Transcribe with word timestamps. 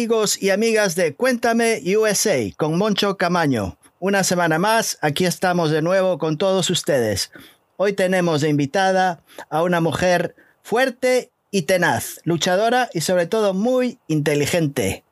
Amigos 0.00 0.42
y 0.42 0.48
amigas 0.48 0.94
de 0.94 1.14
Cuéntame 1.14 1.82
USA 1.94 2.38
con 2.56 2.78
Moncho 2.78 3.18
Camaño. 3.18 3.76
Una 3.98 4.24
semana 4.24 4.58
más, 4.58 4.96
aquí 5.02 5.26
estamos 5.26 5.70
de 5.70 5.82
nuevo 5.82 6.16
con 6.16 6.38
todos 6.38 6.70
ustedes. 6.70 7.30
Hoy 7.76 7.92
tenemos 7.92 8.40
de 8.40 8.48
invitada 8.48 9.22
a 9.50 9.62
una 9.62 9.82
mujer 9.82 10.34
fuerte 10.62 11.32
y 11.50 11.62
tenaz, 11.64 12.20
luchadora 12.24 12.88
y 12.94 13.02
sobre 13.02 13.26
todo 13.26 13.52
muy 13.52 13.98
inteligente. 14.08 15.04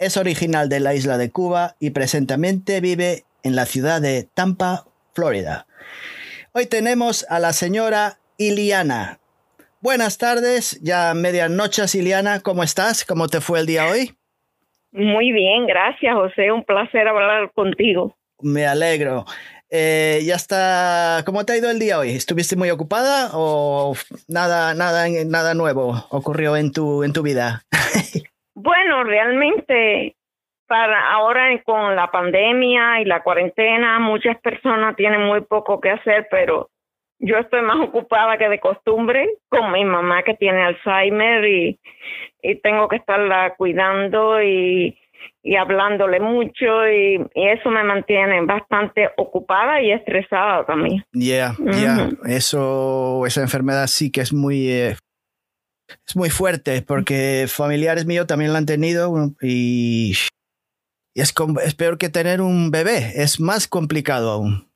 Es 0.00 0.16
original 0.16 0.68
de 0.68 0.80
la 0.80 0.96
isla 0.96 1.16
de 1.16 1.30
Cuba 1.30 1.76
y 1.78 1.90
presentemente 1.90 2.80
vive 2.80 3.24
en 3.44 3.54
la 3.54 3.66
ciudad 3.66 4.00
de 4.00 4.24
Tampa, 4.34 4.88
Florida. 5.14 5.68
Hoy 6.50 6.66
tenemos 6.66 7.24
a 7.28 7.38
la 7.38 7.52
señora 7.52 8.18
Iliana. 8.36 9.20
Buenas 9.80 10.18
tardes, 10.18 10.80
ya 10.82 11.14
medianoche, 11.14 11.82
Iliana, 11.96 12.40
¿cómo 12.40 12.64
estás? 12.64 13.04
¿Cómo 13.04 13.28
te 13.28 13.40
fue 13.40 13.60
el 13.60 13.66
día 13.66 13.86
hoy? 13.86 14.10
Muy 14.90 15.30
bien, 15.30 15.66
gracias, 15.66 16.12
José. 16.14 16.50
Un 16.50 16.64
placer 16.64 17.06
hablar 17.06 17.52
contigo. 17.52 18.16
Me 18.40 18.66
alegro. 18.66 19.24
Eh, 19.70 20.20
ya 20.24 20.34
está. 20.34 21.22
¿Cómo 21.24 21.44
te 21.44 21.52
ha 21.52 21.56
ido 21.58 21.70
el 21.70 21.78
día 21.78 22.00
hoy? 22.00 22.10
¿Estuviste 22.10 22.56
muy 22.56 22.70
ocupada 22.70 23.30
o 23.34 23.94
nada, 24.26 24.74
nada, 24.74 25.06
nada 25.26 25.54
nuevo 25.54 25.94
ocurrió 26.10 26.56
en 26.56 26.72
tu, 26.72 27.04
en 27.04 27.12
tu 27.12 27.22
vida? 27.22 27.62
bueno, 28.54 29.04
realmente 29.04 30.16
para 30.66 31.12
ahora 31.12 31.46
con 31.64 31.94
la 31.94 32.10
pandemia 32.10 33.00
y 33.00 33.04
la 33.04 33.22
cuarentena, 33.22 34.00
muchas 34.00 34.38
personas 34.40 34.96
tienen 34.96 35.22
muy 35.22 35.40
poco 35.42 35.80
que 35.80 35.90
hacer, 35.90 36.26
pero 36.30 36.68
yo 37.18 37.36
estoy 37.38 37.62
más 37.62 37.80
ocupada 37.80 38.38
que 38.38 38.48
de 38.48 38.60
costumbre 38.60 39.28
con 39.48 39.72
mi 39.72 39.84
mamá 39.84 40.22
que 40.22 40.34
tiene 40.34 40.62
Alzheimer 40.62 41.44
y, 41.44 41.80
y 42.42 42.60
tengo 42.60 42.88
que 42.88 42.96
estarla 42.96 43.54
cuidando 43.56 44.42
y, 44.42 44.96
y 45.42 45.56
hablándole 45.56 46.20
mucho 46.20 46.88
y, 46.88 47.24
eso 47.34 47.70
me 47.70 47.82
mantiene 47.82 48.44
bastante 48.44 49.08
ocupada 49.16 49.80
y 49.82 49.92
estresada 49.92 50.64
también. 50.66 51.04
Yeah, 51.12 51.54
yeah, 51.58 52.10
eso, 52.26 53.24
esa 53.26 53.42
enfermedad 53.42 53.86
sí 53.86 54.10
que 54.10 54.20
es 54.20 54.32
muy, 54.32 54.70
eh, 54.70 54.96
es 56.06 56.16
muy 56.16 56.30
fuerte 56.30 56.82
porque 56.82 57.46
familiares 57.48 58.06
míos 58.06 58.26
también 58.26 58.52
la 58.52 58.58
han 58.58 58.66
tenido 58.66 59.12
y, 59.40 60.14
y 61.14 61.20
es, 61.20 61.34
es 61.64 61.74
peor 61.74 61.98
que 61.98 62.08
tener 62.08 62.40
un 62.40 62.70
bebé, 62.70 63.12
es 63.16 63.40
más 63.40 63.66
complicado 63.66 64.30
aún. 64.30 64.67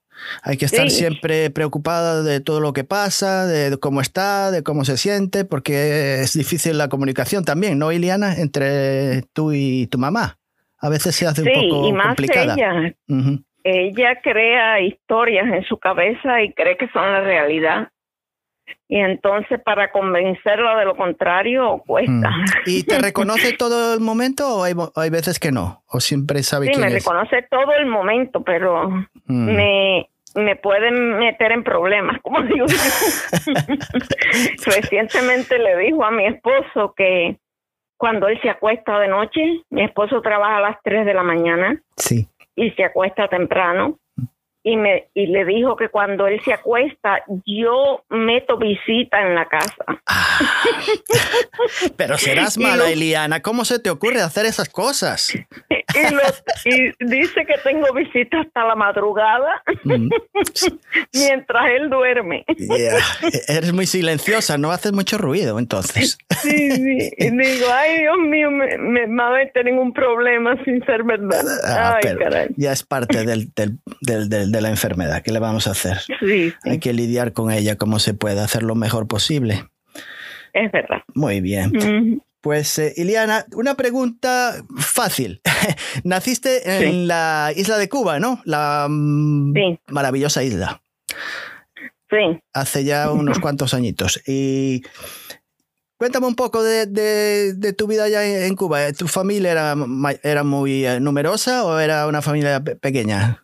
Hay 0.43 0.57
que 0.57 0.65
estar 0.65 0.91
siempre 0.91 1.51
preocupada 1.51 2.23
de 2.23 2.41
todo 2.41 2.61
lo 2.61 2.73
que 2.73 2.85
pasa, 2.85 3.47
de 3.47 3.77
cómo 3.79 4.01
está, 4.01 4.51
de 4.51 4.63
cómo 4.63 4.85
se 4.85 4.97
siente, 4.97 5.45
porque 5.45 6.21
es 6.23 6.35
difícil 6.35 6.79
la 6.79 6.89
comunicación 6.89 7.45
también, 7.45 7.79
¿no, 7.79 7.93
Iliana? 7.93 8.35
Entre 8.37 9.23
tú 9.33 9.53
y 9.53 9.87
tu 9.89 9.99
mamá. 9.99 10.39
A 10.79 10.89
veces 10.89 11.15
se 11.15 11.27
hace 11.27 11.43
un 11.43 11.49
poco 11.49 11.89
y 11.89 11.93
más 11.93 12.07
complicada. 12.09 12.55
Ella, 12.55 12.95
ella 13.65 14.21
crea 14.21 14.81
historias 14.81 15.47
en 15.47 15.65
su 15.65 15.79
cabeza 15.79 16.43
y 16.43 16.53
cree 16.53 16.77
que 16.77 16.89
son 16.89 17.13
la 17.13 17.21
realidad. 17.21 17.89
Y 18.89 18.99
entonces 18.99 19.61
para 19.65 19.91
convencerla 19.91 20.77
de 20.77 20.85
lo 20.85 20.97
contrario 20.97 21.83
cuesta. 21.87 22.31
Mm. 22.31 22.45
¿Y 22.67 22.83
te 22.85 22.99
reconoce 22.99 23.53
todo 23.59 23.95
el 23.95 24.01
momento 24.01 24.57
o 24.57 24.65
hay, 24.65 24.75
hay 24.97 25.11
veces 25.11 25.39
que 25.39 25.51
no? 25.51 25.83
¿O 25.87 26.01
siempre 26.01 26.43
sabe 26.43 26.67
sí, 26.67 26.73
quién 26.73 26.85
me 26.85 26.91
reconoce 26.91 27.43
todo 27.51 27.73
el 27.73 27.87
momento, 27.87 28.43
pero 28.43 28.89
mm. 28.89 29.55
me, 29.55 30.11
me 30.35 30.57
pueden 30.57 31.19
meter 31.19 31.53
en 31.53 31.65
problemas, 31.65 32.21
como 32.23 32.43
digo 32.43 32.67
Recientemente 34.67 35.59
le 35.59 35.79
dijo 35.79 36.05
a 36.05 36.11
mi 36.11 36.27
esposo 36.27 36.93
que 36.97 37.37
cuando 37.97 38.29
él 38.29 38.39
se 38.43 38.51
acuesta 38.51 38.99
de 38.99 39.09
noche, 39.09 39.63
mi 39.71 39.85
esposo 39.85 40.21
trabaja 40.23 40.57
a 40.57 40.61
las 40.61 40.77
3 40.83 41.07
de 41.07 41.15
la 41.15 41.23
mañana 41.23 41.81
sí. 41.97 42.27
y 42.57 42.73
se 42.73 42.85
acuesta 42.85 43.29
temprano, 43.29 43.99
y 44.65 44.77
me 44.77 45.09
y 45.15 45.27
le 45.27 45.45
dijo 45.45 45.77
que 45.77 45.89
cuando 45.89 46.27
él 46.27 46.41
se 46.45 46.53
acuesta 46.53 47.23
yo 47.45 48.05
meto 48.11 48.57
visita 48.57 49.21
en 49.21 49.35
la 49.35 49.47
casa. 49.47 49.85
Ah. 50.07 50.39
pero 51.97 52.17
serás 52.17 52.57
mala, 52.59 52.91
Eliana. 52.91 53.41
¿Cómo 53.41 53.65
se 53.65 53.79
te 53.79 53.91
ocurre 53.91 54.21
hacer 54.21 54.47
esas 54.47 54.69
cosas? 54.69 55.33
Y, 56.65 57.05
dice 57.05 57.45
que 57.45 57.55
tengo 57.65 57.93
visita 57.93 58.41
hasta 58.41 58.65
la 58.65 58.75
madrugada 58.75 59.63
mm. 59.85 60.09
mientras 61.13 61.67
él 61.77 61.91
duerme. 61.91 62.45
Eres 63.49 63.73
muy 63.73 63.87
silenciosa, 63.87 64.57
no 64.57 64.71
haces 64.71 64.93
mucho 64.93 65.19
ruido 65.19 65.59
entonces. 65.59 66.17
Sí, 66.41 66.71
sí. 66.71 67.11
Y 67.19 67.31
digo, 67.31 67.67
ay 67.73 67.99
Dios 67.99 68.19
mío, 68.19 68.51
me, 68.51 68.79
me, 68.79 69.07
va 69.07 69.29
a 69.29 69.39
meter 69.39 69.69
en 69.69 69.79
un 69.79 69.93
problema 69.93 70.57
sin 70.65 70.83
ser 70.87 71.03
verdad. 71.03 71.45
Ah, 71.65 71.99
ay, 72.03 72.17
caray. 72.17 72.49
Ya 72.57 72.73
es 72.73 72.83
parte 72.85 73.25
del, 73.25 73.53
del, 73.55 74.29
del 74.29 74.52
de 74.53 74.61
la 74.61 74.69
enfermedad. 74.69 75.23
¿Qué 75.23 75.33
le 75.33 75.41
vamos 75.41 75.67
a 75.67 75.73
hacer? 75.73 75.99
Hay 76.63 76.79
que 76.79 76.93
lidiar 76.93 77.33
con 77.33 77.51
ella 77.51 77.77
como 77.77 77.99
se 77.99 78.15
puede, 78.15 78.41
hacer 78.41 78.63
lo 78.63 78.75
mejor 78.75 79.09
posible. 79.09 79.65
Es 80.53 80.71
verdad. 80.71 81.03
Muy 81.15 81.41
bien. 81.41 82.23
Pues, 82.43 82.77
eh, 82.81 82.93
Iliana, 82.97 83.47
una 83.55 83.77
pregunta 83.77 84.65
fácil. 84.77 85.41
Naciste 86.05 86.87
en 86.87 87.07
la 87.07 87.53
isla 87.57 87.79
de 87.79 87.89
Cuba, 87.89 88.19
¿no? 88.19 88.41
La 88.45 88.89
mm, 88.91 89.55
maravillosa 89.89 90.43
isla. 90.43 90.83
Sí. 92.11 92.41
Hace 92.53 92.85
ya 92.85 93.13
unos 93.13 93.39
cuantos 93.41 93.75
añitos. 93.75 94.21
Y 94.27 94.83
cuéntame 95.97 96.27
un 96.27 96.35
poco 96.35 96.65
de, 96.65 97.75
tu 97.79 97.87
vida 97.87 98.05
allá 98.05 98.45
en, 98.45 98.57
Cuba. 98.57 98.93
¿Tu 98.93 99.07
familia 99.07 99.53
era, 99.53 99.77
era 100.25 100.43
muy 100.43 100.85
eh, 100.85 100.99
numerosa 100.99 101.65
o 101.65 101.79
era 101.79 102.09
una 102.09 102.23
familia 102.23 102.61
pequeña? 102.63 103.42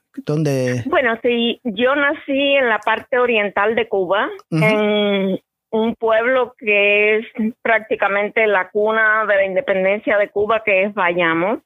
Bueno, 0.86 1.18
sí, 1.22 1.60
yo 1.64 1.94
nací 1.94 2.56
en 2.56 2.68
la 2.68 2.78
parte 2.78 3.18
oriental 3.18 3.74
de 3.74 3.88
Cuba, 3.88 4.28
en 4.50 5.38
un 5.70 5.94
pueblo 5.96 6.54
que 6.58 7.18
es 7.18 7.26
prácticamente 7.62 8.46
la 8.46 8.70
cuna 8.70 9.26
de 9.26 9.34
la 9.36 9.44
independencia 9.44 10.16
de 10.18 10.30
Cuba, 10.30 10.62
que 10.64 10.84
es 10.84 10.94
Bayamo, 10.94 11.62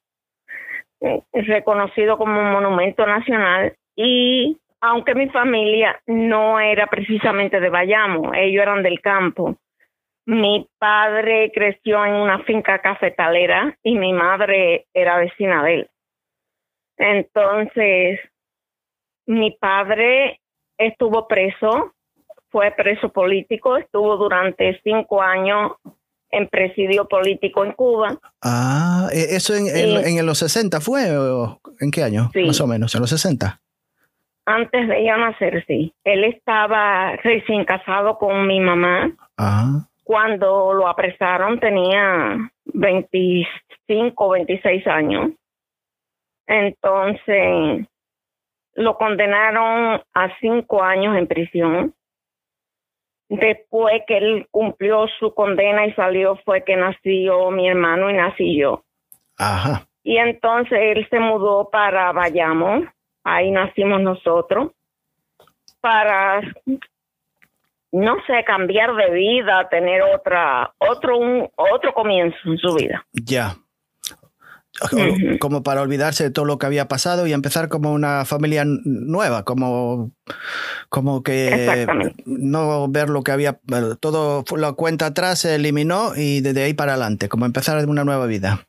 reconocido 1.33 2.19
como 2.19 2.41
un 2.41 2.53
monumento 2.53 3.07
nacional. 3.07 3.75
Y 3.97 4.59
aunque 4.81 5.15
mi 5.15 5.29
familia 5.29 6.01
no 6.07 6.59
era 6.59 6.87
precisamente 6.89 7.61
de 7.61 7.71
Bayamo, 7.71 8.35
ellos 8.35 8.63
eran 8.63 8.83
del 8.83 9.01
campo. 9.01 9.57
Mi 10.27 10.69
padre 10.79 11.51
creció 11.53 12.05
en 12.05 12.15
una 12.15 12.41
finca 12.41 12.81
cafetalera 12.81 13.77
y 13.83 13.97
mi 13.97 14.13
madre 14.13 14.87
era 14.95 15.19
vecina 15.19 15.65
de 15.65 15.75
él. 15.75 15.91
Entonces, 16.97 18.21
mi 19.27 19.53
padre 19.53 20.41
estuvo 20.79 21.27
preso, 21.29 21.93
fue 22.51 22.71
preso 22.73 23.09
político, 23.11 23.77
estuvo 23.77 24.17
durante 24.17 24.81
cinco 24.83 25.23
años 25.23 25.73
en 26.31 26.49
presidio 26.49 27.07
político 27.07 27.65
en 27.65 27.73
Cuba. 27.73 28.19
Ah, 28.43 29.09
¿e-, 29.13 29.37
¿eso 29.37 29.55
en, 29.55 29.67
en, 29.69 30.27
los 30.27 30.39
60 30.39 30.81
fue? 30.81 31.17
O 31.17 31.61
¿En 31.81 31.91
qué 31.91 32.03
año? 32.03 32.31
Más 32.47 32.61
o 32.61 32.67
menos, 32.67 32.95
en 32.95 33.01
los 33.01 33.11
60. 33.11 33.61
Antes 34.45 34.89
de 34.89 35.01
ella 35.01 35.17
nacer, 35.19 35.65
sí. 35.67 35.95
Él 36.05 36.25
estaba 36.25 37.17
recién 37.17 37.65
casado 37.65 38.19
con 38.19 38.47
mi 38.47 38.61
mamá. 38.61 39.15
Ah. 39.39 39.87
Cuando 40.03 40.73
lo 40.73 40.89
apresaron 40.89 41.61
tenía 41.61 42.51
25, 42.65 44.29
26 44.31 44.87
años. 44.89 45.31
Entonces, 46.47 47.87
lo 48.75 48.97
condenaron 48.97 50.03
a 50.15 50.39
cinco 50.41 50.83
años 50.83 51.17
en 51.17 51.27
prisión. 51.27 51.95
Después 53.29 54.03
que 54.07 54.19
él 54.19 54.47
cumplió 54.51 55.07
su 55.19 55.35
condena 55.35 55.87
y 55.87 55.93
salió 55.95 56.37
fue 56.45 56.65
que 56.65 56.77
nació 56.77 57.51
mi 57.51 57.69
hermano 57.69 58.11
y 58.11 58.15
nací 58.15 58.59
yo. 58.59 58.85
Ajá. 59.39 59.87
Y 60.03 60.19
entonces 60.19 60.79
él 60.81 61.07
se 61.09 61.19
mudó 61.19 61.71
para 61.71 62.13
Bayamo, 62.13 62.85
ahí 63.25 63.51
nacimos 63.51 64.01
nosotros, 64.01 64.73
para, 65.81 66.41
no 67.93 68.17
sé, 68.27 68.45
cambiar 68.45 68.95
de 68.97 69.11
vida, 69.11 69.69
tener 69.69 70.03
otra, 70.03 70.73
otro, 70.79 71.19
un, 71.19 71.49
otro 71.57 71.95
comienzo 71.95 72.37
en 72.45 72.59
su 72.59 72.75
vida. 72.75 73.07
Ya 73.13 73.55
como 75.41 75.63
para 75.63 75.83
olvidarse 75.83 76.25
de 76.25 76.31
todo 76.31 76.45
lo 76.45 76.59
que 76.59 76.67
había 76.67 76.89
pasado 76.89 77.27
y 77.27 77.33
empezar 77.33 77.69
como 77.69 77.93
una 77.93 78.25
familia 78.25 78.65
nueva, 78.67 79.45
como, 79.45 80.11
como 80.89 81.23
que 81.23 81.87
no 82.27 82.89
ver 82.89 83.09
lo 83.09 83.23
que 83.23 83.33
había, 83.33 83.59
todo 84.01 84.45
la 84.57 84.73
cuenta 84.73 85.07
atrás 85.07 85.41
se 85.41 85.55
eliminó 85.55 86.13
y 86.17 86.41
desde 86.41 86.65
ahí 86.65 86.75
para 86.75 86.93
adelante, 86.93 87.29
como 87.29 87.47
empezar 87.47 87.87
una 87.89 88.05
nueva 88.05 88.27
vida. 88.27 88.67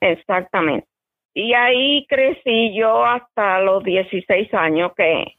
Exactamente. 0.00 0.86
Y 1.34 1.54
ahí 1.54 2.06
crecí 2.08 2.74
yo 2.76 3.04
hasta 3.04 3.60
los 3.60 3.82
16 3.84 4.52
años 4.52 4.92
que, 4.96 5.34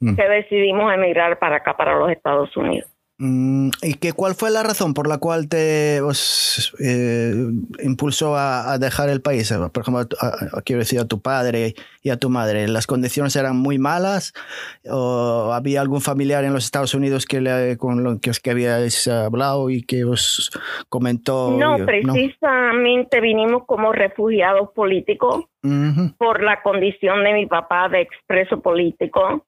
mm. 0.00 0.14
que 0.14 0.28
decidimos 0.28 0.92
emigrar 0.94 1.38
para 1.38 1.56
acá, 1.56 1.76
para 1.76 1.98
los 1.98 2.10
Estados 2.10 2.56
Unidos. 2.56 2.91
Mm, 3.24 3.68
¿Y 3.82 3.94
qué, 3.94 4.12
cuál 4.12 4.34
fue 4.34 4.50
la 4.50 4.64
razón 4.64 4.94
por 4.94 5.06
la 5.06 5.18
cual 5.18 5.48
te 5.48 6.00
pues, 6.02 6.74
eh, 6.80 7.32
impulsó 7.80 8.34
a, 8.36 8.76
dejar 8.78 9.10
el 9.10 9.22
país? 9.22 9.54
Por 9.72 9.82
ejemplo, 9.82 10.08
quiero 10.64 10.80
decir 10.80 10.98
a 10.98 11.06
tu 11.06 11.22
padre 11.22 11.74
y 12.02 12.10
a 12.10 12.16
tu 12.16 12.30
madre. 12.30 12.66
¿Las 12.66 12.88
condiciones 12.88 13.36
eran 13.36 13.56
muy 13.56 13.78
malas? 13.78 14.34
¿O 14.90 15.52
había 15.54 15.82
algún 15.82 16.00
familiar 16.00 16.42
en 16.42 16.52
los 16.52 16.64
Estados 16.64 16.94
Unidos 16.94 17.24
que 17.24 17.40
le, 17.40 17.76
con 17.76 18.02
lo 18.02 18.18
que, 18.18 18.32
que 18.42 18.50
habíais 18.50 19.06
hablado 19.06 19.70
y 19.70 19.82
que 19.82 20.04
os 20.04 20.50
comentó? 20.88 21.56
No, 21.56 21.76
precisamente 21.86 23.20
vinimos 23.20 23.66
como 23.66 23.92
refugiados 23.92 24.70
políticos 24.74 25.44
por 26.18 26.42
la 26.42 26.60
condición 26.60 27.22
de 27.22 27.34
mi 27.34 27.46
papá 27.46 27.88
de 27.88 28.00
expreso 28.00 28.60
político 28.60 29.46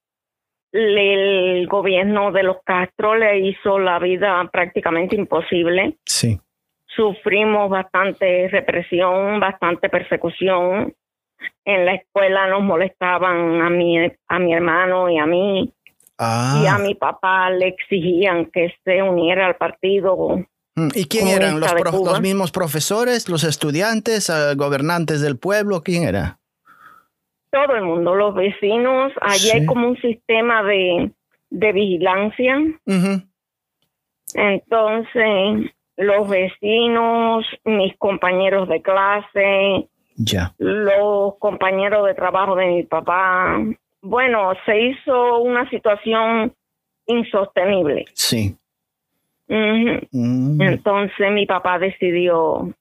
el 0.75 1.67
gobierno 1.67 2.31
de 2.31 2.43
los 2.43 2.57
Castro 2.65 3.15
le 3.15 3.39
hizo 3.39 3.79
la 3.79 3.99
vida 3.99 4.47
prácticamente 4.51 5.15
imposible. 5.15 5.97
Sí. 6.05 6.39
Sufrimos 6.87 7.69
bastante 7.69 8.47
represión, 8.49 9.39
bastante 9.39 9.89
persecución. 9.89 10.93
En 11.63 11.85
la 11.85 11.95
escuela 11.95 12.47
nos 12.47 12.63
molestaban 12.63 13.61
a 13.61 13.69
mi, 13.69 13.97
a 14.27 14.39
mi 14.39 14.53
hermano 14.53 15.09
y 15.09 15.17
a 15.17 15.25
mí. 15.25 15.73
Ah. 16.17 16.61
Y 16.63 16.67
a 16.67 16.77
mi 16.77 16.95
papá 16.95 17.49
le 17.49 17.67
exigían 17.67 18.45
que 18.45 18.73
se 18.83 19.01
uniera 19.01 19.47
al 19.47 19.55
partido. 19.55 20.37
Mm, 20.75 20.87
¿Y 20.93 21.05
quién 21.05 21.27
eran? 21.27 21.59
¿Los, 21.59 21.73
¿Los 21.73 22.21
mismos 22.21 22.51
profesores, 22.51 23.27
los 23.27 23.43
estudiantes, 23.43 24.29
eh, 24.29 24.55
gobernantes 24.55 25.21
del 25.21 25.37
pueblo? 25.37 25.81
¿Quién 25.83 26.03
era? 26.03 26.39
Todo 27.51 27.75
el 27.75 27.83
mundo, 27.83 28.15
los 28.15 28.35
vecinos, 28.35 29.11
allí 29.21 29.51
hay 29.51 29.65
como 29.65 29.87
un 29.87 29.97
sistema 29.97 30.63
de, 30.63 31.11
de 31.49 31.71
vigilancia. 31.71 32.57
Entonces, 34.33 35.71
los 35.97 36.29
vecinos, 36.29 37.45
mis 37.63 37.95
compañeros 37.97 38.67
de 38.67 38.81
clase, 38.81 39.87
ya. 40.17 40.53
los 40.57 41.37
compañeros 41.39 42.05
de 42.05 42.13
trabajo 42.13 42.55
de 42.55 42.67
mi 42.67 42.83
papá. 42.83 43.61
Bueno, 44.01 44.53
se 44.65 44.81
hizo 44.81 45.39
una 45.39 45.69
situación 45.69 46.53
insostenible. 47.07 48.05
Sí. 48.13 48.55
Mm. 49.47 50.61
Entonces 50.61 51.31
mi 51.31 51.45
papá 51.45 51.79
decidió 51.79 52.73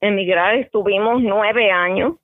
emigrar. 0.00 0.54
Estuvimos 0.56 1.22
nueve 1.22 1.70
años 1.70 2.16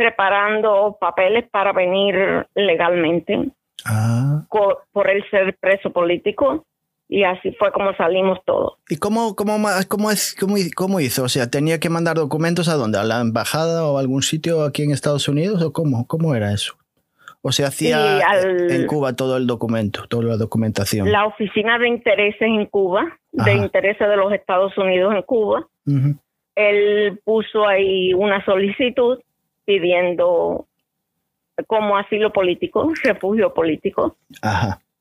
preparando 0.00 0.96
papeles 0.98 1.44
para 1.50 1.74
venir 1.74 2.46
legalmente 2.54 3.50
ah. 3.84 4.46
por, 4.48 5.10
el 5.10 5.22
ser 5.30 5.54
preso 5.60 5.90
político 5.90 6.64
y 7.06 7.24
así 7.24 7.52
fue 7.58 7.70
como 7.70 7.94
salimos 7.96 8.38
todos. 8.46 8.78
¿Y 8.88 8.96
cómo, 8.96 9.36
cómo, 9.36 9.58
cómo, 9.88 10.10
es, 10.10 10.34
cómo, 10.40 10.54
cómo, 10.74 11.00
hizo? 11.00 11.24
O 11.24 11.28
sea, 11.28 11.50
¿tenía 11.50 11.80
que 11.80 11.90
mandar 11.90 12.16
documentos 12.16 12.70
a 12.70 12.76
dónde? 12.76 12.98
¿A 12.98 13.04
la 13.04 13.20
embajada 13.20 13.84
o 13.84 13.98
algún 13.98 14.22
sitio 14.22 14.64
aquí 14.64 14.84
en 14.84 14.92
Estados 14.92 15.28
Unidos? 15.28 15.60
¿O 15.60 15.70
cómo, 15.74 16.06
cómo 16.06 16.34
era 16.34 16.50
eso? 16.54 16.78
¿O 17.42 17.52
se 17.52 17.66
hacía 17.66 18.20
en 18.70 18.86
Cuba 18.86 19.12
todo 19.12 19.36
el 19.36 19.46
documento, 19.46 20.06
toda 20.08 20.24
la 20.24 20.36
documentación? 20.38 21.12
La 21.12 21.26
oficina 21.26 21.78
de 21.78 21.88
intereses 21.88 22.40
en 22.40 22.64
Cuba, 22.64 23.18
de 23.32 23.52
intereses 23.52 24.08
de 24.08 24.16
los 24.16 24.32
Estados 24.32 24.78
Unidos 24.78 25.12
en 25.14 25.22
Cuba, 25.24 25.68
él 26.54 27.20
puso 27.22 27.66
ahí 27.66 28.14
una 28.14 28.42
solicitud 28.46 29.18
pidiendo 29.64 30.66
como 31.66 31.96
asilo 31.96 32.32
político, 32.32 32.92
refugio 33.04 33.52
político. 33.52 34.16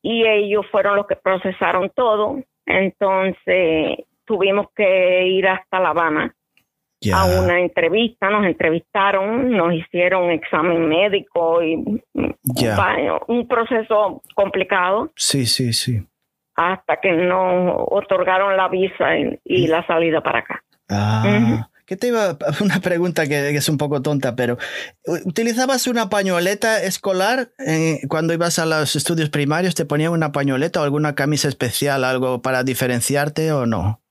Y 0.02 0.26
ellos 0.26 0.66
fueron 0.72 0.96
los 0.96 1.08
que 1.08 1.16
procesaron 1.16 1.92
todo. 1.96 2.42
Entonces 2.66 4.00
tuvimos 4.26 4.68
que 4.76 5.28
ir 5.28 5.48
hasta 5.48 5.80
La 5.80 5.90
Habana 5.90 6.36
a 7.14 7.26
una 7.26 7.60
entrevista, 7.62 8.30
nos 8.30 8.46
entrevistaron, 8.46 9.52
nos 9.52 9.74
hicieron 9.74 10.32
examen 10.32 10.88
médico 10.88 11.64
y 11.64 11.76
un 11.76 13.48
proceso 13.48 14.22
complicado. 14.36 15.10
Sí, 15.16 15.46
sí, 15.46 15.72
sí. 15.72 16.06
Hasta 16.56 16.98
que 17.00 17.14
nos 17.14 17.86
otorgaron 17.90 18.58
la 18.58 18.68
visa 18.68 19.16
y, 19.46 19.68
la 19.68 19.86
salida 19.88 20.22
para 20.22 20.40
acá. 20.40 20.64
Ah. 20.90 21.69
¿Qué 21.90 21.98
te 21.98 22.10
iba? 22.10 22.38
Una 22.62 22.80
pregunta 22.82 23.26
que, 23.26 23.50
es 23.50 23.68
un 23.68 23.80
poco 23.80 24.04
tonta, 24.04 24.36
pero 24.36 24.60
¿utilizabas 25.26 25.88
una 25.88 26.08
pañoleta 26.08 26.84
escolar 26.84 27.50
eh, 27.58 28.02
cuando 28.08 28.32
ibas 28.32 28.60
a 28.60 28.68
los 28.68 28.96
estudios 28.96 29.32
primarios? 29.32 29.74
¿Te 29.74 29.86
ponían 29.86 30.12
una 30.12 30.32
pañoleta 30.32 30.82
o 30.82 30.84
alguna 30.84 31.16
camisa 31.16 31.48
especial, 31.48 32.04
algo 32.04 32.44
para 32.44 32.64
diferenciarte 32.64 33.52
o 33.52 33.66
no? 33.66 34.02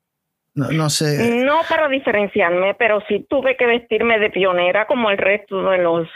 No, 0.55 0.91
sé. 0.91 1.45
No 1.45 1.61
para 1.69 1.87
diferenciarme, 1.87 2.75
pero 2.75 3.01
sí 3.07 3.25
tuve 3.31 3.57
que 3.57 3.67
vestirme 3.67 4.19
de 4.19 4.31
pionera 4.31 4.89
como 4.89 5.11
el 5.11 5.19
resto 5.19 5.71
de 5.71 5.79
los 5.79 6.09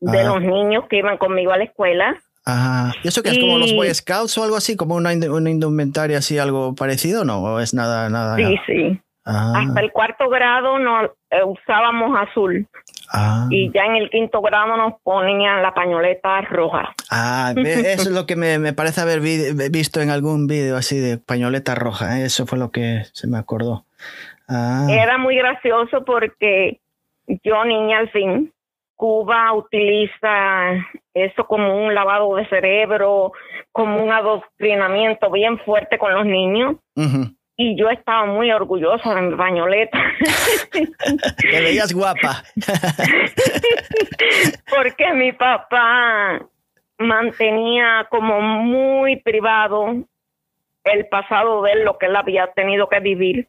de 0.00 0.24
los 0.24 0.42
niños 0.42 0.86
que 0.90 0.96
iban 0.96 1.16
conmigo 1.16 1.52
a 1.52 1.58
la 1.58 1.64
escuela. 1.64 2.16
Ajá. 2.44 2.92
¿Y 3.04 3.08
eso 3.08 3.22
que 3.22 3.28
es 3.28 3.38
como 3.38 3.58
los 3.58 3.72
Boy 3.72 3.94
Scouts 3.94 4.36
o 4.38 4.42
algo 4.42 4.56
así? 4.56 4.74
¿Como 4.74 4.96
una, 4.96 5.12
una 5.12 5.48
indumentaria 5.48 6.18
así, 6.18 6.38
algo 6.38 6.74
parecido 6.74 7.24
no? 7.24 7.40
¿O 7.40 7.60
es 7.60 7.72
nada, 7.72 8.08
nada? 8.08 8.34
Sí, 8.34 8.56
sí. 8.66 9.00
Ah. 9.26 9.54
Hasta 9.56 9.80
el 9.80 9.90
cuarto 9.90 10.28
grado 10.28 10.78
no 10.78 11.04
eh, 11.04 11.42
usábamos 11.44 12.16
azul. 12.16 12.66
Ah. 13.12 13.48
Y 13.50 13.72
ya 13.72 13.84
en 13.84 13.96
el 13.96 14.08
quinto 14.08 14.40
grado 14.40 14.76
nos 14.76 14.94
ponían 15.02 15.62
la 15.62 15.74
pañoleta 15.74 16.40
roja. 16.42 16.94
Ah, 17.10 17.52
eso 17.56 18.08
es 18.08 18.12
lo 18.12 18.24
que 18.24 18.36
me, 18.36 18.72
parece 18.72 19.00
haber 19.00 19.20
visto 19.20 20.00
en 20.00 20.10
algún 20.10 20.46
vídeo 20.46 20.76
así 20.76 20.98
de 20.98 21.18
pañoleta 21.18 21.74
roja. 21.74 22.20
¿eh? 22.20 22.26
Eso 22.26 22.46
fue 22.46 22.56
lo 22.56 22.70
que 22.70 23.02
se 23.12 23.26
me 23.26 23.36
acordó. 23.36 23.84
Ah. 24.48 24.86
Era 24.88 25.18
muy 25.18 25.36
gracioso 25.36 26.04
porque 26.04 26.78
yo, 27.42 27.64
niña, 27.64 27.98
al 27.98 28.10
fin, 28.10 28.52
Cuba 28.94 29.52
utiliza 29.54 30.70
eso 31.14 31.46
como 31.48 31.84
un 31.84 31.94
lavado 31.94 32.36
de 32.36 32.48
cerebro, 32.48 33.32
como 33.72 34.04
un 34.04 34.12
adoctrinamiento 34.12 35.32
bien 35.32 35.58
fuerte 35.58 35.98
con 35.98 36.14
los 36.14 36.24
niños 36.24 36.76
y 37.56 37.76
yo 37.76 37.88
estaba 37.88 38.26
muy 38.26 38.52
orgullosa 38.52 39.14
de 39.14 39.22
mi 39.22 39.36
pañoleta. 39.36 39.98
Te 40.72 41.60
veías 41.60 41.92
guapa. 41.92 42.42
Porque 44.70 45.12
mi 45.14 45.32
papá 45.32 46.40
mantenía 46.98 48.06
como 48.10 48.40
muy 48.40 49.16
privado 49.20 49.94
el 50.84 51.06
pasado 51.06 51.62
de 51.62 51.72
él, 51.72 51.84
lo 51.84 51.98
que 51.98 52.06
él 52.06 52.16
había 52.16 52.46
tenido 52.48 52.88
que 52.88 53.00
vivir, 53.00 53.48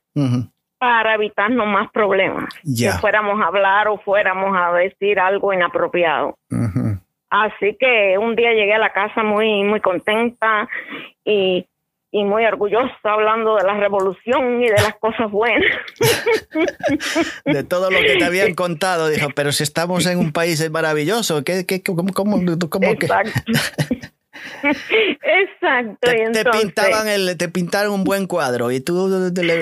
para 0.80 1.16
evitarnos 1.16 1.68
más 1.68 1.92
problemas. 1.92 2.46
Que 2.64 2.92
fuéramos 3.00 3.40
a 3.42 3.48
hablar 3.48 3.90
o 3.90 4.00
fuéramos 4.00 4.56
a 4.58 4.72
decir 4.74 5.20
algo 5.20 5.54
inapropiado. 5.54 6.38
Así 7.30 7.76
que 7.80 8.18
un 8.18 8.36
día 8.36 8.54
llegué 8.54 8.74
a 8.74 8.80
la 8.80 8.94
casa 8.94 9.22
muy, 9.22 9.64
muy 9.64 9.82
contenta 9.82 10.68
y 11.26 11.68
y 12.12 12.24
muy 12.24 12.46
orgullosa 12.46 12.94
hablando 13.04 13.56
de 13.56 13.64
la 13.64 13.74
revolución 13.74 14.62
y 14.64 14.68
de 14.68 14.74
las 14.74 14.96
cosas 15.00 15.30
buenas. 15.30 15.72
de 17.46 17.64
todo 17.64 17.92
lo 17.92 18.00
que 18.00 18.16
te 18.16 18.26
habían 18.26 18.54
contado, 18.54 19.10
dijo, 19.10 19.30
pero 19.36 19.52
si 19.52 19.64
estamos 19.64 20.06
en 20.06 20.18
un 20.20 20.32
país 20.32 20.70
maravilloso, 20.72 21.44
¿qué, 21.44 21.66
qué, 21.66 21.84
cómo, 21.84 22.14
cómo, 22.14 22.40
cómo 22.70 22.88
Exacto. 22.88 23.32
Exacto. 24.64 25.98
Te, 26.02 26.46
pintaban 26.46 27.08
el, 27.08 27.38
te 27.38 27.50
pintaron 27.50 27.94
un 27.94 28.04
buen 28.04 28.28
cuadro 28.28 28.72
y 28.72 28.80
tú 28.80 29.08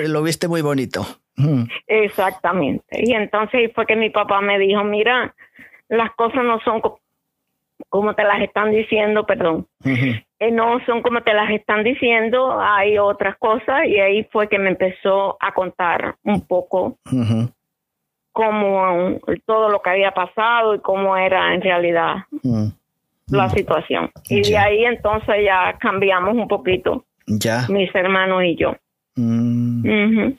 lo 0.06 0.22
viste 0.22 0.48
muy 0.48 0.62
bonito. 0.62 1.06
Mm. 1.36 1.64
Exactamente. 1.86 2.84
Y 3.02 3.12
entonces 3.12 3.70
fue 3.74 3.86
que 3.86 3.96
mi 3.96 4.10
papá 4.10 4.40
me 4.40 4.58
dijo, 4.58 4.84
mira, 4.84 5.34
las 5.88 6.10
cosas 6.14 6.44
no 6.44 6.60
son 6.60 6.80
como 7.88 8.14
te 8.14 8.24
las 8.24 8.40
están 8.42 8.70
diciendo, 8.72 9.26
perdón. 9.26 9.66
Eh, 10.38 10.50
no 10.50 10.78
son 10.84 11.00
como 11.00 11.22
te 11.22 11.32
las 11.32 11.50
están 11.50 11.82
diciendo, 11.82 12.60
hay 12.60 12.98
otras 12.98 13.36
cosas 13.38 13.86
y 13.86 13.98
ahí 13.98 14.24
fue 14.24 14.48
que 14.48 14.58
me 14.58 14.68
empezó 14.68 15.38
a 15.40 15.54
contar 15.54 16.16
un 16.24 16.46
poco 16.46 16.98
cómo 18.32 19.18
todo 19.46 19.70
lo 19.70 19.80
que 19.80 19.90
había 19.90 20.10
pasado 20.10 20.74
y 20.74 20.80
cómo 20.80 21.16
era 21.16 21.54
en 21.54 21.62
realidad 21.62 22.16
la 23.28 23.48
situación. 23.48 24.10
Y 24.28 24.42
de 24.42 24.58
ahí 24.58 24.84
entonces 24.84 25.36
ya 25.42 25.76
cambiamos 25.80 26.34
un 26.36 26.48
poquito, 26.48 27.06
ya. 27.26 27.66
mis 27.70 27.92
hermanos 27.94 28.42
y 28.44 28.56
yo. 28.56 28.76
Mm. 29.14 30.32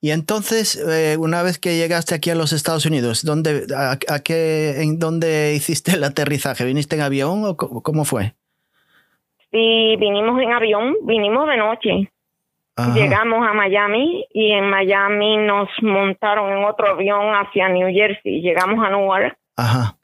Y 0.00 0.10
entonces, 0.10 0.76
eh, 0.76 1.16
una 1.16 1.42
vez 1.44 1.60
que 1.60 1.76
llegaste 1.76 2.16
aquí 2.16 2.28
a 2.28 2.34
los 2.34 2.52
Estados 2.52 2.86
Unidos, 2.86 3.24
¿dónde, 3.24 3.66
a, 3.74 4.18
qué, 4.18 4.82
¿en 4.82 4.98
dónde 4.98 5.54
hiciste 5.54 5.92
el 5.92 6.02
aterrizaje? 6.02 6.64
¿Viniste 6.64 6.96
en 6.96 7.02
avión 7.02 7.44
o 7.44 7.56
cómo 7.56 8.04
fue? 8.04 8.34
Sí, 9.54 9.94
vinimos 10.00 10.42
en 10.42 10.52
avión, 10.52 10.96
vinimos 11.02 11.48
de 11.48 11.56
noche. 11.56 12.10
Llegamos 12.92 13.46
a 13.46 13.52
Miami 13.52 14.26
y 14.32 14.50
en 14.50 14.68
Miami 14.68 15.36
nos 15.36 15.68
montaron 15.80 16.50
en 16.50 16.64
otro 16.64 16.88
avión 16.88 17.32
hacia 17.36 17.68
New 17.68 17.86
Jersey. 17.94 18.40
Llegamos 18.40 18.84
a 18.84 18.90
Newark. 18.90 19.38
Ajá. 19.54 19.94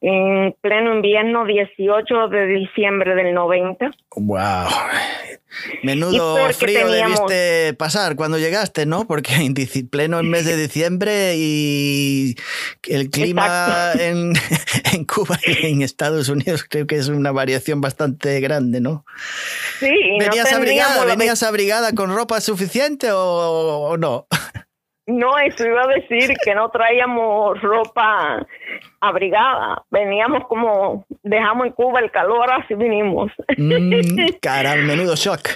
En 0.00 0.54
pleno 0.60 0.94
invierno, 0.94 1.44
18 1.44 2.28
de 2.28 2.46
diciembre 2.46 3.14
del 3.14 3.34
90. 3.34 3.90
¡Wow! 4.16 4.68
Menudo 5.82 6.52
frío 6.52 6.88
debiste 6.88 7.74
pasar 7.74 8.16
cuando 8.16 8.38
llegaste, 8.38 8.86
¿no? 8.86 9.06
Porque 9.06 9.34
en 9.34 9.54
pleno 9.88 10.22
mes 10.22 10.44
de 10.44 10.56
diciembre 10.56 11.34
y 11.36 12.36
el 12.86 13.10
clima 13.10 13.92
en, 13.98 14.34
en, 14.92 15.04
Cuba 15.04 15.38
y 15.44 15.66
en 15.66 15.82
Estados 15.82 16.28
Unidos 16.28 16.64
creo 16.68 16.86
que 16.86 16.96
es 16.96 17.08
una 17.08 17.32
variación 17.32 17.80
bastante 17.80 18.40
grande, 18.40 18.80
¿no? 18.80 19.04
Sí, 19.80 19.90
¿Venías, 20.20 20.52
abrigada, 20.52 21.04
¿venías 21.06 21.42
abrigada 21.42 21.92
con 21.92 22.14
ropa 22.14 22.40
suficiente 22.40 23.08
o 23.10 23.96
no? 23.98 24.26
No, 25.08 25.38
eso 25.38 25.66
iba 25.66 25.84
a 25.84 25.86
decir 25.86 26.36
que 26.44 26.54
no 26.54 26.68
traíamos 26.68 27.58
ropa 27.62 28.46
abrigada. 29.00 29.82
Veníamos 29.90 30.46
como, 30.48 31.06
dejamos 31.22 31.66
en 31.66 31.72
Cuba 31.72 32.00
el 32.00 32.10
calor, 32.10 32.50
así 32.52 32.74
vinimos. 32.74 33.32
Mm, 33.56 34.26
cara, 34.42 34.76
menudo 34.76 35.16
shock. 35.16 35.48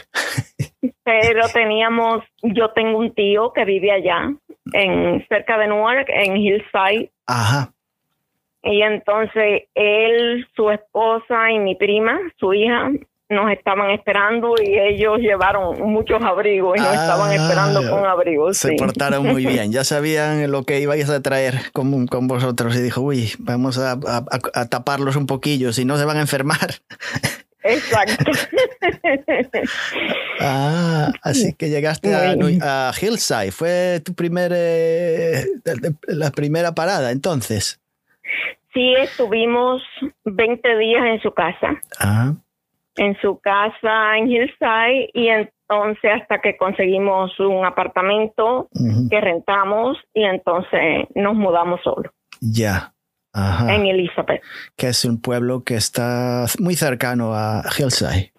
Pero 1.04 1.48
teníamos, 1.52 2.24
yo 2.42 2.70
tengo 2.70 2.96
un 2.96 3.14
tío 3.14 3.52
que 3.52 3.66
vive 3.66 3.92
allá, 3.92 4.32
en 4.72 5.26
cerca 5.28 5.58
de 5.58 5.66
Newark, 5.66 6.06
en 6.08 6.38
Hillside. 6.38 7.10
Ajá. 7.26 7.74
Y 8.62 8.80
entonces 8.80 9.64
él, 9.74 10.48
su 10.56 10.70
esposa 10.70 11.50
y 11.50 11.58
mi 11.58 11.74
prima, 11.74 12.18
su 12.38 12.54
hija, 12.54 12.90
nos 13.32 13.50
estaban 13.50 13.90
esperando 13.90 14.54
y 14.62 14.78
ellos 14.78 15.18
llevaron 15.18 15.80
muchos 15.90 16.22
abrigos 16.22 16.76
y 16.76 16.80
nos 16.80 16.92
estaban 16.92 17.30
ah, 17.30 17.34
esperando 17.34 17.90
con 17.90 18.04
abrigos. 18.04 18.58
Se 18.58 18.72
portaron 18.74 19.26
muy 19.26 19.46
bien, 19.46 19.72
ya 19.72 19.84
sabían 19.84 20.50
lo 20.50 20.64
que 20.64 20.80
ibais 20.80 21.08
a 21.10 21.20
traer 21.22 21.72
con, 21.72 22.06
con 22.06 22.28
vosotros 22.28 22.76
y 22.76 22.82
dijo, 22.82 23.00
uy, 23.00 23.32
vamos 23.38 23.78
a, 23.78 23.98
taparlos 24.68 25.16
un 25.16 25.26
poquillo, 25.26 25.72
si 25.72 25.84
no 25.84 25.96
se 25.96 26.04
van 26.04 26.18
a 26.18 26.20
enfermar. 26.20 26.74
Exacto. 27.64 28.32
ah, 30.40 31.12
así 31.22 31.54
que 31.54 31.70
llegaste 31.70 32.12
a, 32.12 32.92
Hillside, 33.00 33.52
fue 33.52 34.00
tu 34.04 34.14
primer, 34.14 34.52
eh, 34.54 35.44
la 36.08 36.32
primera 36.32 36.72
parada 36.72 37.12
entonces. 37.12 37.80
Sí, 38.74 38.94
estuvimos 38.98 39.82
20 40.24 40.76
días 40.78 41.04
en 41.04 41.20
su 41.20 41.30
casa. 41.32 41.80
Ah 42.00 42.34
en 42.96 43.16
su 43.20 43.38
casa 43.40 44.18
en 44.18 44.28
Hillside 44.28 45.10
y 45.14 45.28
entonces 45.28 46.10
hasta 46.20 46.40
que 46.40 46.56
conseguimos 46.56 47.38
un 47.40 47.64
apartamento 47.64 48.68
que 49.10 49.20
rentamos 49.20 49.98
y 50.12 50.24
entonces 50.24 51.06
nos 51.14 51.34
mudamos 51.34 51.80
solo. 51.82 52.12
Ya. 52.40 52.92
Ajá. 53.32 53.74
En 53.74 53.86
Elizabeth. 53.86 54.42
Que 54.76 54.88
es 54.88 55.04
un 55.06 55.20
pueblo 55.20 55.64
que 55.64 55.74
está 55.74 56.44
muy 56.58 56.74
cercano 56.74 57.32
a 57.34 57.62
Hillside. 57.78 58.32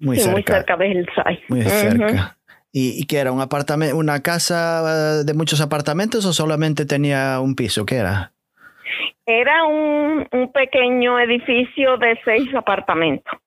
Muy 0.00 0.16
cerca. 0.16 0.32
Muy 0.32 0.42
cerca 0.42 0.76
de 0.76 0.88
Hillside. 0.88 1.40
Muy 1.48 1.62
cerca. 1.62 2.36
¿Y, 2.72 3.00
¿Y 3.00 3.04
qué 3.04 3.18
era? 3.18 3.32
¿Un 3.32 3.40
apartamento, 3.40 3.96
una 3.96 4.20
casa 4.22 5.22
de 5.24 5.34
muchos 5.34 5.60
apartamentos 5.60 6.24
o 6.24 6.32
solamente 6.32 6.86
tenía 6.86 7.38
un 7.40 7.54
piso? 7.54 7.86
¿Qué 7.86 7.96
era? 7.96 8.32
Era 9.26 9.64
un, 9.64 10.26
un 10.32 10.52
pequeño 10.52 11.20
edificio 11.20 11.96
de 11.98 12.18
seis 12.24 12.52
apartamentos. 12.56 13.38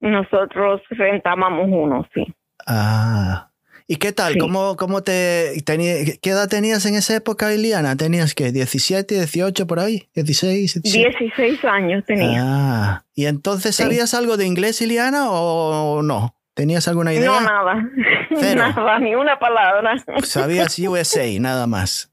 Nosotros 0.00 0.82
rentábamos 0.90 1.68
uno, 1.68 2.06
sí. 2.14 2.24
Ah. 2.66 3.50
¿Y 3.90 3.96
qué 3.96 4.12
tal? 4.12 4.36
¿Cómo, 4.36 4.76
cómo 4.76 5.02
te 5.02 5.54
¿Qué 5.64 6.30
edad 6.30 6.48
tenías 6.48 6.84
en 6.84 6.94
esa 6.94 7.16
época, 7.16 7.54
Iliana? 7.54 7.96
¿Tenías 7.96 8.34
que 8.34 8.52
17, 8.52 9.14
18 9.14 9.66
por 9.66 9.80
ahí? 9.80 10.08
¿16? 10.14 10.82
16 10.82 11.64
años 11.64 12.04
tenía. 12.04 12.42
Ah. 12.44 13.04
¿Y 13.14 13.26
entonces 13.26 13.76
sabías 13.76 14.12
algo 14.12 14.36
de 14.36 14.46
inglés, 14.46 14.82
Iliana, 14.82 15.30
o 15.30 16.02
no? 16.02 16.34
¿Tenías 16.58 16.88
alguna 16.88 17.14
idea? 17.14 17.30
No, 17.30 17.40
nada. 17.40 17.88
Nada, 18.56 18.98
ni 18.98 19.14
una 19.14 19.38
palabra. 19.38 19.94
Sabías 20.24 20.76
USA, 20.88 21.24
nada 21.38 21.68
más. 21.68 22.12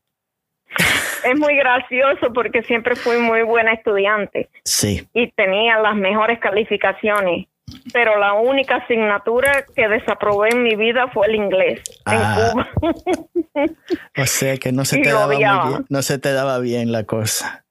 Es 1.24 1.40
muy 1.40 1.56
gracioso 1.56 2.32
porque 2.32 2.62
siempre 2.62 2.96
fui 2.96 3.18
muy 3.18 3.42
buena 3.42 3.74
estudiante. 3.74 4.50
Sí. 4.64 5.10
Y 5.16 5.32
tenía 5.32 5.80
las 5.80 5.96
mejores 5.96 6.38
calificaciones 6.38 7.48
pero 7.94 8.18
la 8.20 8.34
única 8.34 8.76
asignatura 8.76 9.66
que 9.76 9.88
desaprobé 9.88 10.50
en 10.50 10.64
mi 10.64 10.76
vida 10.76 11.08
fue 11.08 11.28
el 11.28 11.36
inglés 11.36 11.82
en 12.06 12.20
ah. 12.22 12.52
Cuba. 12.52 12.70
o 14.18 14.26
sea 14.26 14.58
que 14.58 14.72
no 14.72 14.86
se 14.86 15.00
te 15.00 15.10
daba 15.10 15.36
bien, 15.36 15.86
no 15.90 16.02
se 16.02 16.20
te 16.20 16.32
daba 16.34 16.60
bien 16.60 16.92
la 16.92 17.06
cosa. 17.06 17.66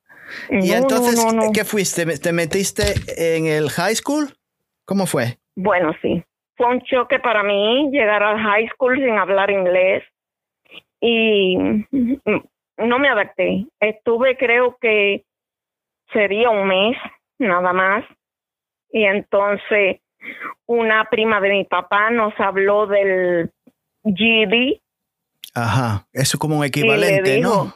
y 0.50 0.72
entonces, 0.72 1.24
¿qué 1.52 1.64
fuiste? 1.64 2.06
¿Te 2.18 2.32
metiste 2.32 2.94
en 3.16 3.46
el 3.46 3.70
high 3.70 3.94
school? 3.94 4.34
¿Cómo 4.84 5.06
fue? 5.06 5.38
Bueno, 5.56 5.92
sí. 6.02 6.22
Fue 6.56 6.68
un 6.68 6.80
choque 6.82 7.18
para 7.18 7.42
mí 7.42 7.90
llegar 7.90 8.22
al 8.22 8.38
high 8.38 8.68
school 8.74 8.96
sin 8.96 9.18
hablar 9.18 9.50
inglés 9.50 10.04
y 11.00 11.56
no 12.78 12.98
me 12.98 13.08
adapté. 13.08 13.66
Estuve 13.80 14.36
creo 14.36 14.76
que 14.80 15.24
sería 16.12 16.50
un 16.50 16.66
mes 16.68 16.96
nada 17.38 17.72
más 17.72 18.04
y 18.94 19.04
entonces 19.04 20.00
una 20.66 21.04
prima 21.10 21.40
de 21.40 21.50
mi 21.50 21.64
papá 21.64 22.10
nos 22.10 22.32
habló 22.38 22.86
del 22.86 23.50
GED. 24.04 24.80
Ajá, 25.52 26.06
eso 26.12 26.38
como 26.38 26.58
un 26.58 26.64
equivalente, 26.64 27.40
¿no? 27.40 27.74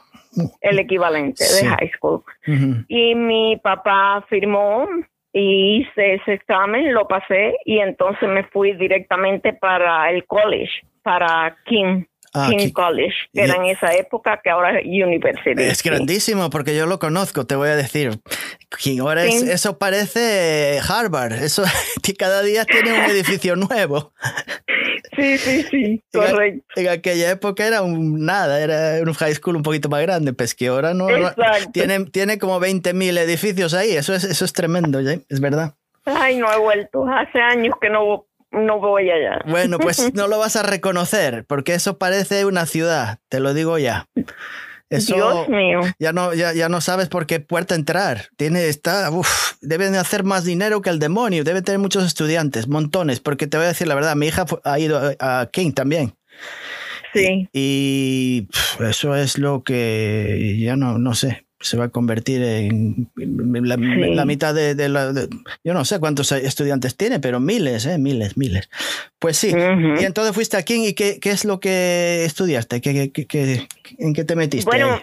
El 0.61 0.79
equivalente 0.79 1.43
de 1.43 1.67
high 1.67 1.91
school. 1.97 2.23
Y 2.87 3.17
mi 3.17 3.57
papá 3.57 4.25
firmó 4.29 4.87
y 5.33 5.81
hice 5.81 6.15
ese 6.15 6.35
examen, 6.35 6.95
lo 6.95 7.09
pasé 7.09 7.57
y 7.65 7.81
entonces 7.81 8.29
me 8.29 8.45
fui 8.45 8.75
directamente 8.75 9.53
para 9.53 10.11
el 10.11 10.25
college, 10.25 10.71
para 11.03 11.57
King. 11.65 12.05
Ah, 12.35 12.51
King 12.51 12.71
College, 12.71 13.15
que 13.33 13.43
era 13.43 13.55
en 13.55 13.65
esa 13.65 13.95
época, 13.95 14.41
que 14.43 14.51
ahora 14.51 14.79
es 14.79 14.85
University. 14.85 15.63
Es 15.63 15.83
grandísimo 15.83 16.51
porque 16.51 16.77
yo 16.77 16.87
lo 16.87 16.99
conozco, 16.99 17.47
te 17.47 17.57
voy 17.57 17.69
a 17.69 17.77
decir. 17.77 18.21
King, 18.79 19.01
ahora 19.01 19.25
eso 19.25 19.79
parece 19.79 20.81
Harvard, 20.87 21.33
eso 21.43 21.65
cada 22.19 22.43
día 22.43 22.65
tiene 22.65 22.93
un 22.93 23.11
edificio 23.11 23.57
nuevo. 23.57 24.13
Sí, 25.17 25.39
sí, 25.39 25.63
sí, 25.65 26.03
correcto. 26.13 26.65
En, 26.77 26.89
aquella 26.89 27.31
época 27.31 27.67
era 27.67 27.83
un 27.83 28.25
nada, 28.25 28.61
era 28.61 29.03
un 29.03 29.15
high 29.15 29.35
school 29.35 29.57
un 29.57 29.63
poquito 29.63 29.89
más 29.89 30.03
grande, 30.03 30.33
pues 30.33 30.55
que 30.55 30.69
ahora 30.69 30.95
no, 30.95 31.09
tiene, 31.73 32.05
tiene 32.07 32.39
como 32.39 32.61
20.000 32.61 33.19
edificios 33.19 33.75
ahí, 33.75 33.93
eso 33.93 34.15
es, 34.15 34.25
eso 34.25 34.45
es 34.45 34.53
tremendo, 34.53 35.01
es 35.01 35.41
verdad. 35.41 35.75
Ay, 36.05 36.37
no 36.37 36.53
he 36.53 36.59
vuelto, 36.59 37.07
hace 37.07 37.41
años 37.41 37.75
que 37.81 37.91
no 37.91 38.28
no 38.51 38.79
voy 38.81 39.11
allá. 39.11 39.41
Bueno, 39.47 39.79
pues 39.79 40.13
no 40.15 40.29
lo 40.29 40.39
vas 40.39 40.57
a 40.57 40.63
reconocer, 40.63 41.45
porque 41.47 41.75
eso 41.75 41.99
parece 41.99 42.45
una 42.45 42.67
ciudad, 42.67 43.19
te 43.29 43.41
lo 43.41 43.55
digo 43.55 43.79
ya. 43.79 44.07
Eso 44.91 45.15
Dios 45.15 45.49
mío. 45.51 45.81
Ya 45.99 46.13
no, 46.13 46.33
ya, 46.33 46.55
ya 46.55 46.71
no 46.71 46.81
sabes 46.81 47.09
por 47.09 47.27
qué 47.27 47.41
puerta 47.41 47.75
entrar. 47.75 48.29
Tiene, 48.39 48.69
está, 48.69 49.11
uf, 49.11 49.53
deben 49.61 49.93
de 49.93 49.99
hacer 49.99 50.25
más 50.25 50.45
dinero 50.45 50.81
que 50.81 50.89
el 50.89 50.99
demonio. 50.99 51.45
Debe 51.45 51.61
tener 51.61 51.79
muchos 51.79 52.07
estudiantes, 52.07 52.69
montones. 52.69 53.21
Porque 53.21 53.47
te 53.47 53.59
voy 53.59 53.67
a 53.67 53.69
decir 53.69 53.87
la 53.87 53.95
verdad, 53.95 54.17
mi 54.17 54.29
hija 54.29 54.47
ha 54.65 54.79
ido 54.79 55.15
a 55.19 55.49
King 55.53 55.73
también. 55.73 56.15
Sí. 57.13 57.49
Y, 57.53 58.49
eso 58.81 59.15
es 59.15 59.37
lo 59.37 59.63
que 59.63 60.57
ya 60.59 60.77
no, 60.77 60.97
no 60.97 61.15
sé 61.15 61.48
se 61.61 61.77
va 61.77 61.85
a 61.85 61.89
convertir 61.89 62.43
en 62.43 63.11
la, 63.17 63.77
mitad 64.25 64.55
de, 64.55 64.89
la... 64.89 65.13
yo 65.65 65.75
no 65.75 65.85
sé 65.85 65.99
cuántos 65.99 66.31
estudiantes 66.33 66.97
tiene, 66.97 67.19
pero 67.19 67.41
miles, 67.41 67.87
¿eh? 67.87 67.99
Miles, 67.99 68.37
miles. 68.37 68.71
Pues 69.19 69.37
sí. 69.37 69.49
Y 69.49 70.05
entonces 70.05 70.35
fuiste 70.35 70.57
a 70.57 70.63
King 70.63 70.83
y 70.87 70.95
qué, 70.95 71.19
qué 71.21 71.31
es 71.31 71.45
lo 71.45 71.59
que 71.61 72.25
estudiaste? 72.25 72.81
¿Qué, 72.81 73.11
qué, 73.13 73.67
en 73.99 74.15
qué 74.15 74.25
te 74.25 74.37
metiste? 74.37 74.71
Bueno, 74.71 75.01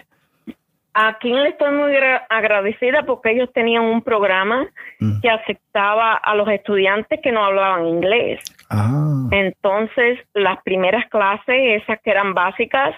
a 0.94 1.18
King 1.18 1.34
le 1.34 1.50
estoy 1.50 1.72
muy 1.72 1.94
agradecida 2.30 3.02
porque 3.04 3.32
ellos 3.32 3.50
tenían 3.52 3.84
un 3.84 4.00
programa 4.00 4.66
mm. 4.98 5.20
que 5.20 5.28
aceptaba 5.28 6.14
a 6.14 6.34
los 6.34 6.48
estudiantes 6.48 7.20
que 7.22 7.32
no 7.32 7.44
hablaban 7.44 7.86
inglés. 7.86 8.40
Ah. 8.70 9.28
Entonces, 9.30 10.18
las 10.32 10.62
primeras 10.62 11.04
clases, 11.10 11.82
esas 11.82 12.00
que 12.02 12.10
eran 12.10 12.32
básicas, 12.32 12.94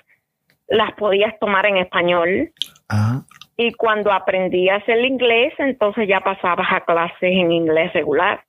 las 0.69 0.93
podías 0.93 1.37
tomar 1.41 1.67
en 1.67 1.79
español. 1.79 2.53
Ah. 2.89 3.23
Y 3.61 3.73
cuando 3.73 4.13
aprendías 4.13 4.83
el 4.89 5.05
inglés, 5.05 5.53
entonces 5.59 6.09
ya 6.09 6.21
pasabas 6.21 6.69
a 6.71 6.81
clases 6.85 7.17
en 7.21 7.51
inglés 7.51 7.93
regular. 7.93 8.41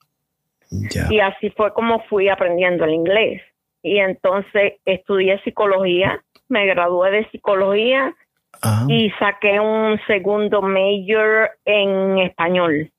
Y 1.10 1.18
así 1.18 1.50
fue 1.50 1.72
como 1.74 2.00
fui 2.04 2.28
aprendiendo 2.28 2.84
el 2.84 2.94
inglés. 2.94 3.42
Y 3.82 3.98
entonces 3.98 4.74
estudié 4.84 5.42
psicología, 5.42 6.22
me 6.48 6.64
gradué 6.66 7.10
de 7.10 7.30
psicología 7.30 8.14
ah. 8.62 8.86
y 8.88 9.10
saqué 9.18 9.58
un 9.58 9.98
segundo 10.06 10.62
major 10.62 11.50
en 11.64 12.18
español. 12.18 12.92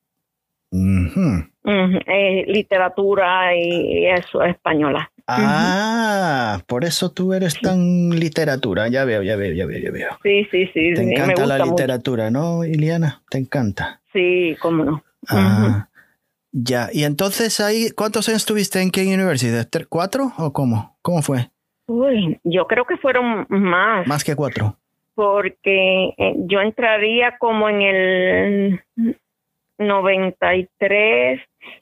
eh, 2.07 2.45
literatura 2.47 3.55
y 3.55 4.07
eso, 4.07 4.43
española. 4.43 5.10
Ah, 5.27 6.61
por 6.67 6.85
eso 6.85 7.11
tú 7.11 7.33
eres 7.33 7.59
tan 7.59 8.09
literatura. 8.11 8.87
Ya 8.87 9.05
veo, 9.05 9.23
ya 9.23 9.35
veo, 9.35 9.53
ya 9.53 9.65
veo, 9.65 9.79
ya 9.79 9.91
veo. 9.91 10.09
Sí, 10.23 10.47
sí, 10.51 10.65
sí. 10.73 10.93
Te 10.93 11.13
encanta 11.13 11.45
la 11.45 11.59
literatura, 11.59 12.31
¿no, 12.31 12.63
Iliana? 12.63 13.21
Te 13.29 13.37
encanta. 13.37 14.01
Sí, 14.13 14.55
cómo 14.61 14.83
no. 14.83 15.03
Ah, 15.29 15.87
ya. 16.51 16.89
Y 16.91 17.03
entonces 17.03 17.59
ahí, 17.59 17.91
¿cuántos 17.91 18.27
años 18.29 18.41
estuviste 18.41 18.81
en 18.81 18.91
King 18.91 19.13
University? 19.13 19.85
¿Cuatro 19.89 20.33
o 20.37 20.51
cómo? 20.51 20.97
¿Cómo 21.01 21.21
fue? 21.21 21.49
Uy, 21.87 22.39
yo 22.43 22.67
creo 22.67 22.85
que 22.85 22.97
fueron 22.97 23.45
más. 23.49 24.07
Más 24.07 24.23
que 24.23 24.35
cuatro. 24.35 24.77
Porque 25.13 26.13
eh, 26.17 26.35
yo 26.47 26.61
entraría 26.61 27.37
como 27.37 27.69
en 27.69 27.81
el 27.81 28.83
93 29.77 31.39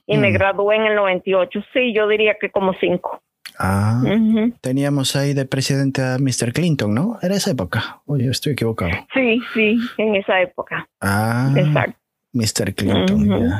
y 0.08 0.18
me 0.18 0.32
mm. 0.32 0.34
gradué 0.34 0.76
en 0.76 0.86
el 0.86 0.96
98. 0.96 1.64
Sí, 1.74 1.94
yo 1.94 2.08
diría 2.08 2.38
que 2.40 2.50
como 2.50 2.74
cinco. 2.80 3.22
Ah, 3.62 4.02
teníamos 4.62 5.18
ahí 5.18 5.34
de 5.34 5.44
presidente 5.44 6.02
a 6.02 6.18
Mr. 6.18 6.54
Clinton, 6.54 6.96
¿no? 6.96 7.20
Era 7.22 7.36
esa 7.36 7.52
época. 7.52 8.02
Oye, 8.06 8.30
estoy 8.30 8.54
equivocado. 8.54 8.92
Sí, 9.14 9.42
sí, 9.54 9.78
en 9.98 10.16
esa 10.16 10.42
época. 10.42 10.88
Ah, 11.02 11.54
exacto. 11.54 12.00
Mr. 12.32 12.74
Clinton, 12.74 13.52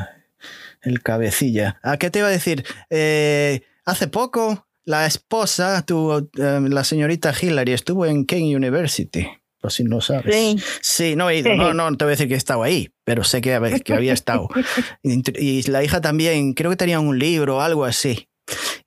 el 0.80 1.02
cabecilla. 1.02 1.78
¿A 1.82 1.98
qué 1.98 2.10
te 2.10 2.20
iba 2.20 2.28
a 2.28 2.30
decir? 2.30 2.64
Eh, 2.88 3.60
hace 3.84 4.08
poco, 4.08 4.66
la 4.86 5.04
esposa, 5.04 5.84
tu, 5.84 6.30
eh, 6.38 6.60
la 6.62 6.84
señorita 6.84 7.34
Hillary, 7.38 7.72
estuvo 7.72 8.06
en 8.06 8.24
Kane 8.24 8.56
University. 8.56 9.28
Por 9.60 9.70
si 9.70 9.84
no 9.84 10.00
sabes. 10.00 10.34
Sí, 10.34 10.56
sí 10.80 11.16
no 11.16 11.28
he 11.28 11.40
ido. 11.40 11.54
No, 11.54 11.74
no, 11.74 11.94
te 11.94 12.06
voy 12.06 12.12
a 12.12 12.16
decir 12.16 12.28
que 12.28 12.32
he 12.32 12.38
estado 12.38 12.62
ahí, 12.62 12.88
pero 13.04 13.22
sé 13.22 13.42
que, 13.42 13.82
que 13.84 13.92
había 13.92 14.14
estado. 14.14 14.48
y 15.02 15.70
la 15.70 15.84
hija 15.84 16.00
también, 16.00 16.54
creo 16.54 16.70
que 16.70 16.78
tenía 16.78 17.00
un 17.00 17.18
libro 17.18 17.58
o 17.58 17.60
algo 17.60 17.84
así 17.84 18.29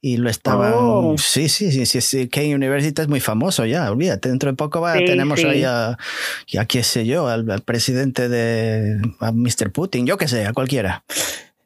y 0.03 0.17
lo 0.17 0.29
estaban. 0.29 0.73
Oh. 0.75 1.15
Sí, 1.17 1.47
sí, 1.47 1.71
sí, 1.71 1.85
sí, 1.85 2.01
sí. 2.01 2.27
Kane 2.27 2.53
University 2.53 3.01
es 3.01 3.07
muy 3.07 3.21
famoso 3.21 3.65
ya, 3.65 3.89
olvídate. 3.89 4.27
Dentro 4.27 4.51
de 4.51 4.57
poco 4.57 4.81
va, 4.81 4.95
tenemos 4.95 5.41
ahí 5.45 5.63
a, 5.63 5.97
ya 6.45 6.65
qué 6.65 6.83
sé 6.83 7.05
yo, 7.05 7.29
al, 7.29 7.61
presidente 7.61 8.27
de 8.27 8.99
Mr. 9.21 9.71
Putin, 9.71 10.05
yo 10.05 10.17
qué 10.17 10.27
sé, 10.27 10.45
a 10.45 10.51
cualquiera. 10.51 11.05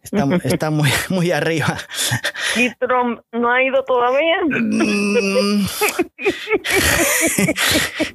Está, 0.04 0.28
está, 0.44 0.70
muy, 0.70 0.92
muy 1.10 1.32
arriba. 1.32 1.80
¿Y 2.56 2.70
Trump 2.76 3.22
no 3.32 3.52
ha 3.52 3.64
ido 3.64 3.84
todavía? 3.86 4.38
Mm, 4.46 5.66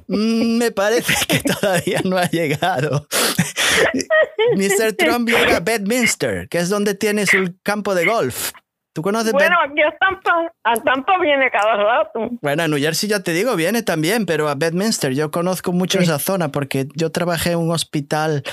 me 0.57 0.71
parece 0.71 1.15
que 1.27 1.41
todavía 1.41 1.99
no 2.05 2.17
ha 2.17 2.29
llegado. 2.29 3.07
Mr. 4.55 4.93
Trump 4.93 5.27
llega 5.27 5.57
a 5.57 5.59
Bedminster, 5.59 6.47
que 6.47 6.59
es 6.59 6.69
donde 6.69 6.95
tiene 6.95 7.25
su 7.25 7.55
campo 7.61 7.93
de 7.93 8.05
golf. 8.05 8.53
¿Tú 8.93 9.01
conoces 9.01 9.33
Bueno, 9.33 9.55
aquí 9.65 9.81
a 9.81 9.91
Tampa, 9.97 10.53
a 10.63 10.73
Tampa 10.75 11.19
viene 11.19 11.49
cada 11.49 11.75
rato. 11.75 12.29
Bueno, 12.41 12.63
a 12.63 12.67
New 12.67 12.79
Jersey 12.79 13.09
ya 13.09 13.21
te 13.21 13.33
digo, 13.33 13.55
viene 13.55 13.81
también, 13.81 14.27
pero 14.27 14.47
a 14.47 14.55
Bedminster 14.55 15.13
yo 15.13 15.31
conozco 15.31 15.71
mucho 15.71 15.99
esa 15.99 16.19
zona 16.19 16.49
porque 16.49 16.87
yo 16.93 17.11
trabajé 17.11 17.53
en 17.53 17.59
un 17.59 17.71
hospital 17.71 18.43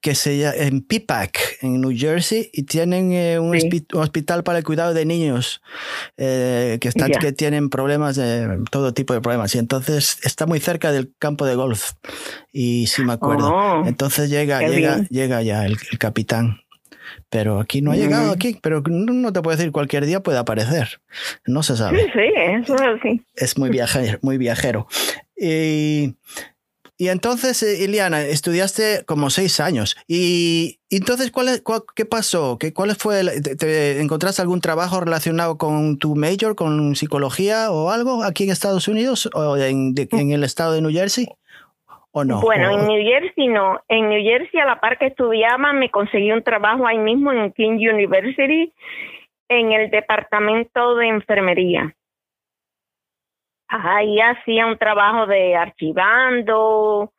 que 0.00 0.14
se 0.14 0.38
llama 0.38 0.56
en 0.56 0.80
Pipac, 0.80 1.58
en 1.60 1.80
New 1.80 1.92
Jersey, 1.96 2.50
y 2.52 2.64
tienen 2.64 3.12
eh, 3.12 3.38
un, 3.38 3.56
hospital 3.94 4.44
para 4.44 4.58
el 4.58 4.64
cuidado 4.64 4.94
de 4.94 5.04
niños 5.04 5.60
eh, 6.16 6.78
que, 6.80 6.88
están, 6.88 7.10
que 7.10 7.32
tienen 7.32 7.68
problemas 7.68 8.16
de 8.16 8.60
todo 8.70 8.94
tipo 8.94 9.14
de 9.14 9.20
problemas. 9.20 9.54
Y 9.54 9.58
entonces 9.58 10.18
está 10.22 10.46
muy 10.46 10.60
cerca 10.60 10.92
del 10.92 11.12
campo 11.18 11.46
de 11.46 11.56
golf. 11.56 11.92
Y 12.52 12.86
sí 12.88 13.02
me 13.02 13.12
acuerdo. 13.12 13.52
Oh, 13.52 13.86
entonces 13.86 14.30
llega, 14.30 14.60
llega, 14.60 14.98
llega 15.10 15.42
ya 15.42 15.66
el 15.66 15.78
capitán 15.98 16.60
pero 17.30 17.60
aquí 17.60 17.82
no 17.82 17.92
ha 17.92 17.96
llegado 17.96 18.30
aquí, 18.32 18.58
pero 18.62 18.82
no 18.86 19.32
te 19.32 19.42
puedo 19.42 19.56
decir 19.56 19.72
cualquier 19.72 20.06
día 20.06 20.20
puede 20.20 20.38
aparecer. 20.38 21.00
No 21.46 21.62
se 21.62 21.76
sabe. 21.76 21.98
Sí, 21.98 22.10
sí, 22.12 22.20
eso 22.36 22.74
es 22.74 22.80
así. 22.80 23.22
Es 23.34 23.58
muy 23.58 23.70
viajero, 23.70 24.18
muy 24.22 24.38
viajero. 24.38 24.86
Y, 25.36 26.14
y 27.00 27.08
entonces, 27.08 27.62
eh, 27.62 27.84
Iliana, 27.84 28.22
estudiaste 28.22 29.04
como 29.06 29.30
seis 29.30 29.60
años. 29.60 29.96
Y, 30.08 30.80
entonces, 30.90 31.30
¿cuál, 31.30 31.62
¿qué 31.94 32.04
pasó? 32.04 32.58
¿Qué, 32.58 32.72
¿Cuál 32.72 32.96
fue? 32.96 33.40
te, 33.40 34.00
¿Encontraste 34.00 34.42
algún 34.42 34.60
trabajo 34.60 35.00
relacionado 35.00 35.58
con 35.58 35.98
tu 35.98 36.16
major, 36.16 36.56
con 36.56 36.96
psicología 36.96 37.70
o 37.70 37.90
algo 37.90 38.24
aquí 38.24 38.44
en 38.44 38.50
Estados 38.50 38.88
Unidos 38.88 39.30
o 39.32 39.56
en, 39.56 39.94
en 39.96 40.32
el 40.32 40.42
estado 40.42 40.72
de 40.72 40.82
New 40.82 40.90
Jersey? 40.90 41.28
Bueno, 42.12 42.70
en 42.70 42.86
New 42.86 43.02
Jersey 43.02 43.48
no. 43.48 43.80
En 43.88 44.08
New 44.08 44.22
Jersey, 44.22 44.60
a 44.60 44.64
la 44.64 44.80
par 44.80 44.98
que 44.98 45.06
estudiaba, 45.06 45.72
me 45.72 45.90
conseguí 45.90 46.32
un 46.32 46.42
trabajo 46.42 46.86
ahí 46.86 46.98
mismo 46.98 47.32
en 47.32 47.52
King 47.52 47.78
University, 47.78 48.72
en 49.48 49.72
el 49.72 49.90
departamento 49.90 50.94
de 50.96 51.08
enfermería. 51.08 51.94
Ahí 53.68 54.18
hacía 54.20 54.66
un 54.66 54.78
trabajo 54.78 55.26
de 55.26 55.54
archivando, 55.54 57.12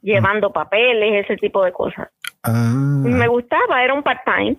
llevando 0.00 0.52
papeles, 0.52 1.24
ese 1.24 1.36
tipo 1.36 1.64
de 1.64 1.72
cosas. 1.72 2.08
Ah. 2.44 2.72
Me 2.72 3.26
gustaba, 3.26 3.82
era 3.82 3.92
un 3.94 4.04
part-time. 4.04 4.56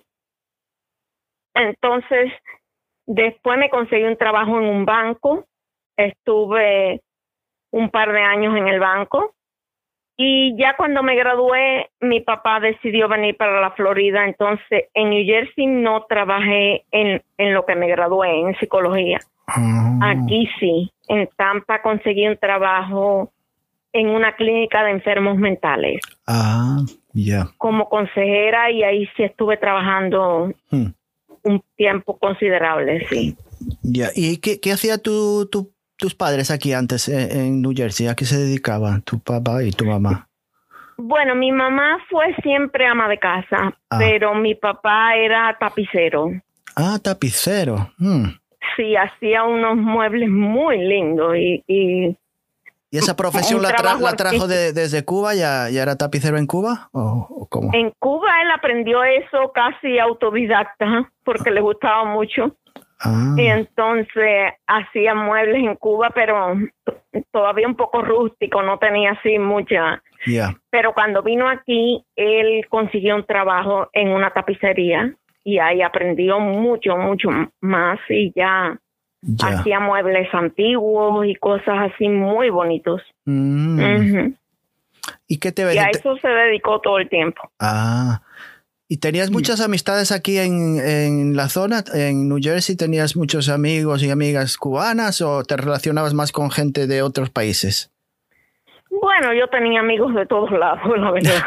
Entonces, 1.54 2.30
después 3.06 3.58
me 3.58 3.70
conseguí 3.70 4.04
un 4.04 4.18
trabajo 4.18 4.58
en 4.58 4.64
un 4.64 4.84
banco. 4.84 5.46
Estuve 5.96 7.00
un 7.70 7.90
par 7.90 8.12
de 8.12 8.20
años 8.20 8.54
en 8.56 8.68
el 8.68 8.78
banco 8.78 9.34
y 10.20 10.56
ya 10.56 10.74
cuando 10.76 11.04
me 11.04 11.14
gradué, 11.14 11.90
mi 12.00 12.20
papá 12.20 12.58
decidió 12.58 13.08
venir 13.08 13.36
para 13.36 13.60
la 13.60 13.70
Florida, 13.70 14.24
entonces 14.26 14.86
en 14.92 15.10
New 15.10 15.24
Jersey 15.24 15.66
no 15.66 16.06
trabajé 16.08 16.84
en, 16.90 17.22
en 17.36 17.54
lo 17.54 17.64
que 17.64 17.76
me 17.76 17.86
gradué, 17.86 18.40
en 18.40 18.58
psicología. 18.58 19.20
Ah. 19.46 20.00
Aquí 20.02 20.48
sí, 20.58 20.90
en 21.06 21.28
Tampa 21.36 21.82
conseguí 21.82 22.26
un 22.26 22.36
trabajo 22.36 23.30
en 23.92 24.08
una 24.08 24.34
clínica 24.34 24.82
de 24.82 24.90
enfermos 24.90 25.38
mentales. 25.38 26.00
Ah, 26.26 26.78
ya. 27.12 27.50
Como 27.56 27.88
consejera 27.88 28.72
y 28.72 28.82
ahí 28.82 29.08
sí 29.16 29.22
estuve 29.22 29.56
trabajando 29.56 30.52
hmm. 30.70 30.86
un 31.44 31.62
tiempo 31.76 32.18
considerable, 32.18 33.06
sí. 33.08 33.36
Ya, 33.82 34.08
¿y 34.16 34.38
qué, 34.38 34.58
qué 34.58 34.72
hacía 34.72 34.98
tu, 34.98 35.46
tu 35.46 35.70
tus 35.98 36.14
padres 36.14 36.50
aquí 36.50 36.72
antes 36.72 37.08
eh, 37.08 37.40
en 37.40 37.60
New 37.60 37.72
Jersey? 37.76 38.06
¿A 38.06 38.14
qué 38.14 38.24
se 38.24 38.38
dedicaban 38.38 39.02
tu 39.02 39.18
papá 39.18 39.62
y 39.62 39.72
tu 39.72 39.84
mamá? 39.84 40.28
Bueno, 40.96 41.34
mi 41.34 41.52
mamá 41.52 41.98
fue 42.08 42.34
siempre 42.42 42.86
ama 42.86 43.08
de 43.08 43.18
casa, 43.18 43.76
ah. 43.90 43.98
pero 43.98 44.34
mi 44.34 44.54
papá 44.54 45.14
era 45.14 45.56
tapicero. 45.58 46.30
Ah, 46.74 46.98
tapicero. 47.02 47.90
Hmm. 47.98 48.26
Sí, 48.76 48.96
hacía 48.96 49.44
unos 49.44 49.76
muebles 49.76 50.28
muy 50.28 50.78
lindos 50.78 51.36
y... 51.36 51.64
¿Y, 51.66 52.16
esa 52.90 53.16
profesión 53.16 53.60
la, 53.60 53.74
trajo 53.74 54.48
desde 54.48 55.04
Cuba? 55.04 55.34
¿Ya, 55.34 55.68
¿Ya, 55.68 55.82
era 55.82 55.96
tapicero 55.96 56.38
en 56.38 56.46
Cuba? 56.46 56.88
¿O, 56.92 57.46
cómo? 57.50 57.70
En 57.74 57.92
Cuba 57.98 58.28
él 58.42 58.50
aprendió 58.50 59.04
eso 59.04 59.52
casi 59.54 59.98
autodidacta 59.98 61.12
porque 61.22 61.50
le 61.50 61.60
gustaba 61.60 62.06
mucho. 62.06 62.56
Ah. 63.00 63.34
Y 63.36 63.46
entonces 63.46 64.54
hacía 64.66 65.14
muebles 65.14 65.62
en 65.64 65.76
Cuba, 65.76 66.10
pero 66.14 66.56
todavía 67.30 67.66
un 67.68 67.76
poco 67.76 68.02
rústico, 68.02 68.62
no 68.62 68.78
tenía 68.78 69.12
así 69.12 69.38
mucha. 69.38 70.02
Pero 70.70 70.92
cuando 70.94 71.22
vino 71.22 71.48
aquí, 71.48 72.04
él 72.16 72.66
consiguió 72.68 73.14
un 73.14 73.24
trabajo 73.24 73.88
en 73.92 74.08
una 74.08 74.30
tapicería 74.30 75.14
y 75.44 75.58
ahí 75.58 75.80
aprendió 75.80 76.40
mucho, 76.40 76.96
mucho 76.96 77.28
más 77.60 77.98
y 78.08 78.32
ya, 78.34 78.78
hacía 79.42 79.80
muebles 79.80 80.28
antiguos 80.34 81.26
y 81.26 81.34
cosas 81.36 81.92
así 81.92 82.08
muy 82.08 82.50
bonitos. 82.50 83.00
Mm. 83.24 84.32
¿Y 85.28 85.38
qué 85.38 85.52
te 85.52 85.74
Y 85.74 85.78
a 85.78 85.88
eso 85.90 86.16
se 86.18 86.28
dedicó 86.28 86.80
todo 86.80 86.98
el 86.98 87.08
tiempo. 87.08 87.50
Ah. 87.60 88.20
¿Y 88.90 88.98
tenías 88.98 89.30
muchas 89.30 89.60
amistades 89.60 90.12
aquí 90.12 90.38
en, 90.38 90.80
en, 90.80 91.36
la 91.36 91.50
zona? 91.50 91.84
¿En 91.92 92.26
New 92.26 92.38
Jersey 92.40 92.74
tenías 92.74 93.16
muchos 93.16 93.50
amigos 93.50 94.02
y 94.02 94.10
amigas 94.10 94.56
cubanas 94.56 95.20
o 95.20 95.44
te 95.44 95.58
relacionabas 95.58 96.14
más 96.14 96.32
con 96.32 96.50
gente 96.50 96.86
de 96.86 97.02
otros 97.02 97.28
países? 97.28 97.92
Bueno, 98.90 99.34
yo 99.34 99.46
tenía 99.48 99.80
amigos 99.80 100.14
de 100.14 100.24
todos 100.24 100.50
lados, 100.52 100.98
la 100.98 101.10
verdad. 101.10 101.44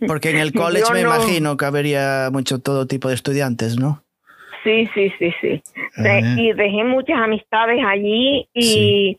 Porque 0.08 0.30
en 0.30 0.38
el 0.38 0.52
college 0.52 0.92
me 0.92 1.02
imagino 1.02 1.56
que 1.56 1.64
habría 1.64 2.28
mucho 2.32 2.58
todo 2.58 2.88
tipo 2.88 3.08
de 3.08 3.14
estudiantes, 3.14 3.78
¿no? 3.78 4.02
Sí, 4.64 4.88
sí, 4.94 5.12
sí, 5.18 5.32
sí. 5.40 5.62
Ah. 5.96 6.20
y 6.36 6.52
dejé 6.54 6.82
muchas 6.82 7.18
amistades 7.18 7.80
allí 7.86 8.48
y, 8.52 9.16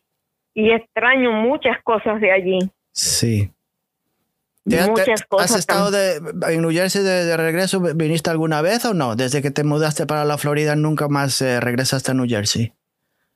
y 0.54 0.72
extraño 0.72 1.32
muchas 1.32 1.82
cosas 1.84 2.20
de 2.20 2.32
allí. 2.32 2.60
Sí. 2.92 3.50
¿Has 5.40 5.56
estado 5.56 5.92
de, 5.92 6.18
en 6.50 6.62
New 6.62 6.72
Jersey 6.72 7.04
de, 7.04 7.38
regreso? 7.38 7.80
¿Viniste 7.96 8.32
alguna 8.32 8.62
vez 8.62 8.84
o 8.86 8.94
no? 8.94 9.16
Desde 9.16 9.42
que 9.42 9.52
te 9.52 9.64
mudaste 9.64 10.08
para 10.08 10.26
la 10.26 10.38
Florida, 10.38 10.76
nunca 10.76 11.08
más 11.08 11.42
eh, 11.42 11.60
regresaste 11.60 12.12
a 12.12 12.14
New 12.16 12.28
Jersey. 12.28 12.74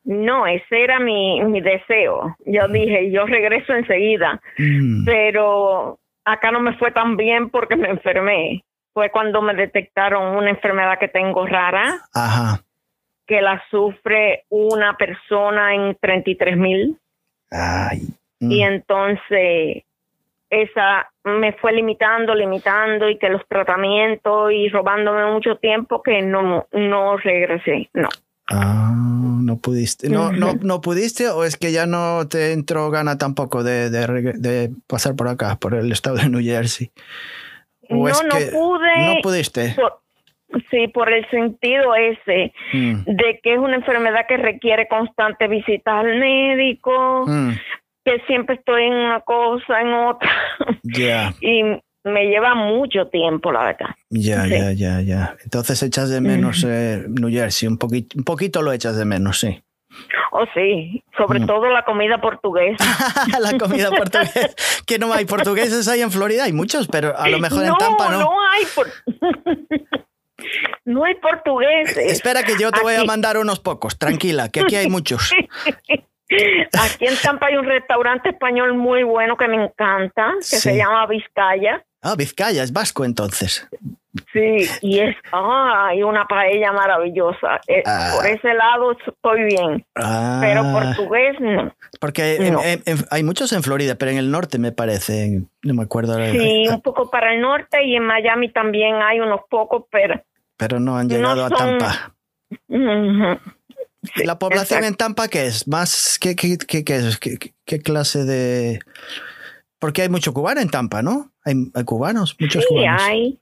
No, 0.05 0.47
ese 0.47 0.83
era 0.83 0.99
mi, 0.99 1.43
mi 1.43 1.61
deseo. 1.61 2.35
Yo 2.45 2.67
dije, 2.67 3.11
yo 3.11 3.25
regreso 3.25 3.73
enseguida. 3.73 4.41
Mm. 4.57 5.05
Pero 5.05 5.99
acá 6.25 6.51
no 6.51 6.61
me 6.61 6.75
fue 6.77 6.91
tan 6.91 7.15
bien 7.15 7.49
porque 7.49 7.75
me 7.75 7.89
enfermé. 7.89 8.63
fue 8.93 9.11
cuando 9.11 9.41
me 9.43 9.53
detectaron 9.53 10.35
una 10.35 10.49
enfermedad 10.49 10.97
que 10.99 11.09
tengo 11.09 11.45
rara, 11.45 12.01
Ajá. 12.13 12.63
que 13.27 13.41
la 13.41 13.61
sufre 13.69 14.45
una 14.49 14.97
persona 14.97 15.75
en 15.75 15.95
33 16.01 16.57
mil. 16.57 16.97
Ay. 17.51 18.01
mm. 18.39 18.51
Y 18.51 18.63
entonces 18.63 19.83
esa 20.49 21.11
me 21.23 21.53
fue 21.53 21.73
limitando, 21.73 22.33
limitando 22.33 23.09
y 23.09 23.17
que 23.17 23.29
los 23.29 23.45
tratamientos 23.47 24.51
y 24.51 24.69
robándome 24.69 25.31
mucho 25.31 25.57
tiempo 25.57 26.01
que 26.01 26.21
no, 26.21 26.67
no 26.71 27.17
regresé, 27.17 27.89
no. 27.93 28.09
Ah, 28.51 28.91
no 28.95 29.57
pudiste. 29.57 30.09
No, 30.09 30.31
no, 30.31 30.53
no 30.61 30.81
pudiste 30.81 31.29
o 31.29 31.43
es 31.43 31.55
que 31.55 31.71
ya 31.71 31.85
no 31.85 32.27
te 32.27 32.51
entró 32.53 32.89
gana 32.89 33.17
tampoco 33.17 33.63
de, 33.63 33.89
de, 33.89 34.71
pasar 34.87 35.15
por 35.15 35.27
acá, 35.27 35.57
por 35.57 35.75
el 35.75 35.91
estado 35.91 36.17
de 36.17 36.29
New 36.29 36.41
Jersey. 36.41 36.89
¿O 37.89 37.95
No, 37.95 38.09
es 38.09 38.23
no 38.23 38.37
que 38.37 38.45
pude. 38.51 39.05
No 39.05 39.15
pudiste. 39.21 39.75
Por- 39.75 40.01
sí, 40.71 40.87
por 40.87 41.11
el 41.11 41.29
sentido 41.29 41.95
ese 41.95 42.53
Mm, 42.73 43.03
de 43.05 43.39
que 43.43 43.53
es 43.53 43.59
una 43.59 43.75
enfermedad 43.75 44.25
que 44.27 44.37
requiere 44.37 44.87
constante 44.87 45.47
visitas 45.47 45.93
al 45.93 46.17
médico, 46.19 47.25
mm, 47.27 47.51
que 48.05 48.19
siempre 48.27 48.55
estoy 48.55 48.83
en 48.83 48.93
una 48.93 49.21
cosa, 49.21 49.81
en 49.81 49.93
otra, 49.93 50.31
Ya, 50.83 51.33
y 51.41 51.63
me 52.03 52.25
lleva 52.27 52.55
mucho 52.55 53.07
tiempo, 53.07 53.51
la 53.51 53.65
verdad. 53.65 53.89
ya, 54.09 54.43
Sí. 54.45 54.49
ya, 54.51 54.71
ya, 54.71 55.01
ya. 55.01 55.35
Entonces 55.43 55.83
echas 55.83 56.09
de 56.09 56.21
menos 56.21 56.63
eh, 56.67 57.03
New 57.07 57.29
Jersey, 57.29 57.67
un 57.67 57.77
poquito, 57.77 58.17
un 58.17 58.23
poquito 58.23 58.61
lo 58.61 58.71
echas 58.71 58.97
de 58.97 59.05
menos, 59.05 59.39
sí. 59.39 59.61
Oh, 60.31 60.45
sí, 60.53 61.03
sobre 61.17 61.39
Mm. 61.41 61.45
todo 61.47 61.65
la 61.69 61.83
comida 61.83 62.21
portuguesa. 62.21 62.77
la 63.39 63.57
comida 63.57 63.89
portuguesa. 63.89 64.49
Que 64.87 64.97
no 64.97 65.11
hay 65.13 65.25
portugueses 65.25 65.87
ahí 65.87 66.01
en 66.01 66.09
Florida, 66.11 66.45
hay 66.45 66.53
muchos, 66.53 66.87
pero 66.87 67.17
a 67.17 67.27
lo 67.27 67.37
mejor 67.39 67.65
en 67.65 67.73
Tampa 67.75 68.09
no. 68.11 68.19
No 68.21 68.31
hay, 68.49 68.63
por- 68.75 68.87
no 70.85 71.03
hay 71.03 71.15
portugueses. 71.15 71.97
Espera 71.97 72.43
que 72.43 72.53
yo 72.59 72.71
te 72.71 72.81
voy 72.81 72.95
a 72.95 73.03
mandar 73.03 73.37
unos 73.37 73.59
pocos, 73.59 73.97
tranquila, 73.99 74.49
que 74.49 74.61
aquí 74.61 74.75
hay 74.75 74.87
muchos. 74.89 75.31
Aquí 76.31 77.05
en 77.05 77.15
Tampa 77.21 77.47
hay 77.47 77.55
un 77.57 77.65
restaurante 77.65 78.29
español 78.29 78.73
muy 78.75 79.03
bueno 79.03 79.35
que 79.37 79.47
me 79.47 79.63
encanta, 79.63 80.33
que 80.37 80.43
Sí. 80.43 80.57
se 80.57 80.77
llama 80.77 81.05
Vizcaya. 81.07 81.83
Ah, 82.01 82.15
Vizcaya, 82.17 82.63
es 82.63 82.71
vasco 82.71 83.03
entonces. 83.03 83.67
Sí, 84.33 84.67
y 84.81 84.99
es, 84.99 85.15
ah, 85.31 85.87
hay 85.89 86.01
una 86.01 86.25
paella 86.25 86.71
maravillosa. 86.71 87.59
Eh, 87.67 87.83
Ah. 87.85 88.13
Por 88.15 88.25
ese 88.25 88.53
lado 88.53 88.91
estoy 88.93 89.43
bien, 89.43 89.85
Ah, 89.95 90.39
pero 90.41 90.63
portugués 90.71 91.35
no. 91.39 91.73
Porque 91.99 92.37
No. 92.51 92.61
en- 92.63 92.81
en- 92.85 93.05
hay 93.11 93.23
muchos 93.23 93.51
en 93.53 93.61
Florida, 93.63 93.95
pero 93.95 94.11
en 94.11 94.17
el 94.17 94.31
norte 94.31 94.57
me 94.59 94.71
parece, 94.71 95.41
no 95.63 95.73
me 95.73 95.83
acuerdo. 95.83 96.13
ahora. 96.13 96.31
Sí, 96.31 96.65
un 96.69 96.81
poco 96.81 97.09
para 97.09 97.33
el 97.33 97.41
norte 97.41 97.83
y 97.83 97.95
en 97.95 98.03
Miami 98.05 98.51
también 98.51 98.95
hay 98.95 99.19
unos 99.19 99.41
pocos, 99.49 99.83
pero 99.91 100.21
Pero 100.57 100.79
no 100.79 100.97
han 100.97 101.07
llegado 101.09 101.35
no 101.35 101.45
a 101.45 101.49
Tampa. 101.49 102.13
¿Y 104.15 104.23
¿La 104.23 104.39
población 104.39 104.79
exacto. 104.79 104.87
en 104.87 104.95
Tampa 104.95 105.27
qué 105.27 105.45
es? 105.47 105.67
¿Más 105.67 106.17
qué, 106.19 106.35
qué, 106.35 106.57
qué- 107.65 107.79
clase 107.81 108.23
de...? 108.25 108.79
Porque 109.79 110.01
hay 110.03 110.09
mucho 110.09 110.33
cubano 110.33 110.61
en 110.61 110.69
Tampa, 110.69 111.01
¿no? 111.01 111.31
Hay, 111.45 111.53
hay 111.73 111.83
cubanos, 111.85 112.35
muchos 112.39 112.63
sí, 112.63 112.67
cubanos. 112.69 113.01
hay. 113.01 113.39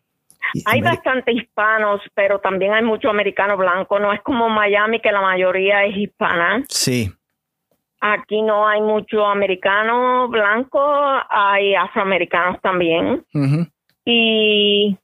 Hay 0.66 0.82
bastante 0.82 1.34
hispanos, 1.34 2.00
pero 2.14 2.40
también 2.40 2.74
hay 2.74 2.84
mucho 2.84 3.10
americano 3.10 3.58
blanco. 3.58 4.00
No 4.00 4.14
es 4.14 4.22
como 4.22 4.48
Miami, 4.48 5.02
que 5.02 5.12
la 5.12 5.20
mayoría 5.22 5.84
es 5.86 5.98
hispana. 5.98 6.64
Sí. 6.70 7.12
Aquí 8.00 8.42
no 8.44 8.68
hay 8.68 8.80
mucho 8.80 9.26
americano 9.26 10.28
blanco, 10.30 10.80
hay 11.30 11.74
afroamericanos 11.76 12.62
también 12.62 13.26
y 14.06 14.96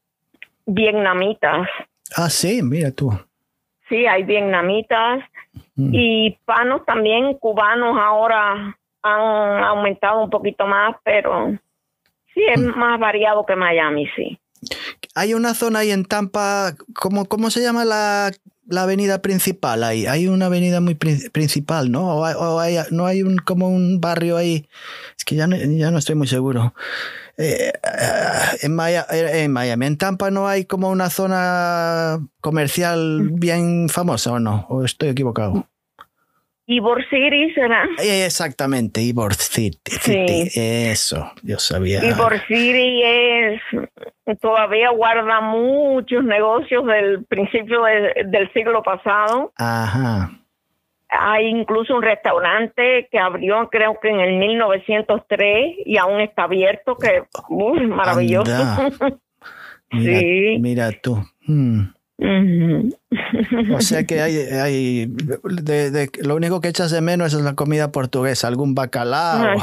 vietnamitas. 0.65 1.67
Ah, 2.15 2.29
sí, 2.29 2.61
mira 2.61 2.91
tú. 2.91 3.11
Sí, 3.89 4.05
hay 4.05 4.23
vietnamitas 4.23 5.23
Mm. 5.75 5.93
y 5.93 6.27
hispanos 6.27 6.85
también, 6.85 7.33
cubanos 7.39 7.97
ahora 7.99 8.77
han 9.01 9.63
aumentado 9.63 10.23
un 10.23 10.29
poquito 10.29 10.65
más, 10.65 10.95
pero 11.03 11.51
sí 12.33 12.41
es 12.53 12.59
Mm. 12.61 12.77
más 12.79 12.99
variado 12.99 13.45
que 13.45 13.55
Miami, 13.55 14.07
sí. 14.15 14.37
Hay 15.15 15.33
una 15.33 15.53
zona 15.53 15.79
ahí 15.79 15.91
en 15.91 16.05
Tampa, 16.05 16.73
¿cómo, 16.95 17.25
cómo 17.25 17.49
se 17.49 17.61
llama 17.61 17.83
la, 17.85 18.31
la 18.67 18.83
avenida 18.83 19.21
principal 19.21 19.83
ahí? 19.83 20.05
Hay 20.05 20.27
una 20.27 20.45
avenida 20.45 20.79
muy 20.79 20.95
prin- 20.95 21.29
principal, 21.31 21.91
¿no? 21.91 22.15
O 22.17 22.23
hay, 22.25 22.33
o 22.37 22.59
hay- 22.59 22.77
no 22.91 23.05
hay 23.05 23.23
un 23.23 23.37
como 23.37 23.67
un 23.67 23.99
barrio 23.99 24.37
ahí. 24.37 24.67
Es 25.17 25.25
que 25.25 25.35
ya 25.35 25.47
no, 25.47 25.57
ya 25.57 25.91
no 25.91 25.97
estoy 25.97 26.15
muy 26.15 26.27
seguro. 26.27 26.73
Eh, 27.37 27.71
eh, 27.73 28.57
en, 28.61 28.79
eh, 28.79 29.43
en 29.43 29.51
Miami, 29.51 29.85
en 29.87 29.97
Tampa 29.97 30.29
no 30.29 30.47
hay 30.47 30.65
como 30.65 30.89
una 30.91 31.09
zona 31.09 32.19
comercial 32.41 33.29
bien 33.31 33.89
famosa 33.89 34.33
o 34.33 34.39
no, 34.39 34.65
o 34.69 34.85
estoy 34.85 35.09
equivocado. 35.09 35.67
Ybor 36.65 37.03
City 37.09 37.51
será. 37.55 37.83
Exactamente, 38.01 39.01
Ybor 39.01 39.33
City, 39.33 39.91
City, 39.99 40.47
eso, 40.55 41.29
yo 41.41 41.59
sabía. 41.59 41.99
Ybor 42.07 42.39
City 42.47 43.01
es 43.03 43.61
todavía 44.39 44.91
guarda 44.91 45.41
muchos 45.41 46.23
negocios 46.23 46.85
del 46.85 47.25
principio 47.25 47.83
de- 47.83 48.23
del 48.27 48.51
siglo 48.53 48.81
pasado. 48.81 49.51
Ajá. 49.57 50.31
Hay 51.19 51.47
incluso 51.47 51.95
un 51.95 52.01
restaurante 52.03 53.07
que 53.11 53.19
abrió 53.19 53.69
creo 53.71 53.97
que 54.01 54.09
en 54.09 54.19
el 54.19 54.37
1903 54.37 55.75
y 55.85 55.97
aún 55.97 56.21
está 56.21 56.43
abierto, 56.43 56.95
que 56.97 57.23
uy, 57.49 57.87
maravilloso. 57.87 58.51
Mira, 59.91 60.19
Sí. 60.19 60.57
mira 60.59 60.91
tú. 61.03 61.23
Hmm. 61.45 61.81
O 63.75 63.81
sea 63.81 64.05
que 64.05 64.21
hay, 64.21 64.35
hay 64.37 65.05
de, 65.07 65.91
de- 65.91 66.09
lo 66.23 66.35
único 66.35 66.61
que 66.61 66.69
echas 66.69 66.89
de 66.89 67.01
menos 67.01 67.33
es 67.33 67.41
la 67.41 67.53
comida 67.53 67.91
portuguesa, 67.91 68.47
algún 68.47 68.73
bacalao 68.73 69.55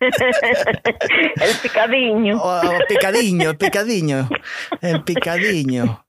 el 0.00 1.56
picadiño, 1.62 2.36
o, 2.38 2.58
o 2.58 2.78
picadiño, 2.88 3.54
picadiño, 3.54 4.28
el 4.80 5.02
picadiño. 5.04 6.04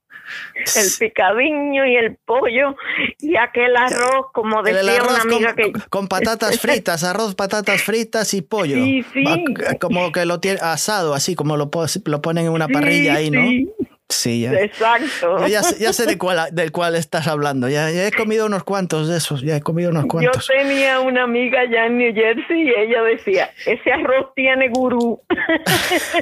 El 0.76 0.90
picadiño 0.98 1.86
y 1.86 1.96
el 1.96 2.16
pollo 2.24 2.76
y 3.20 3.36
aquel 3.36 3.76
arroz, 3.76 4.26
como 4.32 4.62
decía 4.62 4.96
arroz 4.96 5.12
una 5.12 5.22
amiga 5.22 5.54
con, 5.54 5.72
que 5.72 5.72
con 5.90 6.08
patatas 6.08 6.58
fritas, 6.60 7.04
arroz, 7.04 7.34
patatas 7.34 7.82
fritas 7.82 8.32
y 8.34 8.42
pollo. 8.42 8.76
Sí, 8.76 9.04
sí. 9.12 9.24
Va- 9.24 9.78
Como 9.78 10.12
que 10.12 10.24
lo 10.24 10.40
tiene 10.40 10.58
asado, 10.62 11.14
así 11.14 11.34
como 11.34 11.56
lo, 11.56 11.70
lo 12.04 12.22
ponen 12.22 12.46
en 12.46 12.52
una 12.52 12.68
parrilla 12.68 13.14
ahí, 13.14 13.30
¿no? 13.30 13.42
Sí, 13.48 13.68
Sí, 14.10 14.42
ya. 14.42 14.52
Exacto. 14.52 15.38
Yo 15.40 15.46
ya, 15.48 15.62
sé- 15.62 15.82
ya 15.82 15.92
sé 15.92 16.04
de 16.06 16.18
cuál, 16.18 16.38
del 16.52 16.70
cual 16.72 16.94
estás 16.94 17.26
hablando. 17.26 17.68
Ya, 17.68 17.90
ya 17.90 18.06
he 18.06 18.12
comido 18.12 18.46
unos 18.46 18.62
cuantos 18.62 19.08
de 19.08 19.16
esos. 19.16 19.40
Ya 19.42 19.56
he 19.56 19.60
comido 19.62 19.90
unos 19.90 20.04
Yo 20.04 20.08
cuantos. 20.08 20.46
tenía 20.46 21.00
una 21.00 21.22
amiga 21.24 21.60
allá 21.60 21.86
en 21.86 21.98
New 21.98 22.14
Jersey 22.14 22.68
y 22.68 22.68
ella 22.68 23.02
decía, 23.02 23.50
ese 23.66 23.92
arroz 23.92 24.26
tiene 24.36 24.68
gurú. 24.68 25.22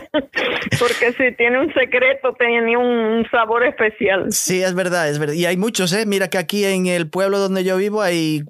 Porque 0.78 1.12
si 1.16 1.34
tiene 1.36 1.60
un 1.60 1.72
secreto, 1.74 2.34
tenía 2.38 2.78
un 2.78 3.26
sabor 3.30 3.64
especial. 3.64 4.26
Sí, 4.30 4.62
es 4.62 4.74
verdad, 4.74 5.08
es 5.08 5.18
verdad. 5.18 5.34
Y 5.34 5.46
hay 5.46 5.56
muchos, 5.56 5.92
¿eh? 5.92 6.06
Mira 6.06 6.28
que 6.28 6.38
aquí 6.38 6.64
en 6.64 6.86
el 6.86 7.08
pueblo 7.08 7.38
donde 7.38 7.64
yo 7.64 7.76
vivo 7.76 8.02
hay, 8.02 8.42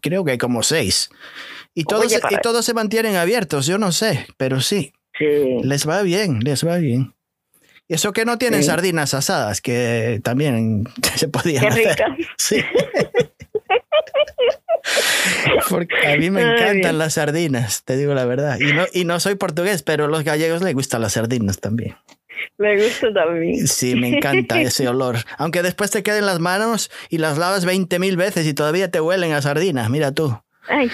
creo 0.00 0.24
que 0.24 0.32
hay 0.32 0.38
como 0.38 0.62
seis. 0.62 1.10
Y 1.74 1.84
todos, 1.84 2.06
Oye, 2.06 2.18
y 2.30 2.36
todos 2.42 2.64
se 2.64 2.74
mantienen 2.74 3.16
abiertos, 3.16 3.66
yo 3.66 3.78
no 3.78 3.92
sé, 3.92 4.26
pero 4.36 4.60
sí, 4.60 4.92
Sí. 5.16 5.58
les 5.62 5.88
va 5.88 6.02
bien, 6.02 6.40
les 6.40 6.66
va 6.66 6.78
bien. 6.78 7.14
Y 7.90 7.94
eso 7.94 8.12
que 8.12 8.24
no 8.24 8.38
tienen 8.38 8.60
Sí. 8.62 8.68
sardinas 8.68 9.14
asadas, 9.14 9.60
que 9.60 10.20
también 10.22 10.84
se 11.16 11.26
podían 11.26 11.62
Qué 11.62 11.68
hacer. 11.88 11.96
Sí. 12.38 12.62
Porque 15.68 16.06
a 16.06 16.16
mí 16.16 16.30
me 16.30 16.42
encantan 16.42 16.98
las 16.98 17.14
sardinas, 17.14 17.82
te 17.84 17.96
digo 17.96 18.14
la 18.14 18.24
verdad. 18.24 18.58
Y 18.60 18.72
no, 18.72 18.84
y 18.92 19.04
no 19.04 19.18
soy 19.18 19.34
portugués, 19.34 19.82
pero 19.82 20.04
a 20.04 20.08
los 20.08 20.22
gallegos 20.24 20.62
les 20.62 20.74
gustan 20.74 21.02
las 21.02 21.14
sardinas 21.14 21.58
también. 21.58 21.96
Me 22.58 22.80
gusta 22.80 23.12
también. 23.12 23.66
Sí, 23.66 23.96
me 23.96 24.16
encanta 24.16 24.60
ese 24.60 24.88
olor. 24.88 25.16
Aunque 25.36 25.62
después 25.62 25.90
te 25.90 26.02
queden 26.04 26.26
las 26.26 26.38
manos 26.38 26.90
y 27.08 27.18
las 27.18 27.38
lavas 27.38 27.64
20 27.64 27.98
mil 27.98 28.16
veces 28.16 28.46
y 28.46 28.54
todavía 28.54 28.90
te 28.90 29.00
huelen 29.00 29.32
a 29.32 29.42
sardinas, 29.42 29.90
mira 29.90 30.12
tú. 30.12 30.40
Ay, 30.68 30.90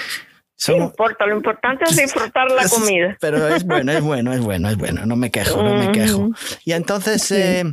no 0.69 0.77
importa, 0.77 1.27
lo 1.27 1.37
importante 1.37 1.85
es 1.85 1.97
disfrutar 1.97 2.51
la 2.51 2.63
comida. 2.69 3.17
Pero 3.21 3.47
es 3.49 3.65
bueno, 3.65 3.93
es 3.93 4.01
bueno, 4.03 4.33
es 4.33 4.41
bueno, 4.41 4.69
es 4.69 4.77
bueno. 4.77 5.05
No 5.07 5.17
me 5.17 5.31
quejo, 5.31 5.63
no 5.63 5.75
me 5.75 5.93
quejo. 5.93 6.31
Y 6.65 6.73
entonces, 6.73 7.31
eh, 7.33 7.65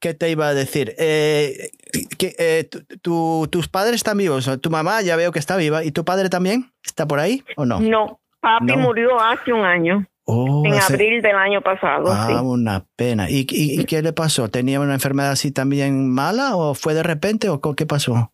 ¿qué 0.00 0.14
te 0.14 0.30
iba 0.30 0.48
a 0.48 0.54
decir? 0.54 0.94
Eh, 0.98 1.70
que, 2.18 2.34
eh, 2.38 2.64
tu- 2.70 2.84
tu- 2.98 3.48
tus 3.50 3.68
padres 3.68 3.96
están 3.96 4.18
vivos. 4.18 4.50
Tu 4.60 4.70
mamá 4.70 5.00
ya 5.02 5.16
veo 5.16 5.30
que 5.32 5.38
está 5.38 5.56
viva. 5.56 5.84
¿Y 5.84 5.92
tu 5.92 6.04
padre 6.04 6.28
también? 6.28 6.72
¿Está 6.84 7.06
por 7.06 7.20
ahí 7.20 7.44
o 7.56 7.64
no? 7.64 7.80
No, 7.80 8.20
papi 8.40 8.66
No. 8.66 8.78
murió 8.78 9.20
hace 9.20 9.52
un 9.52 9.64
año, 9.64 10.06
Oh, 10.26 10.62
en 10.66 10.74
hace- 10.74 10.94
abril 10.94 11.22
del 11.22 11.36
año 11.36 11.60
pasado. 11.60 12.06
Ah, 12.10 12.26
sí. 12.28 12.34
una 12.34 12.84
pena. 12.96 13.30
¿Y, 13.30 13.46
y, 13.50 13.80
y 13.80 13.84
qué 13.84 14.02
le 14.02 14.12
pasó? 14.12 14.48
¿Tenía 14.48 14.80
una 14.80 14.94
enfermedad 14.94 15.30
así 15.30 15.52
también 15.52 16.10
mala 16.10 16.56
o 16.56 16.74
fue 16.74 16.94
de 16.94 17.02
repente 17.04 17.48
o 17.48 17.60
qué 17.60 17.86
pasó? 17.86 18.32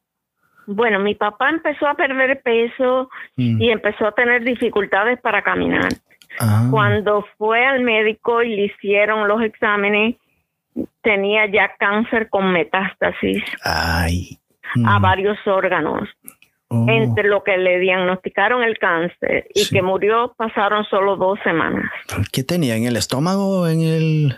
Bueno, 0.72 1.00
mi 1.00 1.14
papá 1.16 1.50
empezó 1.50 1.86
a 1.88 1.94
perder 1.94 2.42
peso 2.42 3.10
Mm. 3.36 3.60
y 3.60 3.70
empezó 3.70 4.06
a 4.06 4.12
tener 4.12 4.44
dificultades 4.44 5.20
para 5.20 5.42
caminar. 5.42 5.88
Ah, 6.38 6.68
Cuando 6.70 7.24
fue 7.36 7.64
al 7.66 7.80
médico 7.82 8.42
y 8.42 8.54
le 8.54 8.64
hicieron 8.66 9.26
los 9.26 9.42
exámenes, 9.42 10.16
tenía 11.02 11.46
ya 11.50 11.72
cáncer 11.78 12.28
con 12.30 12.52
metástasis 12.52 13.42
Ay. 13.64 14.38
a 14.86 14.98
Mm. 14.98 15.02
varios 15.02 15.38
órganos. 15.46 16.08
Oh. 16.68 16.86
Entre 16.88 17.24
lo 17.28 17.42
que 17.42 17.56
le 17.58 17.80
diagnosticaron 17.80 18.62
el 18.62 18.78
cáncer 18.78 19.48
y 19.52 19.60
Sí. 19.64 19.74
que 19.74 19.82
murió 19.82 20.34
pasaron 20.36 20.84
solo 20.84 21.16
dos 21.16 21.36
semanas 21.42 21.90
¿Qué 22.32 22.44
tenía? 22.44 22.76
¿En 22.76 22.84
el 22.84 22.94
estómago 22.96 23.62
o 23.62 23.66
en 23.66 23.80
el, 23.80 24.36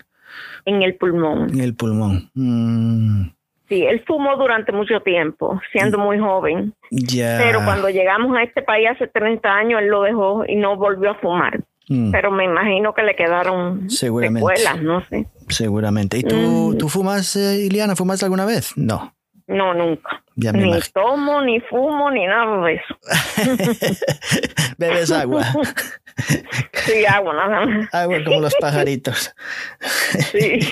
en 0.65 0.81
el 0.83 0.95
pulmón. 0.95 1.51
en 1.53 1.61
el 1.61 1.77
pulmón? 1.77 2.31
Mm, 2.33 3.27
Sí, 3.73 3.85
él 3.85 4.03
fumó 4.07 4.37
durante 4.37 4.71
mucho 4.73 5.01
tiempo, 5.01 5.61
siendo 5.73 5.99
muy 5.99 6.19
joven, 6.19 6.75
ya. 6.91 7.39
pero 7.43 7.65
cuando 7.65 7.89
llegamos 7.89 8.37
a 8.37 8.43
este 8.43 8.63
país 8.63 8.89
hace 8.91 9.07
30 9.07 9.49
años, 9.51 9.81
él 9.81 9.89
lo 9.89 10.03
dejó 10.03 10.45
y 10.47 10.57
no 10.57 10.77
volvió 10.77 11.11
a 11.11 11.15
fumar. 11.15 11.61
Mm, 11.89 12.11
Pero 12.13 12.31
me 12.31 12.45
imagino 12.45 12.95
que 12.95 13.03
le 13.03 13.17
quedaron 13.17 13.89
secuelas, 13.91 14.81
no 14.83 15.01
sé. 15.07 15.27
seguramente. 15.49 16.19
¿Y 16.19 16.23
tú, 16.23 16.37
Mm. 16.37 16.79
tú 16.79 16.89
fumas, 16.89 17.35
eh, 17.37 17.65
Iliana? 17.67 17.97
¿Fumas 17.97 18.23
alguna 18.23 18.45
vez? 18.45 18.73
No. 18.77 19.13
No, 19.49 19.75
nunca. 19.75 20.22
Ya 20.35 20.53
me 20.53 20.61
Ni 20.61 20.65
imagino. 20.69 20.93
tomo, 20.95 21.43
ni 21.43 21.61
fumo, 21.61 22.11
ni 22.11 22.27
nada 22.27 22.65
de 22.65 22.75
eso. 22.75 22.99
Bebes 24.79 25.11
agua. 25.11 25.45
Sí, 26.87 27.05
agua, 27.07 27.35
nada 27.35 27.67
más. 27.67 27.89
Agua 27.95 28.19
como 28.25 28.41
los 28.41 28.55
pajaritos. 28.57 29.35
Sí. 30.31 30.59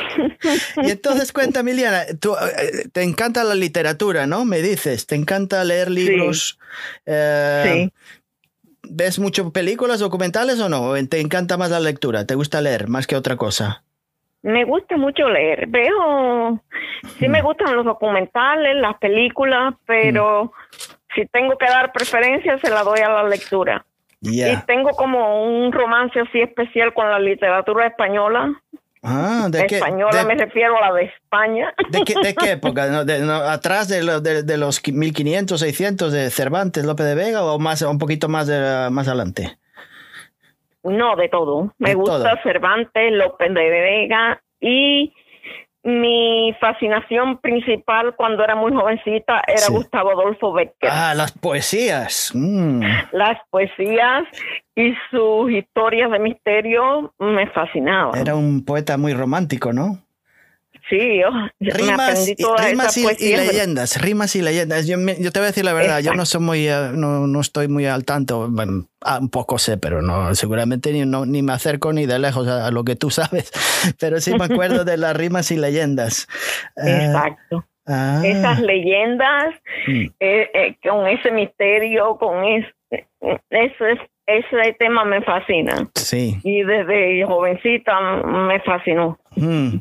Y 0.82 0.90
entonces 0.90 1.32
cuéntame, 1.32 1.72
Iliana, 1.72 2.04
tú, 2.20 2.34
eh, 2.34 2.88
te 2.92 3.02
encanta 3.02 3.44
la 3.44 3.54
literatura, 3.54 4.26
¿no? 4.26 4.44
Me 4.44 4.60
dices, 4.62 5.06
te 5.06 5.14
encanta 5.14 5.62
leer 5.64 5.90
libros. 5.90 6.58
eh, 7.06 7.88
Sí. 7.90 7.92
¿Ves 8.92 9.18
mucho 9.18 9.52
películas, 9.52 10.00
documentales 10.00 10.58
o 10.58 10.68
no? 10.68 10.82
¿O 10.90 11.04
¿Te 11.06 11.20
encanta 11.20 11.56
más 11.56 11.70
la 11.70 11.78
lectura? 11.80 12.24
¿Te 12.26 12.34
gusta 12.34 12.60
leer 12.60 12.88
más 12.88 13.06
que 13.06 13.14
otra 13.14 13.36
cosa? 13.36 13.84
Me 14.42 14.64
gusta 14.64 14.96
mucho 14.96 15.28
leer. 15.28 15.66
Veo, 15.68 16.60
sí 17.18 17.28
Mm. 17.28 17.30
me 17.32 17.42
gustan 17.42 17.76
los 17.76 17.84
documentales, 17.84 18.74
las 18.76 18.96
películas, 18.98 19.74
pero 19.86 20.52
si 21.14 21.26
tengo 21.26 21.56
que 21.58 21.66
dar 21.66 21.92
preferencia, 21.92 22.56
se 22.58 22.70
la 22.70 22.82
doy 22.82 23.00
a 23.00 23.08
la 23.10 23.24
lectura. 23.24 23.84
Ya. 24.22 24.52
Y 24.52 24.56
tengo 24.66 24.90
como 24.90 25.44
un 25.44 25.72
romance 25.72 26.20
así 26.20 26.40
especial 26.40 26.92
con 26.94 27.10
la 27.10 27.18
literatura 27.18 27.86
española. 27.86 28.52
Ah, 29.02 29.46
¿de 29.50 29.66
qué, 29.66 29.76
española 29.76 30.14
de, 30.18 30.24
me 30.26 30.34
refiero 30.34 30.76
a 30.76 30.88
la 30.90 30.94
de 30.94 31.04
España. 31.04 31.72
de 31.88 32.02
qué, 32.04 32.12
de 32.22 32.34
qué 32.34 32.50
época? 32.52 32.86
¿No? 32.88 33.04
De- 33.06 33.20
no, 33.20 33.32
¿Atrás 33.36 33.88
de, 33.88 34.02
lo- 34.02 34.20
de- 34.20 34.56
los 34.58 34.82
1500, 34.86 35.58
600 35.58 36.12
de 36.12 36.28
Cervantes, 36.30 36.84
López 36.84 37.06
de 37.06 37.14
Vega 37.14 37.42
o 37.44 37.58
más, 37.58 37.80
un 37.80 37.96
poquito 37.98 38.28
más, 38.28 38.46
más 38.90 39.08
adelante? 39.08 39.56
No, 40.82 41.16
de 41.16 41.28
todo. 41.28 41.74
Me 41.78 41.90
De 41.90 41.94
gusta 41.94 42.18
todo. 42.34 42.42
Cervantes, 42.42 43.12
López 43.12 43.52
de 43.52 43.60
Vega 43.70 44.42
y 44.60 45.12
mi 45.82 46.54
fascinación 46.60 47.38
principal 47.38 48.14
cuando 48.14 48.44
era 48.44 48.54
muy 48.54 48.70
jovencita 48.72 49.42
era 49.46 49.58
Sí. 49.58 49.72
Gustavo 49.72 50.10
Adolfo 50.10 50.52
Becker. 50.52 50.90
Ah, 50.92 51.14
las 51.14 51.32
poesías. 51.32 52.32
Mm. 52.34 52.82
Las 53.12 53.38
poesías 53.50 54.24
y 54.74 54.94
sus 55.10 55.50
historias 55.50 56.10
de 56.10 56.18
misterio 56.18 57.14
me 57.18 57.46
fascinaban. 57.48 58.18
Era 58.20 58.34
un 58.36 58.62
poeta 58.64 58.98
muy 58.98 59.14
romántico, 59.14 59.72
¿no? 59.72 59.98
Sí, 60.90 61.18
yo 61.20 61.28
Rimas, 61.60 62.26
rimas 62.58 62.96
y- 62.98 63.36
leyendas, 63.36 64.02
rimas 64.02 64.34
y 64.36 64.42
leyendas. 64.42 64.86
Yo, 64.88 64.96
te 64.98 65.38
voy 65.38 65.44
a 65.44 65.46
decir 65.46 65.64
la 65.64 65.72
verdad, 65.72 66.00
yo 66.00 66.14
no 66.14 66.26
soy 66.26 66.40
muy, 66.40 66.66
eh, 66.68 66.90
no, 66.92 67.26
no 67.28 67.40
estoy 67.40 67.68
muy 67.68 67.86
al 67.86 68.04
tanto. 68.04 68.48
Bueno, 68.50 68.86
ah, 69.02 69.18
un 69.20 69.30
poco 69.30 69.56
sé, 69.58 69.78
pero 69.78 70.02
no, 70.02 70.34
seguramente 70.34 70.92
ni, 70.92 71.06
no, 71.06 71.24
ni 71.26 71.42
me 71.42 71.52
acerco 71.52 71.92
ni 71.92 72.06
de 72.06 72.18
lejos 72.18 72.48
a, 72.48 72.66
a 72.66 72.70
lo 72.72 72.82
que 72.84 72.96
tú 72.96 73.08
sabes. 73.10 73.52
Pero 74.00 74.20
sí 74.20 74.34
me 74.36 74.46
acuerdo 74.46 74.84
de 74.84 74.96
las 74.96 75.16
rimas 75.16 75.50
y 75.52 75.56
leyendas. 75.58 76.26
Ah, 76.76 76.82
Exacto. 76.88 77.64
ah, 77.86 78.22
Esas 78.24 78.58
leyendas 78.60 79.54
mm, 79.86 80.04
eh, 80.18 80.50
eh, 80.52 80.76
con 80.82 81.06
ese 81.06 81.30
misterio, 81.30 82.16
con 82.18 82.42
ese, 82.44 82.74
ese, 83.50 84.00
ese 84.26 84.72
tema 84.78 85.04
me 85.04 85.22
fascina. 85.22 85.88
sí. 85.94 86.36
Y 86.42 86.62
desde 86.64 87.24
jovencita 87.24 88.00
me 88.24 88.58
fascinó. 88.60 89.18
Mm. 89.36 89.76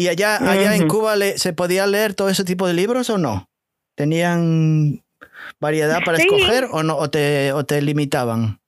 ¿Y 0.00 0.08
allá, 0.08 0.36
allá 0.36 0.74
en. 0.76 0.88
Cuba 0.88 1.14
le- 1.16 1.36
se 1.38 1.52
podía 1.52 1.86
leer 1.86 2.14
todo 2.14 2.28
ese 2.30 2.44
tipo 2.44 2.66
de 2.66 2.72
libros 2.74 3.10
o 3.10 3.18
no? 3.18 3.48
¿Tenían 3.96 5.02
variedad 5.60 6.00
para 6.04 6.16
Sí. 6.18 6.22
escoger 6.26 6.64
o 6.72 6.82
no? 6.82 6.96
¿O 6.96 7.10
te, 7.10 7.52
o 7.52 7.64
te 7.64 7.82
limitaban? 7.82 8.58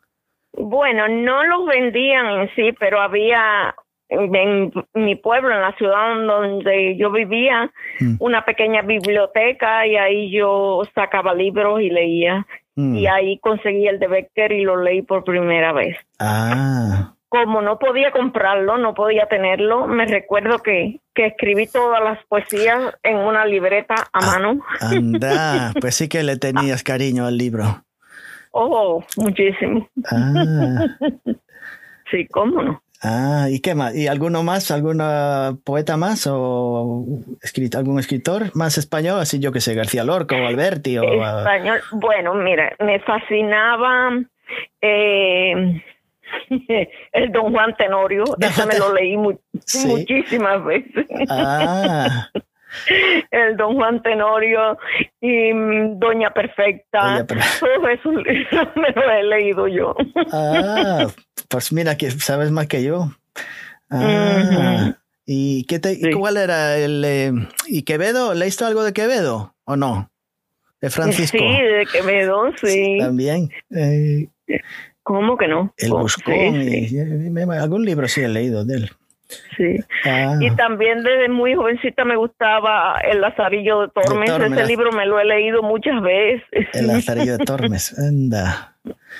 Bueno, 0.53 1.09
no 1.09 1.43
los 1.45 1.67
vendían 1.67 2.27
en 2.27 2.51
sí, 2.55 2.73
pero 2.79 3.01
había 3.01 3.75
en 4.11 4.71
mi 4.93 5.17
pueblo, 5.17 5.55
en 5.55 5.63
la 5.63 5.75
ciudad 5.79 6.15
donde 6.27 6.99
yo 6.99 7.11
vivía, 7.11 7.73
Mm. 8.01 8.17
una 8.21 8.45
pequeña 8.45 8.83
biblioteca 8.83 9.87
y 9.87 9.97
ahí 9.97 10.31
yo 10.31 10.83
sacaba 10.95 11.33
libros 11.35 11.81
y 11.81 11.89
leía. 11.89 12.47
Mm. 12.77 12.97
Y 12.97 13.07
ahí 13.07 13.39
conseguí 13.39 13.87
el 13.89 13.99
de 13.99 14.09
Becker 14.09 14.53
y 14.53 14.65
lo 14.65 14.77
leí 14.83 15.01
por 15.01 15.25
primera 15.25 15.73
vez. 15.73 15.97
Ah. 16.19 17.15
Como 17.33 17.63
no 17.63 17.79
podía 17.79 18.11
comprarlo, 18.11 18.77
no 18.77 18.93
podía 18.93 19.25
tenerlo, 19.27 19.87
me 19.87 20.05
recuerdo 20.05 20.59
que, 20.59 21.01
que 21.15 21.25
escribí 21.29 21.67
todas 21.67 22.05
las 22.05 22.23
poesías 22.27 22.93
en 23.03 23.17
una 23.17 23.47
libreta 23.47 23.95
a 23.95 24.09
Ah. 24.13 24.27
mano. 24.27 24.61
Anda, 24.83 25.73
pues 25.81 25.95
sí 25.95 26.11
que 26.11 26.23
le 26.25 26.37
tenías 26.37 26.83
cariño 26.83 27.25
al 27.25 27.39
libro. 27.39 27.85
Oh, 28.51 29.03
muchísimo. 29.17 29.89
Ah, 30.11 30.85
Sí, 32.11 32.27
cómo 32.31 32.61
no. 32.63 32.83
ah, 33.03 33.47
¿y 33.49 33.61
qué 33.61 33.75
más? 33.75 33.95
¿Y 33.97 34.09
alguno 34.09 34.43
más? 34.43 34.71
¿Algún 34.71 34.99
poeta 35.65 35.97
más? 35.97 36.29
¿O 36.31 37.07
escrit- 37.43 37.75
algún 37.79 37.99
escritor 37.99 38.55
más 38.55 38.77
español? 38.77 39.21
Así 39.21 39.39
yo 39.39 39.53
que 39.53 39.61
sé, 39.63 39.75
García 39.75 40.05
Lorca 40.05 40.37
o 40.37 40.47
Alberti 40.47 40.99
o... 40.99 41.05
Español. 41.05 41.81
Bueno, 41.93 42.35
mira, 42.35 42.77
me 42.81 43.01
fascinaba 43.01 44.11
eh, 44.83 45.83
el 47.13 47.33
Don 47.33 47.53
Juan 47.53 47.75
Tenorio. 47.77 48.25
Ese 48.41 48.67
me 48.67 48.79
lo 48.79 48.93
leí 48.93 49.17
mu- 49.17 49.39
Sí. 49.65 49.87
muchísimas 49.87 50.65
veces. 50.65 51.07
ah, 51.29 52.29
El 53.31 53.57
Don 53.59 53.75
Juan 53.77 54.03
Tenorio 54.03 54.79
y 55.21 55.53
mm, 55.53 55.99
Doña 55.99 56.31
Perfecta. 56.33 57.23
Doña 57.25 57.93
esos 57.93 58.15
libros 58.15 58.69
me 58.77 58.89
los 58.93 59.05
he 59.13 59.23
leído 59.25 59.69
yo. 59.69 59.95
ah, 60.33 61.07
pues 61.49 61.73
mira 61.73 61.97
que 61.99 62.11
sabes 62.11 62.51
más 62.51 62.67
que 62.69 62.83
yo. 62.83 63.09
Ah. 63.91 64.95
¿Y 65.27 65.65
qué 65.67 65.79
te, 65.79 65.95
Sí. 65.97 66.11
cuál 66.13 66.37
era 66.37 66.77
el... 66.79 67.05
eh, 67.05 67.33
¿Y 67.67 67.83
Quevedo? 67.83 68.35
¿Leíste 68.35 68.65
algo 68.65 68.83
de 68.85 68.93
Quevedo 68.93 69.55
o 69.65 69.77
no? 69.77 70.11
De 70.81 70.91
Francisco. 70.91 71.39
Sí, 71.39 71.45
de 71.45 71.87
Quevedo, 71.93 72.53
sí. 72.61 72.97
También. 72.99 73.51
eh, 73.71 74.29
¿Cómo 75.03 75.37
que 75.37 75.49
no? 75.49 75.73
el 75.79 75.93
Oh, 75.93 75.99
Buscón. 76.01 76.35
sí, 76.63 76.89
sí, 76.89 76.99
algún 77.59 77.85
libro 77.85 78.07
sí 78.09 78.21
he 78.23 78.29
leído 78.29 78.65
de 78.65 78.77
él. 78.77 78.91
sí. 79.57 79.77
Ah, 80.05 80.37
Y 80.41 80.51
también 80.57 81.03
desde 81.03 81.29
muy 81.29 81.55
jovencita 81.55 82.05
me 82.05 82.17
gustaba 82.17 83.01
El 83.01 83.21
Lazarillo 83.21 83.83
de 83.83 83.89
Tormes. 83.89 84.31
Tormes. 84.31 84.53
Ese 84.59 84.67
libro 84.69 84.93
me 84.93 85.07
lo 85.07 85.19
he 85.19 85.25
leído 85.25 85.63
muchas 85.63 86.01
veces. 86.03 86.67
el 86.75 86.87
Lazarillo 86.87 87.39
de 87.39 87.45
Tormes. 87.45 87.99
Anda. 87.99 88.72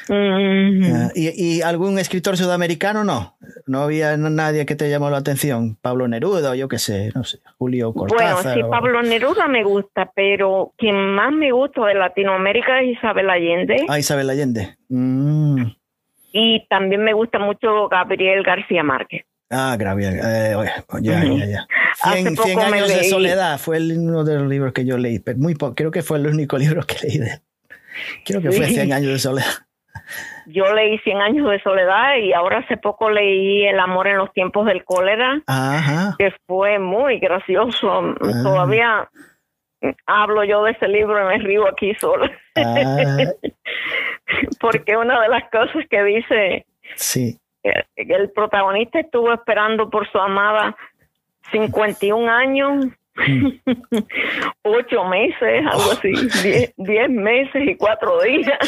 Mm. 0.09 0.85
Ah, 0.95 1.11
¿Y, 1.15 1.59
y 1.59 1.63
algún 1.63 1.99
escritor 1.99 2.37
sudamericano 2.37 3.05
no? 3.05 3.37
No 3.67 3.83
había 3.83 4.17
nadie 4.17 4.67
que 4.67 4.75
te 4.75 4.91
llamó 4.91 5.11
la 5.11 5.19
atención. 5.19 5.77
Pablo 5.81 6.09
Neruda 6.09 6.51
o 6.51 6.55
yo 6.55 6.69
qué 6.69 6.79
sé, 6.79 7.11
no 7.15 7.25
sé, 7.25 7.39
Julio 7.59 7.93
Bueno, 7.93 8.15
Cortázar. 8.15 8.55
sí, 8.55 8.63
o- 8.63 8.71
Pablo 8.71 9.03
Neruda 9.03 9.47
me 9.49 9.63
gusta, 9.65 10.11
pero 10.15 10.73
quien 10.77 10.97
más 11.15 11.33
me 11.33 11.53
gusta 11.53 11.85
de 11.87 11.95
Latinoamérica 11.95 12.81
es 12.83 12.97
Isabel 12.99 13.31
Allende. 13.31 13.87
Ah, 13.89 13.99
Isabel 13.99 14.31
Allende. 14.31 14.77
Mm. 14.89 15.63
Y 16.33 16.67
también 16.69 17.05
me 17.05 17.13
gusta 17.13 17.39
mucho 17.39 17.89
Gabriel 17.89 18.43
García 18.43 18.83
Márquez. 18.83 19.25
Ah, 19.51 19.77
Gabriel. 19.79 20.19
eh, 20.25 20.57
ya, 21.03 21.23
ya, 21.25 21.47
ya. 21.47 21.67
Hace 22.03 22.23
100, 22.23 22.35
poco 22.37 22.49
100 22.49 22.59
me 22.59 22.65
años 22.79 22.89
de 22.89 23.05
soledad 23.05 23.59
fue 23.59 23.77
el- 23.77 23.99
uno 23.99 24.25
de 24.25 24.37
los 24.39 24.49
libros 24.49 24.73
que 24.73 24.87
yo 24.87 24.97
leí. 24.97 25.19
Pero 25.19 25.39
muy 25.39 25.55
po- 25.55 25.75
creo 25.75 25.91
que 25.91 26.03
fue 26.03 26.17
el 26.19 26.27
único 26.27 26.57
libro 26.81 26.83
que 26.87 26.97
leí 27.07 27.19
de 27.19 27.27
él. 27.33 27.41
Creo 28.25 28.41
que 28.41 28.51
fue 28.53 28.67
Sí. 28.67 28.75
100 28.75 28.93
años 28.93 29.13
de 29.13 29.19
soledad. 29.19 29.53
Yo 30.47 30.73
leí 30.75 30.99
Cien 31.01 31.21
años 31.21 31.49
de 31.49 31.61
soledad 31.63 32.17
y 32.17 32.33
ahora 32.33 32.59
hace 32.59 32.77
poco 32.77 33.09
leí 33.11 33.65
El 33.67 33.79
amor 33.79 34.09
en 34.09 34.17
los 34.19 34.33
tiempos 34.33 34.67
del 34.67 34.85
cólera, 34.85 35.41
Ajá. 35.47 36.17
que 36.19 36.33
fue 36.47 36.79
muy 36.79 37.19
gracioso. 37.19 37.91
Ah. 38.21 38.41
Todavía 38.43 39.09
hablo 40.07 40.45
yo 40.45 40.65
de 40.65 40.73
ese 40.73 40.89
libro 40.89 41.21
y 41.21 41.39
me 41.39 41.45
río 41.45 41.69
aquí 41.69 41.95
sola. 41.95 42.31
Ah, 42.57 42.97
Porque 44.61 44.97
una 44.97 45.21
de 45.21 45.29
las 45.29 45.45
cosas 45.51 45.85
que 45.91 46.03
dice 46.05 46.67
sí. 46.97 47.39
el 47.97 48.31
protagonista 48.31 49.01
estuvo 49.01 49.33
esperando 49.33 49.91
por 49.91 50.11
su 50.11 50.19
amada 50.19 50.77
51 51.53 52.31
años, 52.31 52.87
8 54.63 55.05
meses, 55.05 55.65
algo 55.71 55.93
así, 55.93 56.13
10 56.77 57.09
meses 57.11 57.63
y 57.67 57.77
4 57.77 58.21
días. 58.23 58.59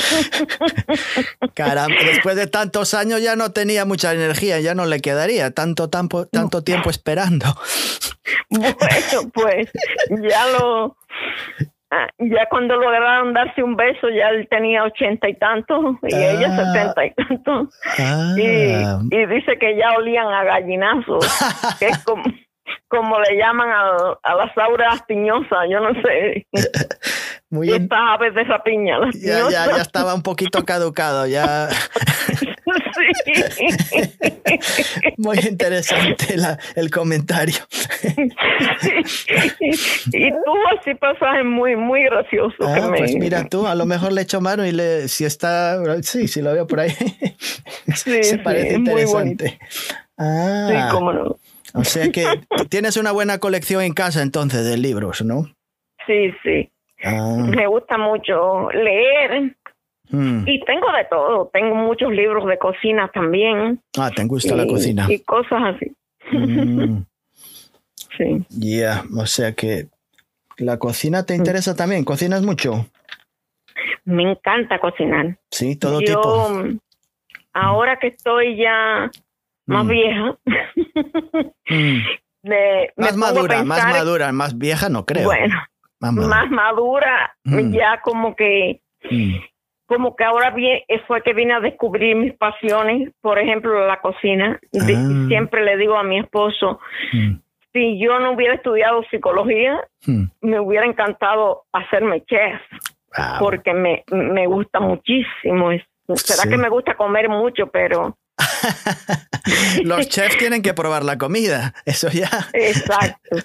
Caramba, 1.54 1.96
después 2.04 2.37
de 2.37 2.46
tantos 2.46 2.94
años 2.94 3.22
ya 3.22 3.37
no 3.37 3.52
tenía 3.52 3.85
mucha 3.85 4.12
energía, 4.12 4.61
ya 4.61 4.74
no 4.74 4.87
le 4.87 5.00
quedaría 5.00 5.50
tanto, 5.52 5.88
tanto, 5.90 6.26
tanto 6.26 6.62
tiempo 6.62 6.90
esperando. 6.90 7.46
Bueno, 8.50 9.30
pues 9.33 9.70
ya 10.30 10.46
lo, 10.59 10.96
ah, 11.90 12.07
ya 12.18 12.46
cuando 12.50 12.76
lograron 12.76 13.33
darse 13.35 13.62
un 13.62 13.76
beso, 13.76 14.09
ya 14.11 14.28
él 14.28 14.46
tenía 14.50 14.85
ochenta 14.85 15.28
y 15.28 15.35
tantos 15.35 15.96
y 16.02 16.14
ella 16.14 16.48
Ah. 16.50 16.57
setenta 16.72 17.07
y 17.07 17.11
tantos. 17.14 17.68
Ah, 17.98 18.35
Y, 18.37 19.14
y 19.16 19.26
dice 19.26 19.59
que 19.59 19.76
ya 19.76 19.92
olían 19.96 20.26
a 20.28 20.44
gallinazo, 20.44 21.18
que 21.78 21.87
es 21.88 21.98
como, 22.04 22.24
como 22.88 23.18
le 23.20 23.37
llaman 23.37 23.68
a, 23.70 24.18
a 24.22 24.35
las 24.35 24.57
auras 24.59 25.07
tiñosas, 25.07 25.59
yo 25.70 25.81
no 25.81 25.92
sé. 26.03 26.46
muy 27.50 27.70
Estas 27.70 27.98
aves 28.09 28.35
de 28.35 28.44
rapiña, 28.44 28.98
las 28.98 29.14
ya, 29.20 29.48
ya, 29.50 29.66
ya 29.77 29.83
estaba 29.83 30.14
un 30.14 30.22
poquito 30.22 30.64
caducado, 30.64 31.27
ya 31.27 31.68
Sí. 32.94 33.33
muy 35.18 35.38
interesante 35.38 36.37
la- 36.37 36.59
el 36.77 36.90
comentario. 36.90 37.57
y 40.12 40.31
tú 40.31 40.53
así 40.79 40.94
pasajes 40.94 41.44
muy, 41.44 41.77
muy 41.77 42.05
gracioso. 42.05 42.57
que 42.59 42.64
Ah, 42.81 42.88
me- 42.88 42.98
pues 42.98 43.14
mira 43.16 43.44
tú, 43.48 43.66
a 43.66 43.74
lo 43.74 43.85
mejor 43.87 44.12
le 44.12 44.22
echo 44.22 44.40
mano 44.40 44.64
y 44.66 44.72
le, 44.72 45.09
si 45.09 45.24
está, 45.24 45.79
sí, 46.03 46.29
si 46.29 46.40
lo 46.42 46.53
veo 46.53 46.66
por 46.66 46.81
ahí, 46.81 46.90
Sí, 47.94 47.94
se 47.94 48.22
sí, 48.22 48.37
parece 48.38 48.79
muy 48.79 49.03
interesante. 49.03 49.59
Ah, 50.16 50.68
Sí, 50.70 50.77
cómo 50.92 51.12
no. 51.12 51.37
O 51.74 51.84
sea 51.84 52.10
que 52.10 52.24
tienes 52.70 52.96
una 52.96 53.12
buena 53.12 53.38
colección 53.38 53.82
en 53.82 53.92
casa 53.92 54.22
entonces 54.22 54.64
de 54.64 54.76
libros, 54.78 55.22
¿no? 55.22 55.44
Sí, 56.06 56.32
sí. 56.42 56.70
Ah, 57.02 57.37
Me 57.54 57.66
gusta 57.66 57.98
mucho 57.98 58.70
leer 58.70 59.54
mm. 60.10 60.44
y 60.46 60.64
tengo 60.64 60.90
de 60.92 61.04
todo. 61.10 61.50
Tengo 61.52 61.74
muchos 61.74 62.10
libros 62.12 62.46
de 62.46 62.58
cocina 62.58 63.10
también. 63.12 63.80
Ah, 63.98 64.10
te 64.14 64.24
gusta 64.24 64.56
la 64.56 64.66
cocina. 64.66 65.06
Y 65.08 65.18
cosas 65.20 65.74
así. 65.74 65.92
Mm, 66.32 67.02
Sí. 68.16 68.46
Ya, 68.48 69.02
o 69.18 69.26
sea 69.26 69.54
que 69.54 69.88
la 70.56 70.78
cocina 70.78 71.26
te 71.26 71.34
interesa 71.34 71.74
también. 71.74 72.04
¿Cocinas 72.04 72.42
mucho? 72.42 72.87
Me 74.04 74.22
encanta 74.30 74.78
cocinar. 74.78 75.37
Sí, 75.50 75.74
todo 75.74 76.00
Yo, 76.00 76.06
tipo. 76.06 76.62
ahora 77.52 77.98
que 77.98 78.08
estoy 78.08 78.56
ya 78.56 79.10
más 79.66 79.85
Mm. 79.85 79.88
vieja, 79.88 80.37
Mm. 81.68 81.98
Más 82.96 83.16
madura, 83.16 83.64
más 83.64 83.85
madura, 83.87 84.33
más 84.33 84.59
vieja 84.59 84.88
no 84.90 85.07
creo. 85.07 85.24
Bueno, 85.24 85.57
más 86.00 86.12
madura. 86.12 86.29
más 86.37 86.50
madura, 86.50 87.37
Mm. 87.44 87.72
ya 87.72 88.00
como 88.03 88.37
que 88.37 88.81
Mm. 89.11 89.37
como 89.87 90.14
que 90.16 90.24
ahora 90.24 90.50
vi- 90.50 90.83
fue 91.07 91.22
que 91.22 91.33
vine 91.35 91.55
a 91.55 91.61
descubrir 91.61 92.16
mis 92.16 92.35
pasiones, 92.35 93.12
por 93.20 93.38
ejemplo, 93.38 93.87
la 93.87 94.00
cocina. 94.00 94.59
Ah. 94.74 95.27
Siempre 95.29 95.64
le 95.64 95.77
digo 95.77 95.96
a 95.96 96.03
mi 96.03 96.18
esposo, 96.18 96.81
Mm. 97.12 97.37
si 97.72 97.98
yo 97.98 98.18
no 98.18 98.33
hubiera 98.33 98.55
estudiado 98.55 99.03
psicología, 99.11 99.81
Mm. 100.07 100.24
me 100.42 100.61
hubiera 100.61 100.87
encantado 100.87 101.64
hacerme 101.72 102.22
chef, 102.24 102.61
Wow. 103.16 103.38
porque 103.40 103.72
me, 103.74 104.05
me 104.11 104.46
gusta 104.46 104.81
muchísimo. 104.81 105.70
eso. 105.70 105.85
Será 106.16 106.42
Sí. 106.42 106.48
que 106.50 106.57
me 106.59 106.68
gusta 106.68 106.94
comer 106.96 107.29
mucho, 107.31 107.68
pero 107.68 108.16
Los 109.85 110.09
chefs 110.09 110.37
tienen 110.38 110.62
que 110.62 110.74
probar 110.74 111.04
la 111.04 111.18
comida, 111.18 111.74
eso 111.85 112.09
ya. 112.11 112.28
exacto. 112.52 113.37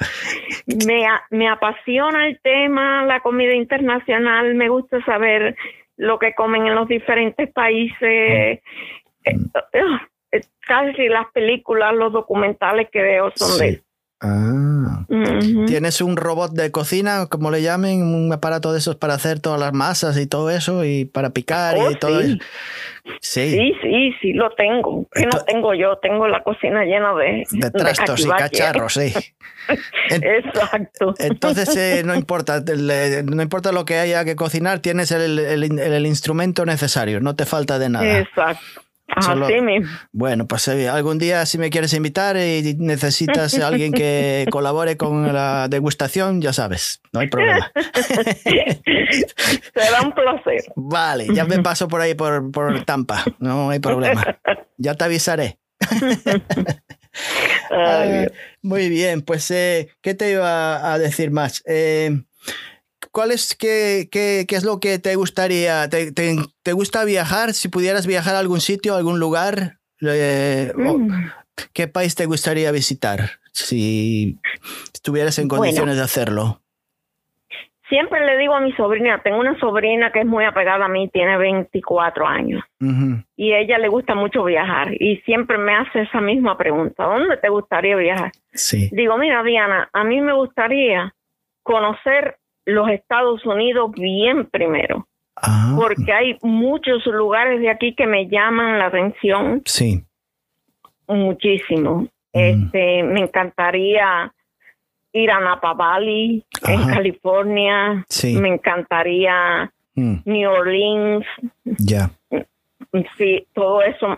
me, 0.87 1.05
me 1.29 1.49
apasiona 1.49 2.27
el 2.27 2.39
tema, 2.41 3.05
la 3.05 3.19
comida 3.21 3.53
internacional, 3.53 4.55
me 4.55 4.69
gusta 4.69 5.03
saber 5.05 5.55
lo 5.97 6.17
que 6.19 6.33
comen 6.33 6.67
en 6.67 6.75
los 6.75 6.87
diferentes 6.87 7.51
países. 7.51 7.99
Eh, 8.01 8.61
eh, 9.23 10.41
casi 10.61 11.07
las 11.09 11.25
películas, 11.33 11.93
los 11.93 12.13
documentales 12.13 12.89
que 12.91 13.01
veo 13.01 13.31
son 13.35 13.49
Sí. 13.57 13.65
de 13.65 13.83
Ah. 14.21 15.05
¿Tienes 15.65 16.01
un 16.01 16.17
robot 16.17 16.51
de 16.51 16.71
cocina, 16.71 17.27
como 17.27 17.51
le 17.51 17.61
llamen, 17.61 18.03
un 18.03 18.33
aparato 18.33 18.73
de 18.73 18.79
esos 18.79 18.97
para 18.97 19.13
hacer 19.13 19.39
todas 19.39 19.59
las 19.59 19.71
masas 19.73 20.17
y 20.17 20.27
todo 20.27 20.49
eso 20.49 20.83
y 20.83 21.05
para 21.05 21.29
picar 21.29 21.75
Oh, 21.77 21.89
y 21.91 21.95
todo 21.95 22.21
sí. 22.21 22.33
eso? 22.33 22.37
Sí, 23.21 23.49
Sí, 23.51 23.73
sí, 23.81 24.11
sí, 24.21 24.33
lo 24.33 24.51
tengo. 24.55 25.07
Que 25.13 25.25
no 25.25 25.39
tengo 25.47 25.73
yo, 25.73 25.97
tengo 26.01 26.27
la 26.27 26.43
cocina 26.43 26.83
llena 26.83 27.13
de, 27.15 27.43
de 27.49 27.71
trastos 27.71 28.25
y 28.25 28.27
cacharros, 28.29 28.93
sí. 28.93 29.13
Exacto. 30.09 31.13
Entonces 31.17 31.75
eh, 31.75 32.01
no 32.05 32.13
importa, 32.15 32.59
le- 32.59 33.23
no 33.23 33.41
importa 33.41 33.71
lo 33.71 33.85
que 33.85 33.97
haya 33.99 34.25
que 34.25 34.35
cocinar, 34.35 34.79
tienes 34.79 35.11
el, 35.11 35.39
el- 35.39 35.79
el 35.79 36.05
instrumento 36.05 36.65
necesario, 36.65 37.19
no 37.19 37.35
te 37.35 37.45
falta 37.45 37.79
de 37.79 37.89
nada. 37.89 38.19
Exacto. 38.19 38.81
Solo- 39.21 39.45
Así 39.47 39.59
mismo. 39.61 39.89
Bueno, 40.11 40.47
pues 40.47 40.67
eh, 40.67 40.87
algún 40.87 41.17
día 41.17 41.45
si 41.45 41.57
me 41.57 41.69
quieres 41.69 41.93
invitar 41.93 42.37
y 42.37 42.75
necesitas 42.77 43.57
a 43.59 43.67
alguien 43.67 43.91
que 43.91 44.45
colabore 44.51 44.97
con 44.97 45.33
la 45.33 45.67
degustación, 45.69 46.41
ya 46.41 46.53
sabes, 46.53 47.01
no 47.11 47.19
hay 47.19 47.27
problema. 47.27 47.71
Será 49.73 50.01
un 50.03 50.11
placer. 50.13 50.63
Vale, 50.75 51.27
ya 51.33 51.45
me 51.45 51.59
paso 51.59 51.87
por 51.87 52.01
ahí 52.01 52.13
por, 52.15 52.51
por 52.51 52.83
Tampa, 52.85 53.23
no 53.39 53.69
hay 53.69 53.79
problema. 53.79 54.37
Ya 54.77 54.93
te 54.95 55.03
avisaré. 55.05 55.59
Ay, 55.79 56.67
Ah, 57.71 58.27
muy 58.61 58.87
bien, 58.89 59.21
pues 59.21 59.49
eh, 59.51 59.89
¿qué 60.01 60.13
te 60.13 60.31
iba 60.31 60.91
a 60.93 60.97
decir 60.99 61.31
más? 61.31 61.63
Eh, 61.65 62.21
¿Cuál 63.11 63.31
es, 63.31 63.55
qué, 63.55 64.07
qué- 64.11 64.45
qué 64.47 64.55
es 64.55 64.63
lo 64.63 64.79
que 64.79 64.99
te 64.99 65.15
gustaría? 65.15 65.89
¿Te, 65.89 66.11
te, 66.11 66.35
te 66.63 66.73
gusta 66.73 67.03
viajar? 67.05 67.53
Si 67.53 67.67
pudieras 67.69 68.05
viajar 68.07 68.35
a 68.35 68.39
algún 68.39 68.61
sitio, 68.61 68.93
a 68.93 68.97
algún 68.97 69.19
lugar, 69.19 69.77
eh, 70.01 70.71
Mm. 70.75 71.29
¿qué 71.73 71.87
país 71.87 72.15
te 72.15 72.25
gustaría 72.25 72.71
visitar? 72.71 73.31
Si 73.51 74.37
estuvieras 74.93 75.37
en 75.39 75.47
Bueno. 75.47 75.61
condiciones 75.63 75.97
de 75.97 76.03
hacerlo. 76.03 76.61
Siempre 77.89 78.23
le 78.23 78.37
digo 78.37 78.53
a 78.53 78.61
mi 78.61 78.71
sobrina, 78.73 79.19
tengo 79.23 79.39
una 79.39 79.59
sobrina 79.59 80.11
que 80.11 80.19
es 80.19 80.25
muy 80.27 80.45
apegada 80.45 80.85
a 80.85 80.87
mí, 80.87 81.09
tiene 81.09 81.37
24 81.39 82.27
años 82.27 82.63
y 83.35 83.51
a 83.51 83.59
ella 83.59 83.79
le 83.79 83.87
gusta 83.87 84.13
mucho 84.13 84.43
viajar 84.43 84.93
y 84.93 85.17
siempre 85.25 85.57
me 85.57 85.73
hace 85.75 86.01
esa 86.03 86.21
misma 86.21 86.55
pregunta, 86.55 87.05
¿dónde 87.05 87.37
te 87.37 87.49
gustaría 87.49 87.95
viajar? 87.95 88.31
Sí. 88.53 88.89
Digo, 88.91 89.17
mira 89.17 89.41
Diana, 89.41 89.89
a 89.91 90.03
mí 90.03 90.21
me 90.21 90.33
gustaría 90.33 91.15
conocer 91.63 92.37
los 92.69 92.89
Estados 92.89 93.45
Unidos 93.45 93.91
bien 93.91 94.45
primero, 94.45 95.07
Ah, 95.35 95.73
porque 95.77 96.11
hay 96.11 96.37
muchos 96.41 97.05
lugares 97.05 97.61
de 97.61 97.69
aquí 97.69 97.93
que 97.95 98.05
me 98.07 98.27
llaman 98.27 98.77
la 98.79 98.87
atención 98.87 99.61
sí. 99.65 100.03
muchísimo. 101.07 102.01
Mm. 102.01 102.07
Este, 102.33 103.03
me 103.03 103.21
encantaría 103.21 104.33
ir 105.13 105.31
a 105.31 105.39
Napa 105.39 105.73
Valley 105.73 106.43
en. 106.67 106.87
California. 106.87 108.05
Sí. 108.09 108.35
Me 108.37 108.49
encantaría 108.49 109.71
Mm, 109.95 110.17
New 110.23 110.49
Orleans, 110.49 111.25
ya. 111.65 112.09
sí, 113.17 113.45
todo 113.53 113.81
eso. 113.81 114.17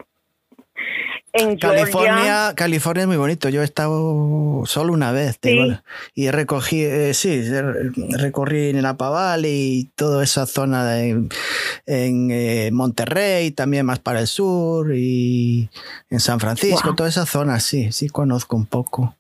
En 1.34 1.58
Georgia. 1.58 1.70
California, 1.86 2.54
California 2.58 3.02
es 3.04 3.08
muy 3.08 3.16
bonito. 3.16 3.48
Yo 3.48 3.62
he 3.62 3.64
estado 3.64 4.64
solo 4.66 4.92
una 4.92 5.14
vez 5.14 5.40
te 5.40 5.52
Sí. 5.52 5.56
digo, 5.64 5.80
y 6.14 6.30
recogí, 6.30 6.84
eh, 6.84 7.14
sí, 7.14 7.42
re- 7.50 7.90
recorrí 8.18 8.74
Napa 8.74 9.10
Valley 9.10 9.80
y 9.80 9.86
toda 9.96 10.26
esa 10.26 10.46
zona 10.46 10.84
de, 10.86 11.30
en 11.86 12.32
eh, 12.32 12.70
Monterrey, 12.74 13.52
también 13.52 13.86
más 13.86 14.00
para 14.00 14.20
el 14.20 14.28
sur 14.28 14.94
y 14.94 15.70
en 16.10 16.20
San 16.20 16.42
Francisco, 16.42 16.88
Wow. 16.90 16.96
toda 16.96 17.08
esa 17.10 17.26
zona, 17.26 17.62
sí, 17.62 17.94
sí 17.94 18.10
conozco 18.10 18.58
un 18.58 18.66
poco. 18.66 19.16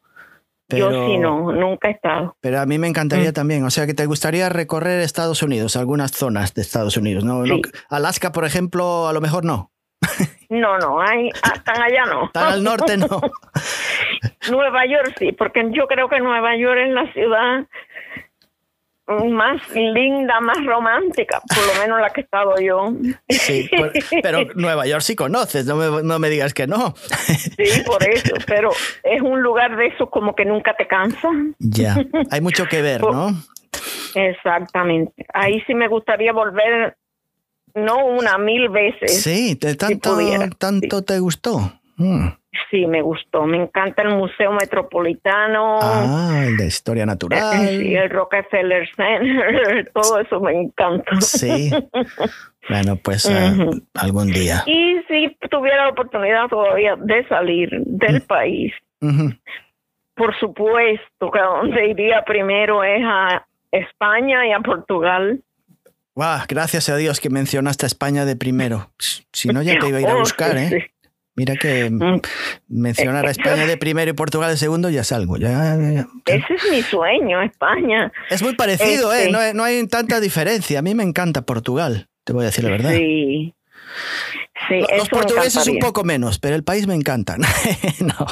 Yo 0.67 0.89
sí 0.89 1.17
no, 1.17 1.51
nunca 1.53 1.87
he 1.89 1.91
estado. 1.91 2.35
Pero 2.41 2.59
a 2.61 2.65
mí 2.65 2.77
me 2.77 2.87
encantaría 2.87 3.31
Mm. 3.31 3.33
también, 3.33 3.63
o 3.65 3.71
sea, 3.71 3.85
que 3.85 3.93
te 3.93 4.05
gustaría 4.05 4.47
recorrer 4.49 4.99
Estados 5.01 5.43
Unidos, 5.43 5.75
algunas 5.77 6.11
zonas 6.11 6.53
de 6.53 6.61
Estados 6.61 6.95
Unidos, 6.97 7.23
¿no? 7.23 7.43
Sí. 7.45 7.49
No- 7.51 7.59
Alaska, 7.89 8.31
por 8.33 8.43
ejemplo, 8.45 9.07
a 9.07 9.13
lo 9.13 9.21
mejor 9.21 9.45
no. 9.45 9.71
No, 10.51 10.77
no, 10.79 11.01
hay, 11.01 11.29
ah, 11.43 11.53
tan 11.63 11.81
allá 11.81 12.05
no. 12.05 12.29
Tan 12.33 12.53
al 12.53 12.63
norte 12.63 12.97
no. 12.97 13.07
Nueva 14.51 14.85
York 14.85 15.15
sí, 15.17 15.31
porque 15.31 15.63
yo 15.71 15.87
creo 15.87 16.09
que 16.09 16.19
Nueva 16.19 16.55
York 16.57 16.77
es 16.87 16.93
la 16.93 17.11
ciudad 17.13 17.65
más 19.07 19.61
linda, 19.73 20.39
más 20.39 20.63
romántica, 20.65 21.41
por 21.53 21.67
lo 21.75 21.81
menos 21.81 21.99
la 21.99 22.11
que 22.11 22.21
he 22.21 22.23
estado 22.23 22.55
yo. 22.61 22.91
Sí, 23.29 23.69
por- 23.75 23.91
pero 24.21 24.43
Nueva 24.55 24.85
York 24.87 25.01
sí 25.01 25.15
conoces, 25.15 25.65
no 25.65 25.75
me, 25.75 26.03
no 26.03 26.17
me 26.19 26.29
digas 26.29 26.53
que 26.53 26.65
no. 26.67 26.93
Sí, 26.95 27.81
por 27.85 28.01
eso, 28.07 28.35
pero 28.47 28.71
es 29.03 29.21
un 29.21 29.41
lugar 29.41 29.75
de 29.75 29.87
esos 29.87 30.09
como 30.09 30.33
que 30.35 30.45
nunca 30.45 30.73
te 30.75 30.87
cansa. 30.87 31.29
Ya, 31.59 31.95
hay 32.29 32.39
mucho 32.41 32.65
que 32.67 32.81
ver, 32.81 33.01
¿no? 33.01 33.31
Exactamente. 34.15 35.25
Ahí 35.33 35.61
sí 35.67 35.73
me 35.75 35.87
gustaría 35.89 36.31
volver, 36.31 36.95
no 37.75 38.05
una, 38.05 38.37
mil 38.37 38.69
veces. 38.69 39.21
Sí, 39.23 39.55
de 39.59 39.75
tanto, 39.75 40.13
pudiera, 40.15 40.49
tanto 40.49 41.01
te 41.03 41.19
gustó. 41.19 41.59
Mm. 41.97 42.27
Sí, 42.69 42.85
me 42.85 43.01
gustó. 43.01 43.45
Me 43.45 43.57
encanta 43.57 44.01
el 44.01 44.15
Museo 44.15 44.51
Metropolitano. 44.51 45.79
Ah, 45.81 46.43
el 46.45 46.57
de 46.57 46.67
historia 46.67 47.05
natural. 47.05 47.41
Sí, 47.79 47.95
el 47.95 48.09
Rockefeller 48.09 48.87
Center, 48.95 49.89
todo 49.93 50.19
eso 50.19 50.39
me 50.39 50.53
encanta. 50.61 51.19
Sí. 51.21 51.71
Bueno, 52.69 52.95
pues 52.95 53.25
Ujú. 53.25 53.81
algún 53.95 54.27
día. 54.27 54.61
Y 54.67 54.97
si 55.07 55.35
tuviera 55.49 55.85
la 55.85 55.89
oportunidad 55.89 56.47
todavía 56.47 56.95
de 56.95 57.27
salir 57.27 57.69
del 57.87 58.17
Mm. 58.17 58.27
país, 58.27 58.71
por 60.15 60.37
supuesto 60.39 61.31
que 61.31 61.39
a 61.39 61.45
donde 61.45 61.87
iría 61.89 62.23
primero 62.23 62.83
es 62.83 63.01
a 63.03 63.45
España 63.71 64.45
y 64.47 64.51
a 64.51 64.59
Portugal. 64.59 65.41
Wow, 66.15 66.39
gracias 66.47 66.89
a 66.89 66.97
Dios 66.97 67.19
que 67.19 67.29
mencionaste 67.29 67.85
a 67.85 67.87
España 67.87 68.25
de 68.25 68.35
primero. 68.35 68.91
Si 69.31 69.47
no, 69.49 69.61
ya 69.61 69.79
te 69.79 69.87
iba 69.87 69.97
a 69.97 70.01
ir 70.01 70.07
a 70.07 70.15
buscar, 70.15 70.57
¿eh? 70.57 70.91
Mira 71.35 71.55
que 71.55 71.89
mm. 71.89 72.21
mencionar 72.67 73.25
a 73.25 73.31
España 73.31 73.65
de 73.65 73.77
primero 73.77 74.11
y 74.11 74.13
Portugal 74.13 74.51
de 74.51 74.57
segundo 74.57 74.89
ya 74.89 75.01
es 75.01 75.11
algo. 75.13 75.37
Ya, 75.37 75.75
Ese 76.25 76.53
es 76.53 76.63
mi 76.69 76.81
sueño, 76.81 77.41
España. 77.41 78.11
Es 78.29 78.41
muy 78.41 78.55
parecido, 78.55 79.13
¿eh? 79.13 79.27
Este 79.27 79.53
no 79.53 79.63
hay, 79.63 79.87
tanta 79.87 80.19
diferencia. 80.19 80.79
A 80.79 80.81
mí 80.81 80.93
me 80.93 81.03
encanta 81.03 81.43
Portugal, 81.43 82.09
te 82.25 82.33
voy 82.33 82.43
a 82.43 82.47
decir 82.47 82.65
la 82.65 82.71
verdad. 82.71 82.91
Sí. 82.91 83.55
Sí, 84.67 84.79
los 84.95 85.09
portugueses 85.09 85.67
un 85.67 85.79
poco 85.79 86.03
menos, 86.03 86.37
pero 86.37 86.55
el 86.55 86.63
país 86.63 86.85
me 86.85 86.93
encanta. 86.93 87.37
no. 87.99 88.27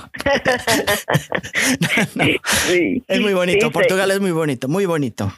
es 3.07 3.19
muy 3.19 3.33
bonito. 3.33 3.71
Portugal 3.71 4.11
es 4.11 4.19
muy 4.19 4.31
bonito, 4.31 4.67
muy 4.67 4.85
bonito. 4.85 5.33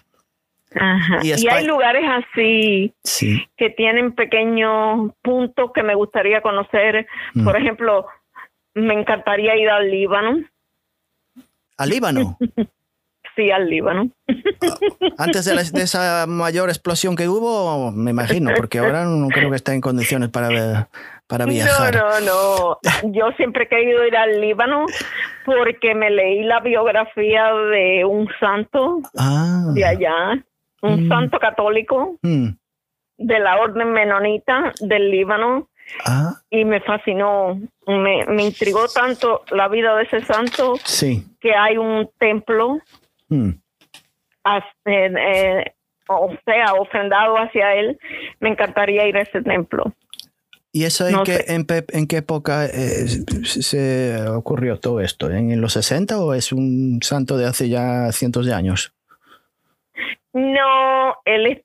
Y, 1.22 1.48
hay 1.50 1.66
lugares 1.66 2.04
así 2.08 2.94
que 3.58 3.70
tienen 3.72 4.14
pequeños 4.14 5.12
puntos 5.22 5.72
que 5.74 5.84
me 5.84 5.96
gustaría 5.96 6.42
conocer. 6.42 7.08
Mm. 7.34 7.44
Por 7.44 7.58
ejemplo, 7.58 8.08
me 8.74 8.94
encantaría 8.94 9.56
ir 9.58 9.70
al 9.70 9.92
Líbano. 9.92 10.44
¿Al 11.78 11.90
Líbano? 11.90 12.38
sí, 13.36 13.52
al 13.52 13.70
Líbano. 13.70 14.12
Ah, 15.18 15.26
antes 15.26 15.46
de, 15.46 15.82
esa 15.82 16.26
mayor 16.28 16.70
explosión 16.70 17.16
que 17.16 17.28
hubo, 17.28 17.92
me 17.92 18.12
imagino, 18.12 18.52
porque 18.56 18.80
ahora 18.80 19.04
no 19.06 19.28
creo 19.28 19.50
que 19.50 19.58
esté 19.58 19.74
en 19.74 19.82
condiciones 19.82 20.30
para, 20.30 20.88
para 21.28 21.46
viajar. 21.46 21.96
No, 21.96 22.20
no, 22.22 22.78
no. 23.02 23.12
Yo 23.12 23.32
siempre 23.36 23.66
he 23.66 23.68
querido 23.68 24.06
ir 24.06 24.16
al 24.16 24.40
Líbano 24.40 24.86
porque 25.46 25.96
me 25.96 26.10
leí 26.12 26.44
la 26.44 26.62
biografía 26.62 27.52
de 27.54 28.06
un 28.06 28.30
santo 28.40 29.02
ah. 29.18 29.66
de 29.74 29.84
allá 29.84 30.46
un 30.82 31.06
mm. 31.06 31.10
santo 31.10 31.40
católico 31.40 32.18
mm. 32.22 32.48
de 33.18 33.40
la 33.40 33.60
orden 33.60 33.92
menonita 33.92 34.74
del 34.80 35.12
Líbano. 35.12 35.70
Ah. 36.06 36.36
Y 36.50 36.64
me 36.64 36.80
fascinó, 36.82 37.60
me, 37.86 38.26
me, 38.26 38.44
intrigó 38.44 38.88
tanto 38.88 39.44
la 39.52 39.68
vida 39.68 39.96
de 39.98 40.04
ese 40.04 40.24
santo 40.24 40.76
sí. 40.86 41.26
que 41.42 41.54
hay 41.54 41.78
un 41.78 42.10
templo, 42.18 42.80
mm. 43.28 43.50
eh, 44.86 45.74
o 46.08 46.34
sea, 46.46 46.74
ofrendado 46.76 47.36
hacia 47.36 47.76
él. 47.76 48.00
Me 48.40 48.50
encantaría 48.50 49.08
ir 49.08 49.18
a 49.18 49.22
ese 49.22 49.42
templo. 49.42 49.94
¿Y 50.74 50.86
eso 50.86 51.06
en, 51.08 51.24
qué, 51.24 51.44
en, 51.48 52.08
qué 52.08 52.18
época 52.18 52.66
eh, 52.66 53.06
se 53.44 54.26
ocurrió 54.30 54.80
todo 54.80 55.02
esto? 55.02 55.30
¿En 55.30 55.60
los 55.60 55.74
60 55.74 56.18
o 56.22 56.34
es 56.34 56.54
un 56.54 57.00
santo 57.02 57.38
de 57.38 57.46
hace 57.46 57.68
ya 57.68 58.10
cientos 58.14 58.46
de 58.46 58.54
años? 58.54 58.94
No, 60.34 61.16
él 61.26 61.64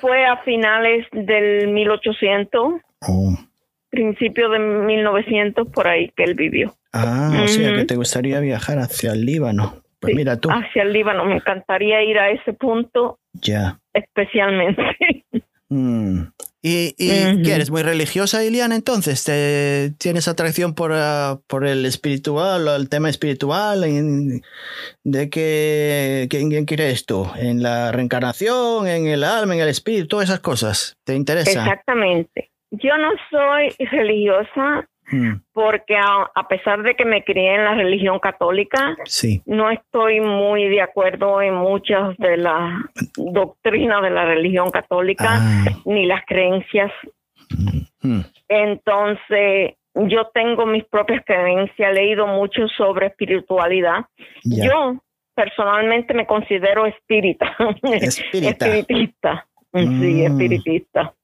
fue 0.00 0.24
a 0.24 0.38
finales 0.38 1.06
del 1.12 1.68
1800, 1.68 2.80
principio 3.90 4.48
de 4.50 4.58
1900, 4.58 5.68
por 5.68 5.88
ahí 5.88 6.10
que 6.16 6.24
él 6.24 6.34
vivió. 6.34 6.74
Ah, 6.92 7.42
o 7.44 7.48
sea 7.48 7.74
que 7.74 7.84
te 7.84 7.96
gustaría 7.96 8.40
viajar 8.40 8.78
hacia 8.78 9.12
el 9.12 9.24
Líbano. 9.24 9.82
Pues 10.00 10.14
mira 10.14 10.38
tú. 10.38 10.50
Hacia 10.50 10.82
el 10.82 10.92
Líbano, 10.92 11.24
me 11.24 11.36
encantaría 11.36 12.02
ir 12.02 12.18
a 12.18 12.30
ese 12.30 12.52
punto. 12.52 13.18
Ya. 13.32 13.78
Especialmente. 13.92 14.82
Mm. 15.68 16.28
¿Y, 16.68 16.96
y 16.98 17.10
eres 17.48 17.70
muy 17.70 17.84
religiosa, 17.84 18.42
Iliana? 18.42 18.74
Entonces, 18.74 19.22
¿te, 19.22 19.92
¿tienes 20.00 20.26
atracción 20.26 20.74
por, 20.74 20.90
ah, 20.92 21.38
por 21.46 21.64
el 21.64 21.86
espiritual 21.86 22.66
o 22.66 22.74
el 22.74 22.88
tema 22.88 23.08
espiritual? 23.08 23.82
¿De 25.04 25.30
qué, 25.30 26.26
quién 26.28 26.64
crees 26.64 27.06
tú? 27.06 27.24
¿En 27.36 27.62
la 27.62 27.92
reencarnación, 27.92 28.88
en 28.88 29.06
el 29.06 29.22
alma, 29.22 29.54
en 29.54 29.60
el 29.60 29.68
espíritu, 29.68 30.08
todas 30.08 30.28
esas 30.28 30.40
cosas? 30.40 30.96
¿Te 31.04 31.14
interesa? 31.14 31.50
Exactamente. 31.52 32.50
Yo 32.72 32.98
no 32.98 33.12
soy 33.30 33.86
religiosa, 33.86 34.88
Mm. 35.10 35.34
porque 35.52 35.96
a, 35.96 36.48
pesar 36.48 36.82
de 36.82 36.96
que 36.96 37.04
me 37.04 37.22
crié 37.22 37.54
en 37.54 37.64
la 37.64 37.74
religión 37.74 38.18
católica, 38.18 38.96
no 39.44 39.70
estoy 39.70 40.20
muy 40.20 40.68
de 40.68 40.82
acuerdo 40.82 41.40
en 41.40 41.54
muchas 41.54 42.16
de 42.16 42.36
las 42.36 42.82
doctrinas 43.16 44.02
de 44.02 44.10
la 44.10 44.24
religión 44.24 44.70
católica 44.70 45.38
ah. 45.38 45.64
ni 45.84 46.06
las 46.06 46.24
creencias. 46.26 46.90
Mm. 48.02 48.20
Entonces, 48.48 49.74
yo 49.94 50.28
tengo 50.34 50.66
mis 50.66 50.84
propias 50.84 51.24
creencias, 51.24 51.90
he 51.90 51.94
leído 51.94 52.26
mucho 52.26 52.66
sobre 52.76 53.06
espiritualidad. 53.06 54.06
Yo 54.44 55.00
personalmente 55.34 56.14
me 56.14 56.26
considero 56.26 56.86
espírita, 56.86 57.54
espiritista, 57.82 59.46
sí, 59.72 59.86
mm. 59.86 60.26
espiritista, 60.26 61.14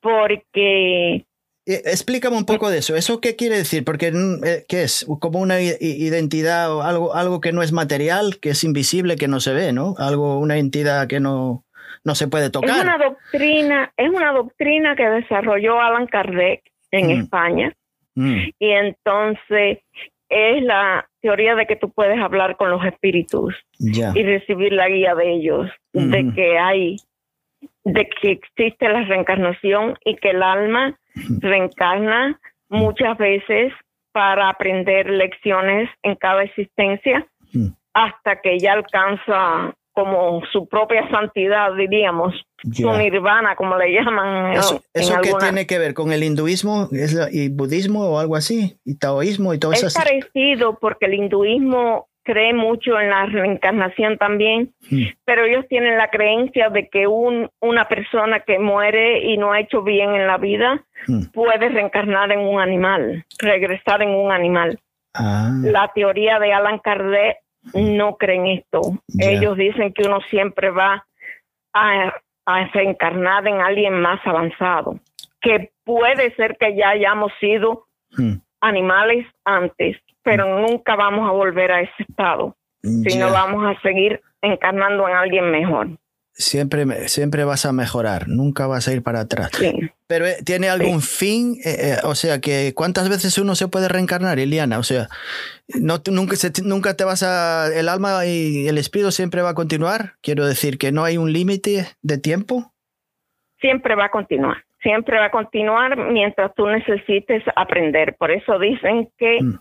porque 0.00 1.24
explícame 1.66 2.36
un 2.36 2.46
poco 2.46 2.70
de 2.70 2.78
eso. 2.78 2.96
¿Eso 2.96 3.20
qué 3.20 3.36
quiere 3.36 3.56
decir? 3.56 3.84
Porque 3.84 4.12
mm, 4.12 4.44
eh, 4.44 4.64
¿qué 4.68 4.82
es? 4.82 5.06
Como 5.20 5.40
una 5.40 5.60
identidad 5.60 6.74
o 6.74 6.82
algo, 6.82 7.14
algo 7.14 7.40
que 7.40 7.52
no 7.52 7.62
es 7.62 7.72
material, 7.72 8.38
que 8.40 8.50
es 8.50 8.64
invisible, 8.64 9.16
que 9.16 9.28
no 9.28 9.40
se 9.40 9.52
ve, 9.52 9.72
¿no? 9.72 9.94
Algo, 9.98 10.38
una 10.38 10.58
entidad 10.58 11.06
que 11.06 11.20
no, 11.20 11.64
no 12.04 12.14
se 12.14 12.28
puede 12.28 12.50
tocar. 12.50 12.70
Es 12.70 12.82
una 12.82 12.98
doctrina, 12.98 13.92
es 13.96 14.08
una 14.08 14.32
doctrina 14.32 14.96
que 14.96 15.08
desarrolló 15.08 15.80
Alan 15.80 16.06
Kardec 16.06 16.62
en 16.90 17.06
mm. 17.06 17.20
España. 17.20 17.72
Mm. 18.14 18.36
Y 18.58 18.70
entonces 18.70 19.78
es 20.28 20.62
la 20.62 21.08
teoría 21.20 21.54
de 21.54 21.66
que 21.66 21.76
tú 21.76 21.90
puedes 21.90 22.18
hablar 22.18 22.56
con 22.56 22.70
los 22.70 22.84
espíritus 22.84 23.54
y 23.78 24.22
recibir 24.22 24.72
la 24.72 24.88
guía 24.88 25.14
de 25.14 25.32
ellos, 25.32 25.70
de 25.92 26.32
que 26.34 26.56
hay, 26.58 26.96
de 27.84 28.08
que 28.08 28.32
existe 28.32 28.88
la 28.88 29.02
reencarnación 29.02 29.98
y 30.04 30.16
que 30.16 30.30
el 30.30 30.42
alma 30.42 30.96
reencarna 31.40 32.38
muchas 32.68 33.16
veces 33.18 33.72
para 34.12 34.48
aprender 34.48 35.08
lecciones 35.08 35.88
en 36.02 36.16
cada 36.16 36.42
existencia 36.42 37.26
hasta 37.92 38.40
que 38.40 38.58
ya 38.58 38.72
alcanza 38.72 39.74
como 39.92 40.40
su 40.52 40.68
propia 40.68 41.08
santidad, 41.10 41.74
diríamos, 41.74 42.34
su 42.72 42.90
nirvana, 42.92 43.56
como 43.56 43.76
le 43.76 43.92
llaman. 43.92 44.52
¿Eso, 44.52 44.80
eso 44.94 45.14
qué 45.22 45.32
tiene 45.38 45.66
que 45.66 45.78
ver 45.78 45.94
con 45.94 46.12
el 46.12 46.22
hinduismo 46.22 46.88
y 47.32 47.48
budismo 47.48 48.08
o 48.08 48.18
algo 48.18 48.36
así? 48.36 48.78
¿Y 48.84 48.96
taoísmo 48.98 49.52
y 49.52 49.58
todo 49.58 49.72
eso? 49.72 49.88
Es 49.88 49.94
parecido 49.94 50.78
porque 50.78 51.06
el 51.06 51.14
hinduismo 51.14 52.08
cree 52.30 52.54
mucho 52.54 53.00
en 53.00 53.10
la 53.10 53.26
reencarnación 53.26 54.16
también, 54.16 54.72
mm. 54.88 55.02
pero 55.24 55.44
ellos 55.44 55.66
tienen 55.68 55.98
la 55.98 56.10
creencia 56.10 56.68
de 56.68 56.88
que 56.88 57.08
un, 57.08 57.50
una 57.60 57.88
persona 57.88 58.40
que 58.40 58.60
muere 58.60 59.24
y 59.24 59.36
no 59.36 59.52
ha 59.52 59.58
hecho 59.58 59.82
bien 59.82 60.14
en 60.14 60.28
la 60.28 60.38
vida 60.38 60.84
mm. 61.08 61.32
puede 61.32 61.68
reencarnar 61.70 62.30
en 62.30 62.38
un 62.38 62.60
animal, 62.60 63.24
regresar 63.40 64.02
en 64.02 64.10
un 64.10 64.30
animal. 64.30 64.78
Ah. 65.12 65.50
La 65.64 65.90
teoría 65.92 66.38
de 66.38 66.52
Alan 66.52 66.78
Kardec 66.78 67.38
no 67.74 68.16
cree 68.16 68.36
en 68.36 68.46
esto. 68.46 68.80
Ellos 69.18 69.56
dicen 69.56 69.92
que 69.92 70.04
uno 70.04 70.20
siempre 70.30 70.70
va 70.70 71.04
a, 71.74 72.14
a 72.46 72.66
reencarnar 72.68 73.46
en 73.48 73.60
alguien 73.60 74.00
más 74.00 74.24
avanzado, 74.24 75.00
que 75.40 75.72
puede 75.84 76.32
ser 76.36 76.56
que 76.58 76.76
ya 76.76 76.90
hayamos 76.90 77.32
sido 77.40 77.86
mm. 78.16 78.34
Animales 78.60 79.26
antes, 79.44 79.96
pero 80.22 80.60
nunca 80.60 80.96
vamos 80.96 81.28
a 81.28 81.32
volver 81.32 81.72
a 81.72 81.80
ese 81.82 82.02
estado, 82.08 82.56
sino 82.82 83.30
vamos 83.30 83.64
a 83.66 83.80
seguir 83.80 84.20
encarnando 84.42 85.08
en 85.08 85.14
alguien 85.14 85.50
mejor. 85.50 85.88
Siempre, 86.32 87.08
siempre 87.08 87.44
vas 87.44 87.66
a 87.66 87.72
mejorar, 87.72 88.28
nunca 88.28 88.66
vas 88.66 88.88
a 88.88 88.92
ir 88.92 89.02
para 89.02 89.20
atrás. 89.20 89.50
Pero 90.06 90.26
eh, 90.26 90.36
¿tiene 90.44 90.70
algún 90.70 91.02
fin? 91.02 91.56
Eh, 91.64 91.76
eh, 91.80 91.96
o 92.04 92.14
sea, 92.14 92.40
que 92.40 92.72
¿cuántas 92.74 93.10
veces 93.10 93.36
uno 93.36 93.54
se 93.54 93.68
puede 93.68 93.88
reencarnar, 93.88 94.38
Iliana? 94.38 94.78
O 94.78 94.82
sea, 94.82 95.08
no, 95.68 96.00
nunca, 96.10 96.36
nunca 96.64 96.96
te 96.96 97.04
vas 97.04 97.22
a... 97.22 97.68
El 97.74 97.88
alma 97.88 98.24
y 98.24 98.68
el 98.68 98.78
espíritu 98.78 99.12
siempre 99.12 99.42
va 99.42 99.50
a 99.50 99.54
continuar. 99.54 100.14
Quiero 100.22 100.46
decir 100.46 100.78
que 100.78 100.92
no 100.92 101.04
hay 101.04 101.18
un 101.18 101.32
límite 101.32 101.88
de 102.00 102.16
tiempo. 102.16 102.72
Siempre 103.60 103.94
va 103.94 104.06
a 104.06 104.10
continuar 104.10 104.64
siempre 104.82 105.18
va 105.18 105.26
a 105.26 105.30
continuar 105.30 105.96
mientras 105.96 106.54
tú 106.54 106.66
necesites 106.66 107.42
aprender. 107.56 108.16
Por 108.16 108.30
eso 108.30 108.58
dicen 108.58 109.08
que 109.18 109.38
mm 109.40 109.58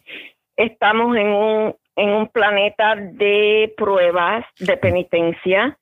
estamos 0.60 1.16
en 1.16 1.28
un, 1.28 1.76
en 1.96 2.10
un 2.10 2.28
planeta 2.28 2.96
de 2.96 3.74
pruebas, 3.78 4.46
de 4.60 4.78
penitencia, 4.78 5.78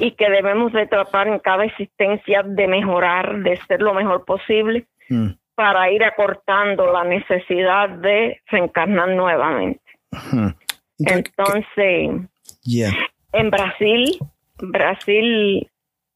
y 0.00 0.10
que 0.12 0.28
debemos 0.28 0.72
de 0.74 0.86
tratar 0.86 1.28
en 1.28 1.38
cada 1.38 1.64
existencia 1.64 2.42
de 2.42 2.66
mejorar, 2.66 3.42
de 3.42 3.56
ser 3.68 3.80
lo 3.80 3.94
mejor 3.94 4.24
posible, 4.26 4.86
mm. 5.08 5.28
para 5.54 5.90
ir 5.90 6.04
acortando 6.04 6.92
la 6.92 7.04
necesidad 7.04 7.88
de 7.88 8.38
reencarnar 8.48 9.08
nuevamente. 9.10 9.80
Entonces, 10.98 12.28
en 13.32 13.50
Brasil, 13.50 14.18
Brasil, 14.58 15.70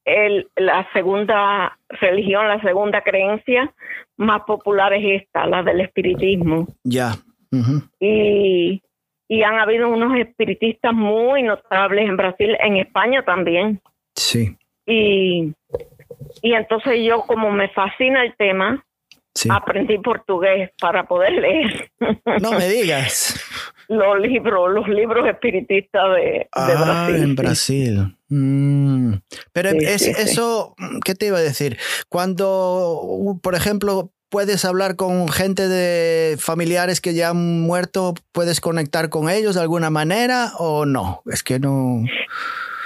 el, 0.07 0.49
la 0.57 0.89
segunda 0.95 1.79
religión, 1.89 2.49
la 2.49 2.61
segunda 2.63 3.03
creencia 3.03 3.75
más 4.17 4.43
popular 4.43 4.95
es 4.95 5.23
esta, 5.23 5.47
la 5.47 5.63
del 5.63 5.83
espiritismo. 5.83 6.67
Ya. 6.83 7.13
Y 8.01 8.81
y 9.29 9.43
han 9.43 9.59
habido 9.59 9.89
unos 9.89 10.17
espiritistas 10.19 10.93
muy 10.93 11.43
notables 11.43 12.09
en 12.09 12.17
Brasil, 12.17 12.57
en 12.61 12.77
España 12.77 13.23
también. 13.25 13.81
Sí. 14.15 14.57
Y, 14.87 15.53
y 16.43 16.55
entonces 16.55 17.01
yo, 17.05 17.23
como 17.23 17.51
me 17.51 17.69
fascina 17.71 18.23
el 18.23 18.37
tema, 18.37 18.85
aprendí 19.51 19.99
portugués 19.99 20.71
para 20.81 21.05
poder 21.05 21.33
leer. 21.33 21.91
No 22.41 22.53
me 22.53 22.69
digas. 22.69 23.36
Los 23.89 24.21
libros, 24.21 24.73
los 24.73 24.89
libros 24.89 25.29
espiritistas 25.29 26.03
de, 26.15 26.49
ah, 26.53 26.67
Brasil. 26.67 27.23
En 27.23 27.37
Brasil. 27.37 28.17
Mm. 28.29 29.15
Pero 29.53 29.71
es, 29.71 30.07
eso, 30.07 30.75
¿qué 31.05 31.15
te 31.15 31.27
iba 31.27 31.39
a 31.39 31.43
decir? 31.43 31.79
Cuando, 32.09 33.39
por 33.43 33.55
ejemplo, 33.55 34.11
puedes 34.29 34.65
hablar 34.65 34.97
con 34.97 35.29
gente 35.29 35.69
de 35.69 36.37
familiares 36.39 37.01
que 37.01 37.15
ya 37.15 37.31
han 37.31 37.61
muerto, 37.61 38.15
¿puedes 38.33 38.61
conectar 38.61 39.09
con 39.09 39.31
ellos 39.31 39.55
de 39.55 39.63
alguna 39.63 39.91
manera 39.91 40.53
o 40.59 40.87
no? 40.87 41.23
Es 41.27 41.43
que 41.43 41.59
no. 41.59 42.05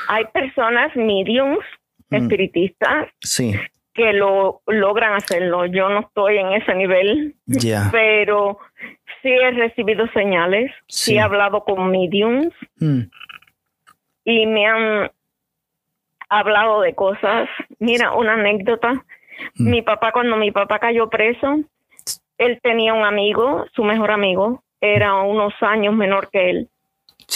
Hay 0.08 0.24
personas 0.32 0.94
mediums 0.96 1.64
mm. 2.10 2.14
espiritistas 2.16 3.08
sí. 3.20 3.54
que 3.94 4.12
lo 4.12 4.62
logran 4.66 5.14
hacerlo. 5.14 5.66
Yo 5.66 5.88
no 5.88 6.00
estoy 6.00 6.38
en 6.38 6.52
ese 6.52 6.74
nivel, 6.74 7.36
pero 7.90 8.58
sí 9.22 9.28
he 9.28 9.50
recibido 9.52 10.06
señales, 10.12 10.70
sí, 10.88 11.16
he 11.16 11.20
hablado 11.20 11.64
con 11.64 11.90
mediums 11.90 12.52
mm. 12.78 13.02
y 14.24 14.46
me 14.46 14.66
han 14.66 15.10
hablado 16.28 16.80
de 16.82 16.94
cosas. 16.94 17.48
Mira, 17.78 18.12
una 18.12 18.34
anécdota. 18.34 18.92
Mm. 19.54 19.70
Mi 19.70 19.82
papá, 19.82 20.12
cuando 20.12 20.36
mi 20.36 20.50
papá 20.50 20.78
cayó 20.78 21.08
preso, 21.08 21.58
él 22.38 22.60
tenía 22.62 22.94
un 22.94 23.04
amigo, 23.04 23.66
su 23.74 23.84
mejor 23.84 24.10
amigo, 24.10 24.62
era 24.80 25.14
unos 25.22 25.52
años 25.60 25.94
menor 25.94 26.30
que 26.30 26.50
él. 26.50 26.68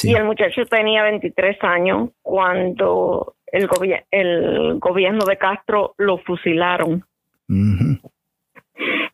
Y 0.03 0.14
el 0.14 0.24
muchacho 0.24 0.64
tenía 0.66 1.05
23 1.05 1.57
años 1.62 2.11
cuando 2.20 3.37
el, 3.47 3.68
el 4.11 4.78
gobierno 4.80 5.24
de 5.24 5.37
Castro 5.37 5.95
lo 5.99 6.18
fusilaron. 6.18 7.05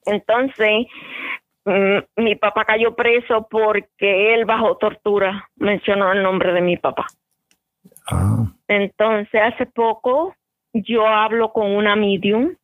Entonces, 0.07 0.87
Mm, 0.87 1.40
mi 1.65 2.37
papá 2.37 2.65
cayó 2.65 2.95
preso 2.95 3.47
porque 3.51 4.35
él 4.35 4.45
bajo 4.45 4.77
tortura 4.77 5.49
mencionó 5.57 6.13
el 6.13 6.23
nombre 6.23 6.53
de 6.53 6.61
mi 6.61 6.77
papá. 6.77 7.07
Ah. 8.11 8.47
Entonces, 8.69 9.41
hace 9.41 9.67
poco 9.67 10.35
yo 10.73 11.07
hablo 11.07 11.53
con 11.53 11.71
una 11.71 11.97
medium 11.97 12.55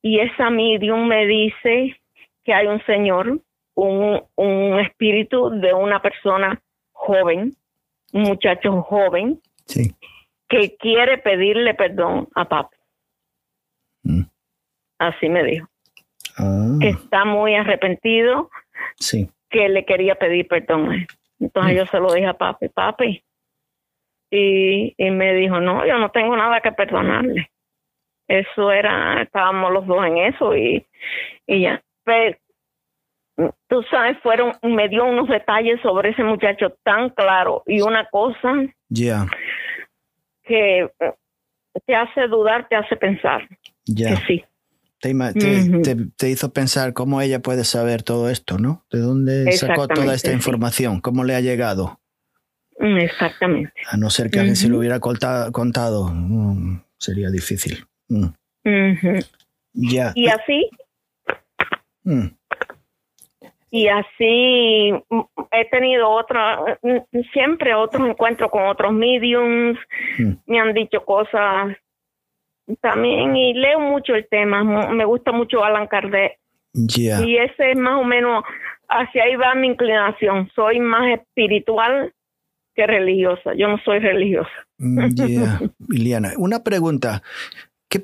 y 0.00 0.20
esa 0.20 0.50
medium 0.50 1.06
me 1.06 1.26
dice 1.26 1.96
que 2.44 2.54
hay 2.54 2.66
un 2.66 2.84
señor, 2.86 3.40
un, 3.74 4.22
un 4.36 4.80
espíritu 4.80 5.50
de 5.50 5.72
una 5.72 6.00
persona 6.02 6.60
joven, 6.92 7.56
un 8.12 8.22
muchacho 8.22 8.82
joven, 8.82 9.40
que 10.48 10.76
quiere 10.76 11.18
pedirle 11.18 11.74
perdón 11.74 12.28
a 12.34 12.48
papá. 12.48 12.76
Mm. 14.02 14.22
Así 14.98 15.28
me 15.28 15.42
dijo 15.44 15.71
que 16.36 16.88
ah. 16.88 16.90
está 16.90 17.24
muy 17.24 17.54
arrepentido, 17.54 18.50
sí. 18.96 19.30
que 19.50 19.68
le 19.68 19.84
quería 19.84 20.14
pedir 20.14 20.48
perdón. 20.48 21.06
Entonces 21.40 21.74
mm. 21.74 21.76
yo 21.76 21.86
se 21.86 22.00
lo 22.00 22.12
dije 22.12 22.26
a 22.26 22.34
papi, 22.34 22.68
papi. 22.68 23.22
Y, 24.30 24.94
y 24.96 25.10
me 25.10 25.34
dijo, 25.34 25.60
no, 25.60 25.86
yo 25.86 25.98
no 25.98 26.10
tengo 26.10 26.36
nada 26.36 26.60
que 26.60 26.72
perdonarle. 26.72 27.50
Eso 28.28 28.72
era, 28.72 29.20
estábamos 29.22 29.72
los 29.72 29.86
dos 29.86 30.06
en 30.06 30.16
eso 30.18 30.56
y, 30.56 30.86
y 31.46 31.62
ya. 31.62 31.82
Pero, 32.04 32.38
tú 33.68 33.82
sabes, 33.90 34.18
fueron, 34.22 34.52
me 34.62 34.88
dio 34.88 35.04
unos 35.04 35.28
detalles 35.28 35.80
sobre 35.82 36.10
ese 36.10 36.24
muchacho 36.24 36.70
tan 36.82 37.10
claro 37.10 37.62
y 37.66 37.82
una 37.82 38.06
cosa 38.06 38.54
que 40.44 40.90
te 41.86 41.94
hace 41.94 42.26
dudar, 42.28 42.68
te 42.68 42.76
hace 42.76 42.96
pensar. 42.96 43.46
Ya. 43.84 44.16
sí. 44.26 44.42
Te, 45.02 46.30
hizo 46.30 46.52
pensar 46.52 46.92
cómo 46.92 47.20
ella 47.20 47.40
puede 47.40 47.64
saber 47.64 48.04
todo 48.04 48.30
esto, 48.30 48.58
¿no? 48.58 48.84
¿De 48.92 49.00
dónde 49.00 49.50
sacó 49.52 49.88
toda 49.88 50.14
esta 50.14 50.32
información? 50.32 51.00
¿Cómo 51.00 51.24
le 51.24 51.34
ha 51.34 51.40
llegado? 51.40 52.00
Mm, 52.78 52.98
exactamente. 52.98 53.72
A 53.90 53.96
no 53.96 54.10
ser 54.10 54.30
que 54.30 54.38
alguien 54.38 54.54
se 54.54 54.68
lo 54.68 54.78
hubiera 54.78 55.00
contado, 55.00 56.08
mm, 56.12 56.82
sería 56.98 57.30
difícil. 57.30 57.84
Mm. 58.08 58.26
Ya. 59.72 60.12
Y 60.14 60.28
así. 60.28 60.70
Y 63.70 63.88
así 63.88 64.92
he 65.50 65.64
tenido 65.70 66.10
otra, 66.10 66.78
siempre 67.32 67.74
otros 67.74 68.08
encuentros 68.08 68.52
con 68.52 68.68
otros 68.68 68.92
mediums, 68.92 69.78
me 70.46 70.60
han 70.60 70.74
dicho 70.74 71.04
cosas 71.04 71.76
también 72.80 73.36
y 73.36 73.54
leo 73.54 73.80
mucho 73.80 74.14
el 74.14 74.26
tema, 74.28 74.62
me 74.64 75.04
gusta 75.04 75.32
mucho 75.32 75.64
Alan 75.64 75.86
Kardec. 75.86 76.38
Y 76.72 77.36
ese 77.36 77.72
es 77.72 77.76
más 77.76 78.00
o 78.00 78.04
menos, 78.04 78.44
hacia 78.88 79.24
ahí 79.24 79.36
va 79.36 79.54
mi 79.54 79.68
inclinación, 79.68 80.50
soy 80.54 80.80
más 80.80 81.18
espiritual 81.18 82.12
que 82.74 82.86
religiosa, 82.86 83.52
yo 83.56 83.68
no 83.68 83.78
soy 83.84 83.98
religiosa. 83.98 84.50
Mm, 84.78 85.14
yeah. 85.14 85.60
Liliana, 85.88 86.32
una 86.38 86.64
pregunta. 86.64 87.22
¿Qué 87.88 88.02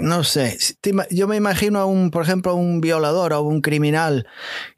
no 0.00 0.22
sé, 0.22 0.56
yo 1.10 1.26
me 1.26 1.34
imagino 1.34 1.80
a 1.80 1.86
un, 1.86 2.12
por 2.12 2.22
ejemplo, 2.22 2.52
a 2.52 2.54
un 2.54 2.80
violador 2.80 3.32
o 3.32 3.42
un 3.42 3.62
criminal 3.62 4.28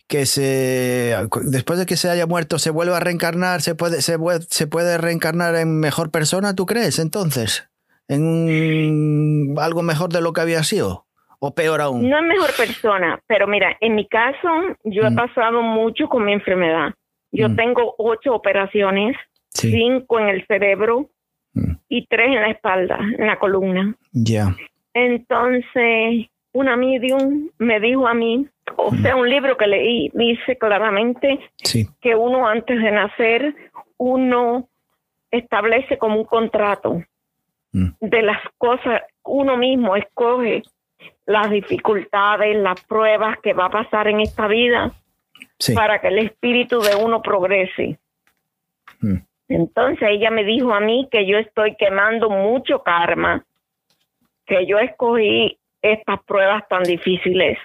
que 0.09 0.25
se 0.25 1.15
después 1.43 1.79
de 1.79 1.85
que 1.85 1.99
se 1.99 2.09
haya 2.09 2.27
muerto 2.27 2.59
se 2.59 2.71
vuelva 2.71 2.97
a 2.97 3.01
reencarnar, 3.01 3.61
se 3.61 3.75
puede, 3.75 4.01
se, 4.01 4.17
se 4.49 4.67
puede 4.67 4.97
reencarnar 4.97 5.57
en 5.57 5.79
mejor 5.79 6.11
persona, 6.11 6.55
¿tú 6.55 6.65
crees 6.65 6.99
entonces? 6.99 7.70
En 8.11 9.55
algo 9.59 9.83
mejor 9.83 10.11
de 10.11 10.21
lo 10.21 10.33
que 10.33 10.41
había 10.41 10.63
sido? 10.65 11.07
¿O 11.39 11.55
peor 11.55 11.81
aún? 11.81 12.09
No 12.09 12.19
es 12.19 12.25
mejor 12.25 12.51
persona, 12.57 13.23
pero 13.27 13.47
mira, 13.47 13.77
en 13.81 13.95
mi 13.95 14.07
caso 14.07 14.49
yo 14.85 15.03
he 15.05 15.11
mm. 15.11 15.15
pasado 15.15 15.63
mucho 15.63 16.09
con 16.09 16.25
mi 16.25 16.33
enfermedad. 16.33 16.93
Yo 17.33 17.49
mm. 17.49 17.57
tengo 17.57 17.95
ocho 17.99 18.35
operaciones, 18.35 19.17
cinco 19.49 20.19
en 20.19 20.29
el 20.29 20.47
cerebro 20.47 21.09
mm. 21.55 21.73
y 21.89 22.07
tres 22.07 22.29
en 22.29 22.43
la 22.43 22.51
espalda, 22.51 22.99
en 23.17 23.27
la 23.27 23.39
columna. 23.39 23.95
Ya. 24.13 24.55
Entonces, 24.93 26.27
una 26.53 26.77
medium 26.77 27.49
me 27.59 27.79
dijo 27.81 28.07
a 28.07 28.13
mí, 28.13 28.47
o 28.77 28.95
sea, 28.97 29.17
un 29.17 29.31
libro 29.31 29.57
que 29.57 29.67
leí 29.67 30.11
dice 30.15 30.59
claramente 30.59 31.39
que 32.01 32.17
uno 32.17 32.47
antes 32.47 32.83
de 32.83 32.91
nacer, 32.91 33.55
uno 33.99 34.69
establece 35.31 35.97
como 35.97 36.19
un 36.19 36.25
contrato 36.25 37.03
Mm. 37.73 37.91
de 38.01 38.23
las 38.23 38.41
cosas, 38.59 39.03
uno 39.25 39.57
mismo 39.57 39.95
escoge 39.95 40.63
las 41.27 41.51
dificultades, 41.51 42.57
las 42.57 42.81
pruebas 42.85 43.39
que 43.43 43.53
va 43.53 43.67
a 43.67 43.71
pasar 43.71 44.09
en 44.09 44.21
esta 44.21 44.49
vida 44.49 44.93
para 45.75 46.01
que 46.01 46.09
el 46.09 46.19
espíritu 46.19 46.81
de 46.81 46.97
uno 46.97 47.23
progrese. 47.23 47.99
Mm. 49.01 49.19
Entonces 49.49 50.09
ella 50.11 50.31
me 50.31 50.45
dijo 50.45 50.73
a 50.73 50.81
mí 50.81 51.09
que 51.11 51.27
yo 51.27 51.39
estoy 51.39 51.77
quemando 51.77 52.31
mucho 52.31 52.83
karma, 52.83 53.45
que 54.47 54.67
yo 54.67 54.79
escogí 54.79 55.59
estas 55.83 56.23
pruebas 56.25 56.67
tan 56.69 56.83
difíciles. 56.83 57.59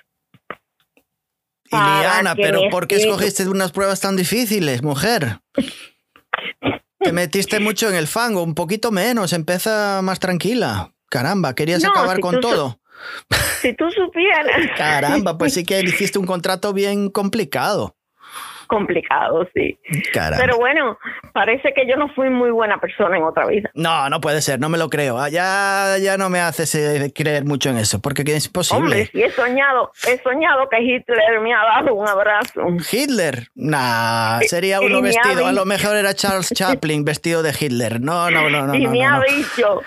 Iliana, 1.71 2.35
pero 2.35 2.61
¿por 2.69 2.87
qué 2.87 2.95
escogiste 2.97 3.47
unas 3.49 3.71
pruebas 3.71 3.99
tan 4.01 4.15
difíciles, 4.15 4.83
mujer? 4.83 5.39
Te 6.99 7.11
metiste 7.11 7.59
mucho 7.59 7.89
en 7.89 7.95
el 7.95 8.07
fango, 8.07 8.41
un 8.43 8.55
poquito 8.55 8.91
menos, 8.91 9.33
empieza 9.33 10.01
más 10.01 10.19
tranquila. 10.19 10.93
Caramba, 11.09 11.53
querías 11.53 11.83
acabar 11.83 12.19
con 12.19 12.39
todo. 12.39 12.79
Si 13.61 13.73
tú 13.75 13.85
supieras. 13.91 14.71
Caramba, 14.77 15.37
pues 15.37 15.53
sí 15.53 15.63
que 15.65 15.81
hiciste 15.81 16.19
un 16.19 16.25
contrato 16.25 16.73
bien 16.73 17.09
complicado 17.09 17.94
complicado, 18.75 19.47
sí. 19.53 19.79
Pero 20.11 20.57
bueno, 20.57 20.97
parece 21.33 21.73
que 21.73 21.87
yo 21.87 21.95
no 21.95 22.09
fui 22.13 22.29
muy 22.29 22.51
buena 22.51 22.77
persona 22.77 23.17
en 23.17 23.23
otra 23.23 23.45
vida. 23.47 23.69
No, 23.73 24.09
no 24.09 24.19
puede 24.19 24.41
ser, 24.41 24.59
no 24.59 24.67
me 24.67 24.77
lo 24.77 24.89
creo. 24.89 25.17
Ah, 25.17 25.29
ya, 25.29 25.95
ya 26.01 26.17
no 26.17 26.29
me 26.29 26.41
haces 26.41 26.75
eh, 26.75 27.13
creer 27.15 27.45
mucho 27.45 27.69
en 27.69 27.77
eso, 27.77 28.01
porque 28.01 28.23
es 28.23 28.47
imposible. 28.47 28.83
Hombre, 28.83 29.09
sí 29.11 29.23
he 29.23 29.31
soñado, 29.31 29.91
he 30.07 30.17
soñado 30.21 30.67
que 30.69 30.81
Hitler 30.81 31.39
me 31.41 31.53
ha 31.53 31.63
dado 31.63 31.93
un 31.93 32.07
abrazo. 32.07 32.61
¿Hitler? 32.91 33.47
Nah, 33.55 34.39
sería 34.41 34.81
uno 34.81 35.01
vestido, 35.01 35.47
a 35.47 35.53
lo 35.53 35.65
mejor 35.65 35.95
era 35.95 36.13
Charles 36.13 36.49
Chaplin 36.53 37.05
vestido 37.05 37.43
de 37.43 37.53
Hitler. 37.57 38.01
No, 38.01 38.29
no, 38.29 38.49
no, 38.49 38.67
no. 38.67 38.75
Y 38.75 38.87
me 38.87 39.05
ha 39.05 39.21
dicho, 39.21 39.81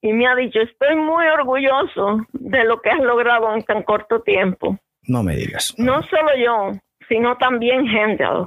y 0.00 0.14
me 0.14 0.26
ha 0.26 0.34
dicho, 0.34 0.60
estoy 0.60 0.96
muy 0.96 1.26
orgulloso 1.26 2.26
de 2.32 2.64
lo 2.64 2.80
que 2.80 2.88
has 2.88 3.00
logrado 3.00 3.54
en 3.54 3.62
tan 3.64 3.82
corto 3.82 4.22
tiempo. 4.22 4.78
No 5.02 5.22
me 5.22 5.34
digas. 5.34 5.74
No 5.76 6.02
solo 6.02 6.30
yo, 6.38 6.78
sino 7.10 7.36
también 7.36 7.86
Händel 7.86 8.46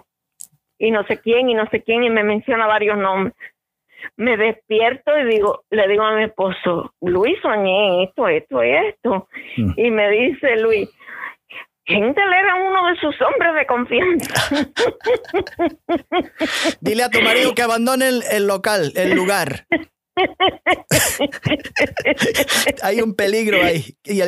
y 0.80 0.90
no 0.90 1.06
sé 1.06 1.20
quién 1.20 1.50
y 1.50 1.54
no 1.54 1.70
sé 1.70 1.84
quién 1.84 2.04
y 2.04 2.10
me 2.10 2.24
menciona 2.24 2.66
varios 2.66 2.98
nombres. 2.98 3.36
Me 4.18 4.38
despierto 4.38 5.18
y 5.18 5.26
digo, 5.26 5.64
le 5.70 5.88
digo 5.88 6.04
a 6.04 6.16
mi 6.16 6.24
esposo, 6.24 6.94
Luis, 7.02 7.36
soñé 7.42 8.06
esto, 8.06 8.28
esto, 8.28 8.62
esto. 8.62 9.28
Mm. 9.58 9.74
Y 9.78 9.92
me 9.92 10.10
dice 10.10 10.58
Luis, 10.58 10.90
Gendel 11.86 12.34
era 12.34 12.56
uno 12.56 12.88
de 12.88 12.96
sus 12.98 13.16
hombres 13.22 13.54
de 13.56 13.66
confianza. 13.66 14.66
Dile 16.82 17.04
a 17.04 17.10
tu 17.10 17.22
marido 17.22 17.54
que 17.54 17.62
abandone 17.62 18.10
el, 18.32 18.48
local, 18.48 18.94
el 18.96 19.14
lugar. 19.14 19.66
Hay 22.84 23.02
un 23.02 23.16
peligro 23.16 23.58
ahí. 23.62 23.82
Sí, 24.04 24.22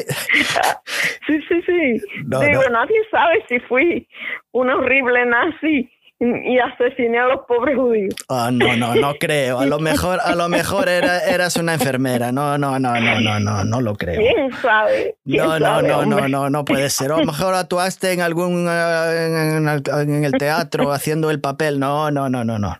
sí, 1.47 1.61
sí. 1.65 2.01
Digo, 2.23 2.69
nadie 2.71 2.97
sabe 3.11 3.45
si 3.47 3.59
fui 3.61 4.07
un 4.51 4.69
horrible 4.69 5.25
nazi 5.25 5.89
y 6.19 6.57
asesiné 6.59 7.19
a 7.19 7.27
los 7.27 7.41
pobres 7.45 7.75
judíos. 7.75 8.15
Oh, 8.29 8.49
no, 8.49 8.75
no, 8.77 8.95
no 8.95 9.15
creo. 9.15 9.59
A 9.59 9.65
lo 9.65 9.79
mejor, 9.79 10.19
a 10.23 10.33
lo 10.35 10.47
mejor 10.47 10.87
era, 10.87 11.19
eras 11.19 11.57
una 11.57 11.73
enfermera. 11.73 12.31
No, 12.31 12.57
no, 12.57 12.79
no, 12.79 12.99
no, 12.99 13.19
no, 13.19 13.39
no, 13.39 13.65
no 13.65 13.81
lo 13.81 13.95
creo. 13.95 14.21
¿Quién 14.21 14.51
sabe? 14.61 15.17
no, 15.25 15.59
no, 15.59 15.81
no, 15.81 16.05
no, 16.05 16.27
no, 16.27 16.49
no 16.49 16.65
puede 16.65 16.89
ser. 16.89 17.11
a 17.11 17.17
lo 17.17 17.25
mejor 17.25 17.53
actuaste 17.53 18.13
en 18.13 18.21
algún 18.21 18.65
eh, 18.69 19.67
en, 19.97 20.23
el 20.23 20.31
teatro 20.33 20.93
haciendo 20.93 21.29
el 21.31 21.41
papel. 21.41 21.79
No, 21.79 22.09
no, 22.11 22.29
no, 22.29 22.45
no, 22.45 22.59
no. 22.59 22.77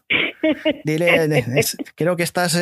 Dile, 0.85 1.27
creo 1.95 2.15
que 2.15 2.23
estás 2.23 2.57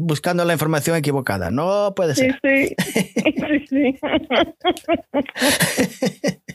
buscando 0.00 0.44
la 0.44 0.52
información 0.52 0.96
equivocada. 0.96 1.50
No 1.50 1.92
puede 1.96 2.14
ser. 2.14 2.38
Sí, 2.42 2.74
sí. 2.78 3.66
sí, 3.66 3.66
sí. 3.68 3.98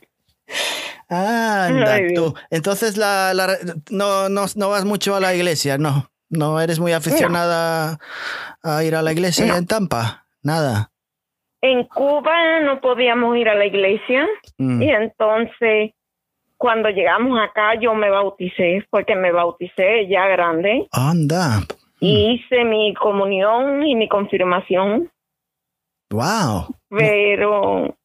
Ah, 1.09 1.69
tú. 2.15 2.33
Entonces 2.49 2.97
la, 2.97 3.33
no, 3.91 4.29
no, 4.29 4.69
vas 4.69 4.85
mucho 4.85 5.15
a 5.15 5.19
la 5.19 5.35
iglesia, 5.35 5.77
no. 5.77 6.09
No 6.29 6.59
eres 6.59 6.79
muy 6.79 6.93
aficionada 6.93 7.99
a 8.63 8.83
ir 8.83 8.95
a 8.95 9.03
la 9.03 9.11
iglesia 9.11 9.55
en 9.55 9.67
Tampa, 9.67 10.25
nada. 10.41 10.91
En 11.61 11.83
Cuba 11.83 12.59
no 12.61 12.81
podíamos 12.81 13.37
ir 13.37 13.47
a 13.47 13.55
la 13.55 13.65
iglesia 13.65 14.27
mm. 14.57 14.81
y 14.81 14.89
entonces 14.89 15.91
cuando 16.57 16.89
llegamos 16.89 17.39
acá 17.39 17.79
yo 17.79 17.93
me 17.93 18.09
bauticé 18.09 18.85
porque 18.89 19.15
me 19.15 19.31
bauticé 19.31 20.07
ya 20.09 20.27
grande. 20.27 20.87
Anda. 20.91 21.61
Y 21.99 22.13
mm. 22.13 22.31
hice 22.31 22.63
mi 22.65 22.93
comunión 22.95 23.85
y 23.85 23.95
mi 23.95 24.09
confirmación. 24.09 25.11
Wow. 26.09 26.75
Pero 26.89 27.95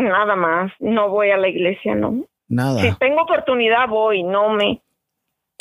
nada 0.00 0.36
más, 0.36 0.72
no 0.80 1.08
voy 1.08 1.30
a 1.30 1.36
la 1.36 1.48
iglesia, 1.48 1.94
no. 1.94 2.24
Nada. 2.48 2.80
Si 2.80 2.92
tengo 2.98 3.22
oportunidad 3.22 3.88
voy, 3.88 4.22
no 4.22 4.50
me, 4.50 4.82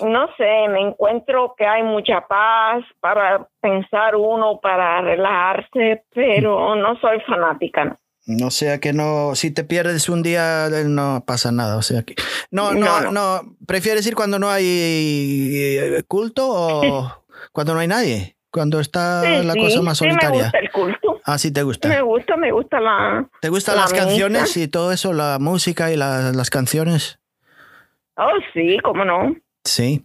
no 0.03 0.27
sé, 0.37 0.67
me 0.69 0.81
encuentro 0.81 1.55
que 1.57 1.65
hay 1.65 1.83
mucha 1.83 2.21
paz 2.27 2.83
para 2.99 3.47
pensar 3.61 4.15
uno, 4.15 4.59
para 4.61 5.01
relajarse, 5.01 6.03
pero 6.13 6.75
no 6.75 6.99
soy 6.99 7.19
fanática. 7.21 7.97
No. 8.25 8.51
sea 8.51 8.79
que 8.79 8.93
no, 8.93 9.33
si 9.35 9.51
te 9.51 9.63
pierdes 9.63 10.07
un 10.07 10.21
día 10.21 10.69
no 10.85 11.23
pasa 11.25 11.51
nada, 11.51 11.77
o 11.77 11.81
sea 11.81 12.03
que 12.03 12.15
no, 12.51 12.73
no, 12.73 13.11
no, 13.11 13.55
prefieres 13.65 14.05
ir 14.05 14.13
cuando 14.13 14.37
no 14.37 14.49
hay 14.49 14.65
eh, 14.65 16.03
culto 16.07 16.47
o 16.47 17.23
cuando 17.51 17.73
no 17.73 17.79
hay 17.79 17.87
nadie, 17.87 18.35
cuando 18.51 18.79
está 18.79 19.43
la 19.43 19.55
cosa 19.55 19.81
más 19.81 19.97
solitaria. 19.97 20.29
Sí 20.29 20.37
me 20.37 20.43
gusta 20.43 20.59
el 20.59 20.71
culto. 20.71 21.09
Ah, 21.32 21.38
sí 21.38 21.51
te 21.51 21.61
gusta. 21.61 21.88
Me 21.88 22.01
gusta, 22.01 22.38
me 22.38 22.51
gusta 22.51 22.80
la. 22.80 23.30
¿Te 23.39 23.49
gustan 23.49 23.75
las 23.75 23.93
canciones 23.93 24.57
y 24.57 24.67
todo 24.67 24.91
eso, 24.91 25.13
la 25.13 25.38
música 25.39 25.91
y 25.91 25.95
las 25.95 26.49
canciones? 26.49 27.19
Oh, 28.17 28.32
sí, 28.51 28.80
cómo 28.84 29.05
no. 29.05 29.36
Sí. 29.63 30.03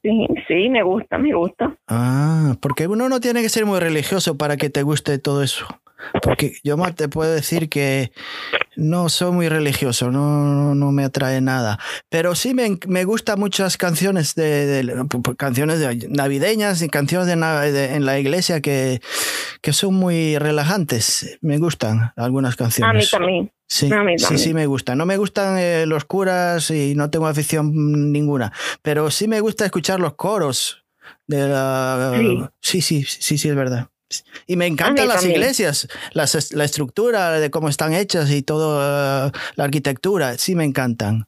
Sí, 0.00 0.28
sí, 0.46 0.68
me 0.68 0.84
gusta, 0.84 1.18
me 1.18 1.34
gusta. 1.34 1.76
Ah, 1.88 2.54
porque 2.60 2.86
uno 2.86 3.08
no 3.08 3.18
tiene 3.18 3.42
que 3.42 3.48
ser 3.48 3.66
muy 3.66 3.80
religioso 3.80 4.38
para 4.38 4.56
que 4.56 4.70
te 4.70 4.82
guste 4.84 5.18
todo 5.18 5.42
eso. 5.42 5.66
Porque 6.22 6.54
yo 6.64 6.76
te 6.94 7.08
puedo 7.08 7.32
decir 7.32 7.68
que 7.68 8.12
no 8.76 9.08
soy 9.08 9.32
muy 9.32 9.48
religioso, 9.48 10.10
no, 10.10 10.74
no 10.74 10.92
me 10.92 11.04
atrae 11.04 11.40
nada. 11.40 11.78
Pero 12.08 12.34
sí 12.34 12.54
me, 12.54 12.78
me 12.86 13.04
gustan 13.04 13.38
muchas 13.38 13.76
canciones 13.76 14.34
de, 14.34 15.06
canciones 15.36 15.80
navideñas 16.08 16.82
y 16.82 16.88
canciones 16.88 17.26
de, 17.26 17.94
en 17.94 18.04
la 18.04 18.18
iglesia 18.18 18.60
que, 18.60 19.00
que 19.60 19.72
son 19.72 19.94
muy 19.94 20.38
relajantes. 20.38 21.38
Me 21.40 21.58
gustan 21.58 22.12
algunas 22.16 22.56
canciones. 22.56 23.12
A 23.12 23.18
mí 23.18 23.24
también. 23.24 23.52
Sí, 23.66 23.88
sí, 24.16 24.38
sí 24.38 24.52
me 24.52 24.66
gustan. 24.66 24.98
No 24.98 25.06
me 25.06 25.16
gustan 25.16 25.56
eh, 25.56 25.86
los 25.86 26.04
curas 26.04 26.72
y 26.72 26.96
no 26.96 27.08
tengo 27.08 27.28
afición 27.28 28.10
ninguna, 28.10 28.52
pero 28.82 29.12
sí 29.12 29.28
me 29.28 29.38
gusta 29.38 29.64
escuchar 29.64 30.00
los 30.00 30.14
coros 30.14 30.84
de 31.28 31.48
la... 31.48 32.50
sí, 32.60 32.82
sí, 32.82 33.04
sí, 33.04 33.38
sí 33.38 33.48
es 33.48 33.54
verdad. 33.54 33.88
Y 34.46 34.56
me 34.56 34.66
encantan 34.66 35.06
las 35.08 35.24
iglesias, 35.24 35.88
la 36.12 36.64
estructura 36.64 37.38
de 37.38 37.50
cómo 37.50 37.68
están 37.68 37.92
hechas 37.94 38.30
y 38.30 38.42
toda 38.42 39.32
la 39.54 39.64
arquitectura, 39.64 40.36
sí 40.36 40.54
me 40.54 40.64
encantan. 40.64 41.26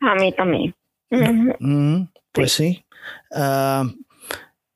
A 0.00 0.14
mí 0.14 0.32
también. 0.32 0.74
Mm, 1.60 2.04
pues 2.32 2.52
sí. 2.52 2.84
Ah, 3.34 3.84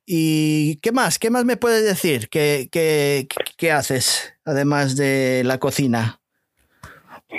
¿Y 0.04 0.76
qué 0.76 0.92
más? 0.92 1.18
¿Qué 1.18 1.30
más 1.30 1.44
me 1.44 1.56
puedes 1.56 1.84
decir? 1.84 2.28
¿Qué, 2.28 2.68
qué, 2.70 3.26
qué 3.56 3.72
haces 3.72 4.34
además 4.44 4.96
de 4.96 5.42
la 5.44 5.58
cocina? 5.58 6.20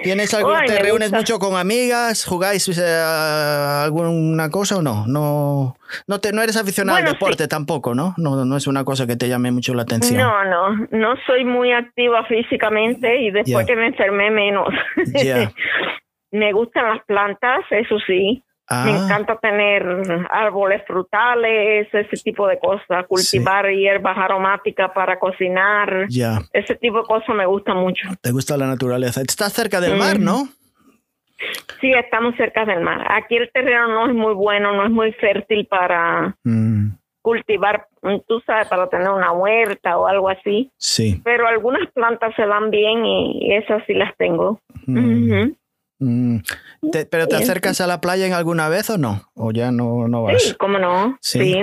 ¿Tienes 0.04 0.34
algo, 0.34 0.54
¿Te 0.66 0.80
reúnes 0.80 1.14
mucho 1.14 1.40
con 1.40 1.56
amigas? 1.56 2.26
¿Jugáis 2.26 2.68
eh, 2.78 2.84
alguna 2.84 4.50
cosa 4.50 4.78
o 4.78 4.82
no? 4.82 5.06
No, 5.08 5.78
no, 6.08 6.20
te, 6.20 6.34
no 6.34 6.42
eres 6.42 6.58
aficionado 6.58 6.98
al 7.00 7.06
deporte 7.06 7.48
tampoco, 7.48 7.96
¿no? 7.96 8.14
¿no? 8.18 8.44
No 8.44 8.58
es 8.58 8.68
una 8.68 8.84
cosa 8.84 9.08
que 9.08 9.16
te 9.16 9.30
llame 9.30 9.52
mucho 9.52 9.74
la 9.74 9.84
atención. 9.84 10.20
No, 10.22 10.44
no, 10.44 10.88
no 10.92 11.16
soy 11.26 11.46
muy 11.46 11.72
activa 11.72 12.26
físicamente 12.26 13.22
y 13.22 13.32
después 13.32 13.66
que 13.66 13.76
me 13.78 13.88
enfermé 13.88 14.30
menos. 14.30 14.68
me 16.32 16.52
gustan 16.52 16.90
las 16.90 17.06
plantas, 17.06 17.62
eso 17.72 17.98
sí. 18.06 18.44
Me 18.70 18.76
ah. 18.76 19.00
encanta 19.06 19.38
tener 19.38 19.86
árboles 20.30 20.82
frutales, 20.86 21.88
ese 21.94 22.18
tipo 22.22 22.48
de 22.48 22.60
cosas, 22.60 23.06
cultivar 23.08 23.70
hierbas 23.70 24.18
aromáticas 24.18 24.92
para 24.94 25.18
cocinar. 25.20 26.08
Ese 26.52 26.76
tipo 26.76 26.98
de 26.98 27.04
cosas 27.04 27.34
me 27.34 27.46
gusta 27.46 27.74
mucho. 27.74 28.10
¿Te 28.22 28.32
gusta 28.32 28.58
la 28.58 28.68
naturaleza? 28.68 29.22
Estás 29.22 29.54
cerca 29.54 29.80
del 29.80 29.98
mar, 29.98 30.20
¿no? 30.20 30.50
Sí, 31.80 31.92
estamos 31.94 32.36
cerca 32.36 32.66
del 32.66 32.82
mar. 32.82 33.06
Aquí 33.10 33.38
el 33.38 33.50
terreno 33.54 33.88
no 33.88 34.08
es 34.08 34.14
muy 34.14 34.34
bueno, 34.34 34.74
no 34.74 34.84
es 34.84 34.92
muy 34.92 35.14
fértil 35.14 35.66
para 35.68 36.36
mm. 36.44 36.90
cultivar, 37.22 37.88
tú 38.28 38.42
sabes, 38.46 38.68
para 38.68 38.90
tener 38.90 39.10
una 39.10 39.32
huerta 39.32 39.98
o 39.98 40.08
algo 40.08 40.28
así. 40.28 40.72
Sí. 40.78 41.22
Pero 41.24 41.48
algunas 41.48 41.90
plantas 41.92 42.36
se 42.36 42.46
van 42.46 42.70
bien 42.70 43.06
y 43.06 43.54
esas 43.54 43.84
sí 43.86 43.94
las 43.94 44.14
tengo. 44.18 44.60
Mm. 44.88 45.52
Mm. 46.00 46.38
¿Pero 47.10 47.28
te 47.28 47.36
acercas 47.36 47.82
a 47.82 47.88
la 47.88 48.02
playa 48.02 48.26
en 48.26 48.34
alguna 48.34 48.70
vez 48.70 48.90
o 48.90 48.98
no? 48.98 49.22
¿O 49.34 49.52
ya 49.52 49.72
no, 49.72 50.08
no 50.08 50.24
vas? 50.24 50.44
Sí, 50.44 50.56
cómo 50.56 50.78
no. 50.78 51.18
Sí, 51.22 51.56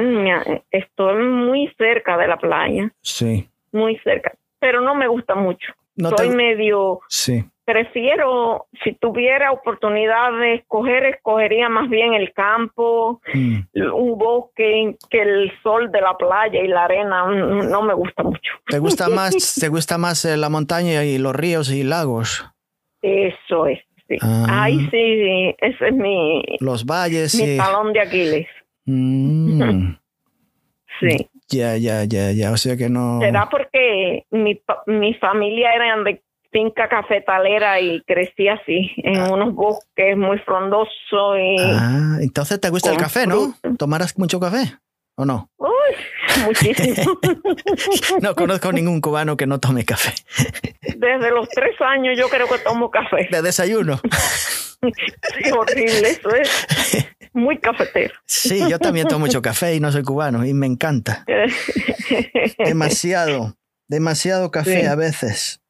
estoy 0.70 1.24
muy 1.24 1.72
cerca 1.78 2.16
de 2.16 2.28
la 2.28 2.36
playa. 2.36 2.92
Sí. 3.00 3.48
Muy 3.72 3.96
cerca. 3.98 4.32
Pero 4.58 4.80
no 4.80 4.94
me 4.94 5.08
gusta 5.08 5.34
mucho. 5.34 5.72
Soy 6.16 6.30
medio... 6.30 7.00
Sí. 7.08 7.44
Prefiero, 7.66 8.66
si 8.84 8.92
tuviera 8.92 9.50
oportunidad 9.50 10.38
de 10.38 10.56
escoger, 10.56 11.06
escogería 11.06 11.70
más 11.70 11.88
bien 11.88 12.12
el 12.12 12.30
campo, 12.34 13.22
mm. 13.32 13.60
un 13.90 14.18
bosque, 14.18 14.94
que 15.08 15.22
el 15.22 15.50
sol 15.62 15.90
de 15.90 16.02
la 16.02 16.14
playa 16.18 16.62
y 16.62 16.68
la 16.68 16.84
arena. 16.84 17.24
No 17.26 17.80
me 17.80 17.94
gusta 17.94 18.22
mucho. 18.22 18.52
¿Te 18.66 18.78
gusta 18.78 19.08
más, 19.08 19.54
te 19.58 19.68
gusta 19.68 19.96
más 19.96 20.26
eh, 20.26 20.36
la 20.36 20.50
montaña 20.50 21.04
y 21.04 21.16
los 21.16 21.34
ríos 21.34 21.72
y 21.72 21.84
lagos? 21.84 22.44
Eso 23.00 23.66
es. 23.66 23.78
Sí. 24.20 24.26
Ah. 24.26 24.68
sí, 24.68 25.54
ese 25.58 25.88
es 25.88 25.94
mi. 25.94 26.42
Los 26.60 26.84
valles. 26.84 27.34
Mi 27.34 27.56
talón 27.56 27.92
de 27.92 28.00
Aquiles. 28.00 28.46
Mm. 28.86 29.94
sí. 31.00 31.28
Ya, 31.48 31.76
ya, 31.76 32.04
ya, 32.04 32.32
ya. 32.32 32.52
O 32.52 32.56
sea 32.56 32.76
que 32.76 32.88
no. 32.88 33.20
Será 33.20 33.48
porque 33.50 34.24
mi, 34.30 34.60
mi 34.86 35.14
familia 35.14 35.72
era 35.74 36.02
de 36.02 36.22
finca 36.50 36.88
cafetalera 36.88 37.80
y 37.80 38.00
crecí 38.02 38.46
así, 38.46 38.92
en 38.98 39.18
ah. 39.18 39.32
unos 39.32 39.54
bosques 39.54 40.16
muy 40.16 40.38
frondosos. 40.38 40.88
Y 41.38 41.56
ah, 41.60 42.18
entonces 42.20 42.60
te 42.60 42.70
gusta 42.70 42.92
el 42.92 42.96
café, 42.96 43.26
¿no? 43.26 43.54
¿Tomarás 43.76 44.16
mucho 44.18 44.38
café 44.38 44.78
o 45.16 45.24
no? 45.24 45.50
Uy, 45.58 45.68
muchísimo. 46.44 47.18
no 48.20 48.34
conozco 48.34 48.72
ningún 48.72 49.00
cubano 49.00 49.36
que 49.36 49.46
no 49.46 49.60
tome 49.60 49.84
café. 49.84 50.12
Desde 50.82 51.30
los 51.30 51.48
tres 51.50 51.80
años 51.80 52.18
yo 52.18 52.28
creo 52.28 52.48
que 52.48 52.58
tomo 52.58 52.90
café. 52.90 53.28
¿De 53.30 53.42
desayuno? 53.42 54.00
sí, 54.82 55.50
horrible, 55.50 56.10
eso 56.10 56.30
es 56.34 56.50
muy 57.32 57.58
cafetero. 57.58 58.14
Sí, 58.26 58.62
yo 58.68 58.78
también 58.78 59.08
tomo 59.08 59.26
mucho 59.26 59.42
café 59.42 59.74
y 59.74 59.80
no 59.80 59.90
soy 59.92 60.02
cubano 60.02 60.44
y 60.44 60.54
me 60.54 60.66
encanta. 60.66 61.24
demasiado, 62.58 63.56
demasiado 63.88 64.50
café 64.50 64.86
a 64.86 64.94
veces. 64.94 65.60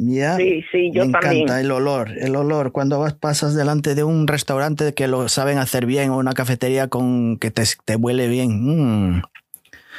¿Ya? 0.00 0.36
Sí, 0.36 0.64
sí, 0.70 0.92
yo 0.92 1.06
me 1.06 1.08
encanta 1.08 1.60
el 1.60 1.72
olor, 1.72 2.12
el 2.16 2.36
olor. 2.36 2.70
Cuando 2.70 3.00
vas, 3.00 3.14
pasas 3.14 3.56
delante 3.56 3.96
de 3.96 4.04
un 4.04 4.28
restaurante 4.28 4.94
que 4.94 5.08
lo 5.08 5.28
saben 5.28 5.58
hacer 5.58 5.86
bien 5.86 6.10
o 6.10 6.18
una 6.18 6.34
cafetería 6.34 6.86
con 6.86 7.36
que 7.36 7.50
te, 7.50 7.64
te 7.84 7.96
huele 7.96 8.28
bien. 8.28 9.16
Mm. 9.16 9.22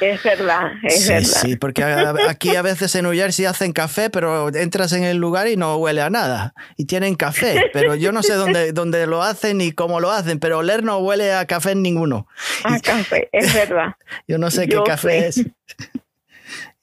Es 0.00 0.22
verdad, 0.22 0.72
es 0.82 1.02
sí, 1.02 1.08
verdad. 1.08 1.40
Sí, 1.42 1.56
porque 1.56 1.84
aquí 2.28 2.56
a 2.56 2.62
veces 2.62 2.94
en 2.94 3.04
New 3.04 3.12
Jersey 3.12 3.44
hacen 3.44 3.72
café, 3.72 4.10
pero 4.10 4.48
entras 4.54 4.92
en 4.92 5.04
el 5.04 5.18
lugar 5.18 5.48
y 5.48 5.56
no 5.56 5.76
huele 5.76 6.00
a 6.00 6.10
nada. 6.10 6.54
Y 6.76 6.86
tienen 6.86 7.14
café, 7.14 7.70
pero 7.72 7.94
yo 7.94 8.12
no 8.12 8.22
sé 8.22 8.34
dónde, 8.34 8.72
dónde 8.72 9.06
lo 9.06 9.22
hacen 9.22 9.58
ni 9.58 9.72
cómo 9.72 10.00
lo 10.00 10.10
hacen, 10.10 10.38
pero 10.38 10.58
oler 10.58 10.82
no 10.82 10.98
huele 10.98 11.34
a 11.34 11.46
café 11.46 11.72
en 11.72 11.82
ninguno. 11.82 12.26
A 12.64 12.78
café, 12.80 13.28
es 13.32 13.52
verdad. 13.52 13.94
Yo 14.28 14.38
no 14.38 14.50
sé 14.50 14.68
qué 14.68 14.78
café 14.84 15.28
es. 15.28 15.44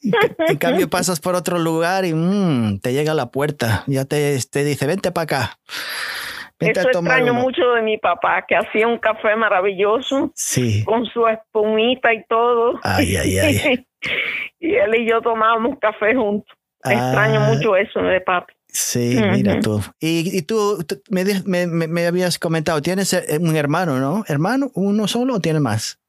En 0.01 0.57
cambio 0.57 0.89
pasas 0.89 1.19
por 1.19 1.35
otro 1.35 1.59
lugar 1.59 2.05
y 2.05 2.13
mmm, 2.13 2.79
te 2.79 2.93
llega 2.93 3.11
a 3.11 3.15
la 3.15 3.31
puerta, 3.31 3.83
ya 3.87 4.05
te, 4.05 4.39
te 4.49 4.63
dice, 4.63 4.85
vente 4.85 5.11
para 5.11 5.23
acá. 5.23 5.59
Vente 6.59 6.79
Eso 6.79 6.89
extraño 6.89 7.33
uno. 7.33 7.41
mucho 7.41 7.71
de 7.73 7.81
mi 7.83 7.97
papá, 7.97 8.43
que 8.47 8.55
hacía 8.55 8.87
un 8.87 8.97
café 8.97 9.35
maravilloso, 9.35 10.31
sí. 10.33 10.83
con 10.83 11.05
su 11.05 11.27
espumita 11.27 12.13
y 12.13 12.23
todo. 12.25 12.79
Ay, 12.83 13.15
ay, 13.15 13.37
ay. 13.37 13.87
y 14.59 14.75
él 14.75 14.95
y 14.95 15.09
yo 15.09 15.21
tomábamos 15.21 15.77
café 15.79 16.15
juntos. 16.15 16.57
Ah, 16.83 16.93
extraño 16.93 17.41
mucho 17.41 17.75
eso 17.75 17.99
de 18.01 18.21
papi. 18.21 18.53
Sí, 18.67 19.17
mira 19.31 19.59
tú. 19.59 19.81
Y, 19.99 20.37
y 20.37 20.41
tú, 20.43 20.83
tú 20.87 21.01
me, 21.09 21.23
me, 21.45 21.87
me, 21.87 22.05
habías 22.05 22.37
comentado, 22.37 22.81
tienes 22.81 23.13
eh, 23.13 23.37
un 23.39 23.55
hermano, 23.55 23.99
¿no? 23.99 24.23
¿Hermano? 24.27 24.69
¿Uno 24.75 25.07
solo 25.07 25.35
o 25.35 25.39
tienes 25.39 25.61
más? 25.61 25.99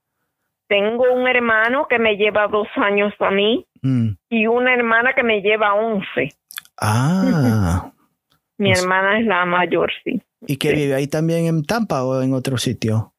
Tengo 0.66 1.05
un 1.12 1.26
hermano 1.26 1.86
que 1.88 1.99
me 1.99 2.16
lleva 2.16 2.46
dos 2.49 2.68
años 2.76 3.14
a 3.20 3.30
mí 3.30 3.66
mm. 3.80 4.09
y 4.28 4.46
una 4.46 4.74
hermana 4.74 5.14
que 5.14 5.22
me 5.22 5.40
lleva 5.40 5.74
once. 5.74 6.34
Ah. 6.80 7.90
Mi 8.59 8.70
pues, 8.70 8.82
hermana 8.82 9.20
es 9.20 9.26
la 9.26 9.46
mayor, 9.46 9.90
sí. 10.05 10.20
¿Y 10.47 10.57
que 10.57 10.70
sí. 10.70 10.76
vive 10.76 10.95
ahí 10.95 11.07
también 11.09 11.47
en 11.47 11.64
Tampa 11.64 12.05
o 12.05 12.22
en 12.22 12.32
otro 12.32 12.59
sitio? 12.59 13.12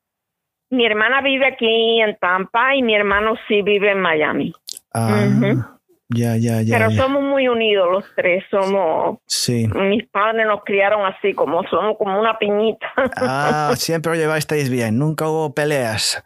Mi 0.71 0.85
hermana 0.85 1.21
vive 1.21 1.47
aquí 1.47 1.99
en 2.01 2.15
Tampa 2.17 2.75
y 2.75 2.83
mi 2.83 2.95
hermano 2.95 3.33
sí 3.47 3.61
vive 3.61 3.91
en 3.91 3.99
Miami. 3.99 4.53
Ah, 4.93 5.25
uh 5.27 5.31
-huh. 5.41 5.65
ya, 6.09 6.37
ya, 6.37 6.61
ya. 6.61 6.77
Pero 6.77 6.91
ya. 6.91 6.95
somos 7.01 7.23
muy 7.23 7.47
unidos 7.47 7.87
los 7.91 8.05
tres, 8.15 8.43
somos... 8.51 9.17
Sí. 9.25 9.67
Mis 9.67 10.07
padres 10.09 10.45
nos 10.47 10.63
criaron 10.63 11.05
así, 11.05 11.33
como 11.33 11.63
somos 11.69 11.97
como 11.97 12.19
una 12.19 12.37
piñita. 12.37 12.87
Ah, 13.17 13.73
siempre 13.77 14.11
os 14.11 14.17
llevasteis 14.17 14.69
bien, 14.69 14.97
nunca 14.99 15.27
hubo 15.27 15.53
peleas. 15.55 16.23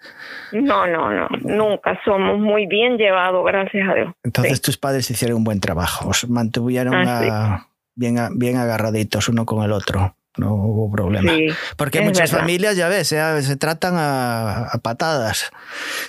No, 0.52 0.86
no, 0.88 1.10
no, 1.12 1.28
nunca. 1.41 2.00
Somos 2.06 2.38
muy 2.39 2.68
bien 2.68 2.98
llevados, 2.98 3.44
gracias 3.46 3.89
a 3.89 3.94
Dios. 3.96 4.14
Entonces 4.24 4.58
sí. 4.58 4.62
tus 4.62 4.78
padres 4.78 5.10
hicieron 5.10 5.38
un 5.38 5.44
buen 5.46 5.60
trabajo, 5.62 6.10
os 6.10 6.30
mantuvieron 6.30 6.94
Ah, 6.96 7.56
a- 7.56 7.68
bien, 7.96 8.18
bien 8.38 8.58
agarraditos 8.58 9.30
uno 9.30 9.46
con 9.46 9.64
el 9.64 9.72
otro. 9.72 10.16
No 10.38 10.54
hubo 10.56 10.92
problema. 10.92 11.32
Sí, 11.34 11.48
Porque 11.78 12.00
es 12.00 12.06
muchas 12.06 12.32
verdad. 12.32 12.40
familias, 12.42 12.76
ya 12.76 12.88
ves, 12.88 13.08
se, 13.08 13.44
se 13.44 13.56
tratan 13.56 13.96
a, 13.98 14.64
a 14.68 14.78
patadas. 14.80 15.52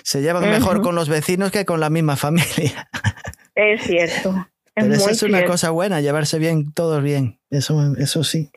Se 0.02 0.22
llevan 0.22 0.48
mejor 0.48 0.80
con 0.82 0.94
los 0.94 1.08
vecinos 1.08 1.50
que 1.50 1.64
con 1.64 1.80
la 1.80 1.90
misma 1.90 2.16
familia. 2.16 2.88
Es 3.56 3.82
cierto. 3.84 4.48
Es 4.74 4.82
Pero 4.84 4.94
eso 4.94 5.04
muy 5.04 5.12
es 5.12 5.22
una 5.22 5.38
cierto. 5.38 5.52
cosa 5.52 5.70
buena, 5.70 6.00
llevarse 6.00 6.40
bien, 6.40 6.72
todos 6.72 7.00
bien. 7.04 7.38
Eso, 7.50 7.94
eso 7.98 8.24
sí. 8.24 8.50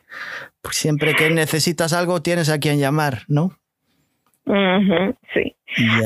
Siempre 0.71 1.13
que 1.15 1.29
necesitas 1.29 1.93
algo, 1.93 2.23
tienes 2.23 2.49
a 2.49 2.57
quien 2.57 2.79
llamar, 2.79 3.23
¿no? 3.27 3.59
Ujú, 4.47 5.13
sí. 5.33 5.53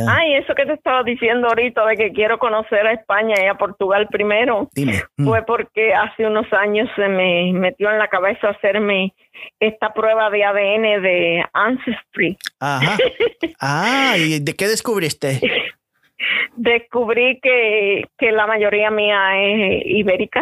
Ay, 0.07 0.33
eso 0.33 0.55
que 0.55 0.65
te 0.65 0.73
estaba 0.73 1.03
diciendo 1.03 1.47
ahorita 1.47 1.85
de 1.85 1.95
que 1.95 2.11
quiero 2.11 2.39
conocer 2.39 2.87
a 2.87 2.93
España 2.93 3.35
y 3.39 3.45
a 3.45 3.53
Portugal 3.53 4.07
primero, 4.09 4.67
Dime. 4.73 5.03
Mm. 5.17 5.25
fue 5.25 5.45
porque 5.45 5.93
hace 5.93 6.25
unos 6.25 6.51
años 6.51 6.89
se 6.95 7.07
me 7.07 7.53
metió 7.53 7.91
en 7.91 7.99
la 7.99 8.07
cabeza 8.07 8.49
hacerme 8.49 9.13
esta 9.59 9.93
prueba 9.93 10.31
de 10.31 10.43
ADN 10.43 11.01
de 11.03 11.45
Ancestry. 11.53 12.37
Ajá. 12.59 12.97
Ah, 13.63 14.15
¿y 14.17 14.39
de 14.39 14.55
qué 14.55 14.67
descubriste? 14.67 15.39
Descubrí 16.55 17.39
que, 17.41 18.03
que 18.17 18.32
la 18.32 18.45
mayoría 18.47 18.91
mía 18.91 19.17
es 19.41 19.82
ibérica. 19.86 20.41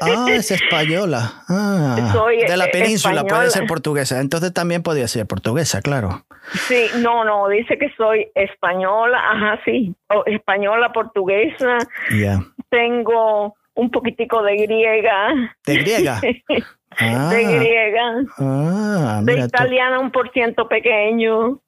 Ah, 0.00 0.26
es 0.30 0.50
española. 0.50 1.32
Ah, 1.48 2.10
Soy, 2.12 2.38
de 2.38 2.56
la 2.56 2.66
eh, 2.66 2.70
península, 2.72 3.24
puede 3.24 3.50
ser 3.50 3.66
portuguesa. 3.66 4.20
Entonces 4.20 4.52
también 4.52 4.82
podía 4.82 5.06
ser 5.08 5.26
portuguesa, 5.26 5.80
claro. 5.80 6.24
Sí, 6.52 6.86
no, 6.98 7.24
no, 7.24 7.48
dice 7.48 7.78
que 7.78 7.90
soy 7.96 8.26
española, 8.34 9.18
ajá, 9.30 9.60
sí, 9.64 9.94
o 10.08 10.24
española, 10.26 10.90
portuguesa, 10.92 11.78
Ya. 12.10 12.40
tengo 12.70 13.54
un 13.74 13.90
poquitico 13.90 14.42
de 14.42 14.56
griega, 14.56 15.28
¿De 15.66 15.76
griega? 15.76 16.20
Ah, 16.98 17.30
de 17.30 17.44
griega, 17.44 18.02
ah, 18.38 19.20
de 19.24 19.32
mira 19.32 19.48
tú. 19.48 19.54
italiana 19.56 20.00
un 20.00 20.10
por 20.10 20.30
ciento 20.32 20.68
pequeño. 20.68 21.60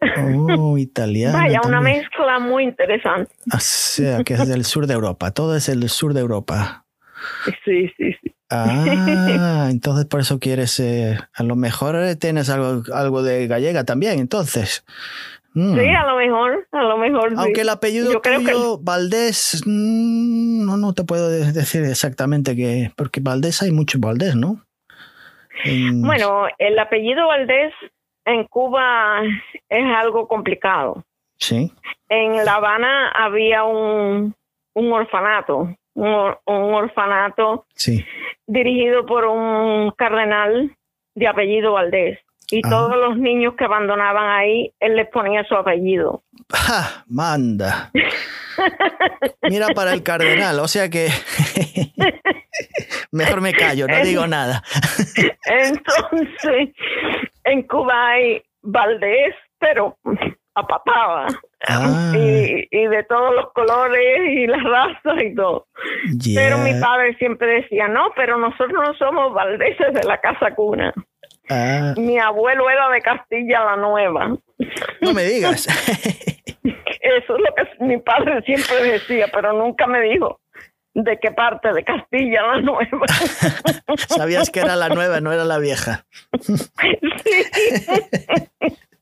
Oh, 0.59 0.77
italiana. 0.77 1.39
Vaya, 1.39 1.61
una 1.65 1.81
mezcla 1.81 2.39
muy 2.41 2.65
interesante. 2.65 3.33
O 3.55 3.59
sea, 3.61 4.25
que 4.25 4.35
es 4.35 4.49
del 4.49 4.65
sur 4.65 4.87
de 4.87 4.95
Europa. 4.95 5.31
Todo 5.31 5.57
es 5.57 5.69
el 5.69 5.89
sur 5.89 6.13
de 6.13 6.21
Europa. 6.21 6.85
Sí, 7.65 7.89
sí, 7.97 8.13
sí. 8.21 8.35
Ah, 8.51 9.69
entonces 9.71 10.07
por 10.07 10.21
eso 10.21 10.39
quieres. 10.41 10.79
eh, 10.81 11.17
a 11.33 11.43
lo 11.45 11.55
mejor 11.57 11.97
tienes 12.17 12.51
algo, 12.51 12.83
algo 12.93 13.23
de 13.23 13.47
gallega 13.47 13.85
también, 13.85 14.19
entonces. 14.19 14.85
Mm. 15.55 15.75
Sí, 15.79 15.87
a 15.89 16.07
lo 16.07 16.17
mejor, 16.17 16.67
a 16.73 16.83
lo 16.83 16.97
mejor 16.99 17.31
sí. 17.31 17.37
Aunque 17.39 17.61
el 17.61 17.69
apellido 17.69 18.11
Yo 18.13 18.23
creo 18.23 18.41
que- 18.41 18.55
Valdés, 18.83 19.63
mm, 19.67 20.65
no, 20.67 20.77
no 20.79 20.95
te 20.95 21.05
puedo 21.05 21.29
de- 21.31 21.53
decir 21.53 21.85
exactamente 21.85 22.57
que. 22.57 22.91
Porque 22.97 23.21
Valdés 23.21 23.63
hay 23.63 23.71
mucho 23.71 23.99
Valdés, 24.01 24.35
¿no? 24.35 24.65
En- 25.65 26.03
Bueno, 26.03 26.47
el 26.59 26.79
apellido 26.79 27.27
Valdés 27.29 27.73
en 28.25 28.45
Cuba 28.45 29.23
es 29.69 29.85
algo 29.97 30.29
complicado. 30.29 31.05
Sí. 31.39 31.73
En 32.09 32.45
La 32.45 32.55
Habana 32.55 33.11
había 33.11 33.65
un, 33.65 34.35
un 34.75 34.93
orfanato, 34.93 35.75
un, 35.95 36.09
or- 36.09 36.41
un 36.47 36.75
orfanato 36.75 37.67
Sí. 37.75 38.05
dirigido 38.47 39.05
por 39.07 39.25
un 39.25 39.91
cardenal 39.93 40.77
de 41.15 41.27
apellido 41.29 41.73
Valdés. 41.73 42.19
Y 42.51 42.61
Ah. 42.65 42.69
todos 42.71 42.97
los 42.97 43.17
niños 43.17 43.55
que 43.57 43.65
abandonaban 43.65 44.29
ahí, 44.31 44.73
él 44.79 44.95
les 44.97 45.09
ponía 45.09 45.43
su 45.45 45.55
apellido. 45.55 46.23
¡Ja! 46.53 47.03
Manda. 47.09 47.91
Mira 49.49 49.69
para 49.75 49.93
el 49.95 50.03
cardenal, 50.03 50.59
o 50.61 50.69
sea 50.69 50.89
que. 50.91 51.09
Mejor 53.13 53.43
me 53.43 53.53
callo, 53.53 53.87
no 53.87 54.03
digo 54.03 54.27
nada. 54.27 54.63
Entonces, 55.45 56.71
en 57.45 57.63
Cuba 57.65 58.09
hay 58.09 58.43
Valdés, 58.63 59.35
pero 59.59 59.99
a. 60.55 61.27
Ah. 61.69 62.13
Y, 62.15 62.69
y 62.71 62.87
de 62.87 63.05
todos 63.05 63.35
los 63.35 63.53
colores 63.53 64.21
y 64.31 64.47
las 64.47 64.63
razas 64.63 65.23
y 65.23 65.35
todo. 65.35 65.67
Pero 66.35 66.59
mi 66.59 66.79
padre 66.81 67.15
siempre 67.19 67.63
decía, 67.63 67.89
no, 67.89 68.13
pero 68.17 68.37
nosotros 68.39 68.73
no 68.73 68.95
somos 68.95 69.33
valdeses 69.33 69.95
de 69.95 70.03
la 70.05 70.19
casa 70.19 70.55
cuna. 70.55 70.93
Ah, 71.49 71.95
Mi 71.97 72.19
abuelo 72.19 72.69
era 72.69 72.89
de 72.91 73.01
Castilla 73.01 73.65
la 73.65 73.77
Nueva. 73.77 74.37
no 75.01 75.13
me 75.13 75.25
digas. 75.25 75.67
Eso 76.65 77.37
es 77.37 77.43
lo 77.43 77.55
que 77.57 77.85
mi 77.85 77.99
padre 77.99 78.43
siempre 78.43 78.93
decía, 78.93 79.27
pero 79.33 79.53
nunca 79.53 79.87
me 79.87 80.01
dijo 80.01 80.41
de 80.95 81.19
qué 81.21 81.31
parte 81.33 81.73
de 81.73 81.85
Castilla 81.85 82.43
la 82.43 82.61
Nueva. 82.61 83.07
Sabías 84.09 84.51
que 84.51 84.61
era 84.61 84.77
la 84.77 84.89
nueva, 84.89 85.21
no 85.21 85.33
era 85.33 85.45
la 85.45 85.59
vieja. 85.59 86.05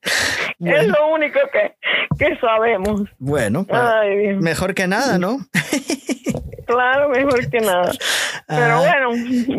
Es 0.03 0.57
Bueno, 0.59 0.95
lo 0.99 1.09
único 1.15 1.39
que, 1.53 1.77
que 2.19 2.37
sabemos. 2.39 3.03
bueno, 3.19 3.65
pues, 3.65 3.79
Ay, 3.81 4.35
mejor 4.37 4.75
que 4.75 4.87
nada, 4.87 5.19
¿no? 5.19 5.39
Claro, 6.67 7.11
mejor 7.11 7.51
que 7.51 7.61
nada. 7.61 7.93
Pero 8.47 8.77
Ah. 8.77 8.79
bueno, 8.79 9.11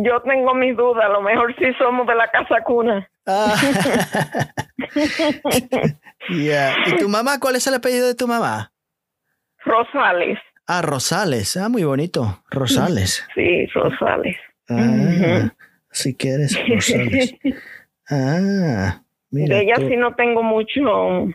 yo 0.03 0.19
tengo 0.21 0.55
mis 0.55 0.75
dudas. 0.75 1.05
A 1.05 1.09
lo 1.09 1.21
mejor 1.21 1.53
sí 1.59 1.65
somos 1.77 2.07
de 2.07 2.15
la 2.15 2.27
casa 2.31 2.61
cuna. 2.65 3.07
Ah. 3.27 3.53
¿Y 6.29 6.95
tu 6.97 7.07
mamá? 7.09 7.39
¿Cuál 7.39 7.57
es 7.57 7.67
el 7.67 7.75
apellido 7.75 8.07
de 8.07 8.15
tu 8.15 8.27
mamá? 8.27 8.71
Rosales. 9.63 10.39
Ah, 10.77 10.81
Rosales. 10.81 11.57
Ah, 11.57 11.67
muy 11.69 11.83
bonito. 11.83 12.41
Rosales. 12.49 13.25
Sí, 13.35 13.65
Rosales. 13.73 14.37
Ah, 14.69 15.51
sí 15.91 16.15
que 16.15 16.29
eres 16.29 16.57
Rosales. 16.67 17.33
Ah, 18.09 19.01
mira. 19.29 19.55
de 19.57 19.61
ella 19.63 19.75
tú. 19.75 19.87
sí 19.87 19.95
no 19.95 20.15
tengo 20.15 20.43
mucho, 20.43 20.81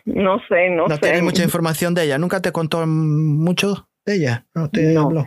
no 0.04 0.38
sé, 0.48 0.68
no, 0.70 0.86
No 0.88 0.94
sé. 0.96 1.00
tienes 1.00 1.22
mucha 1.22 1.42
información 1.42 1.94
de 1.94 2.04
ella. 2.04 2.18
¿Nunca 2.18 2.42
te 2.42 2.52
contó 2.52 2.86
mucho 2.86 3.88
de 4.04 4.16
ella? 4.16 4.44
No 4.54 4.68
te 4.68 4.92
No. 4.92 5.02
habló. 5.06 5.26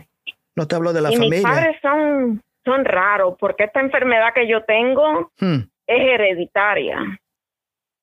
No 0.54 0.68
te 0.68 0.76
habló 0.76 0.92
de 0.92 1.00
la 1.00 1.08
y 1.12 1.16
mis 1.18 1.42
familia. 1.42 1.48
padres 1.48 1.76
son, 1.82 2.40
son 2.64 2.84
raros 2.84 3.34
porque 3.40 3.64
esta 3.64 3.80
enfermedad 3.80 4.28
que 4.34 4.46
yo 4.48 4.62
tengo 4.64 5.32
Hmm. 5.40 5.62
es 5.88 6.00
hereditaria. 6.00 6.98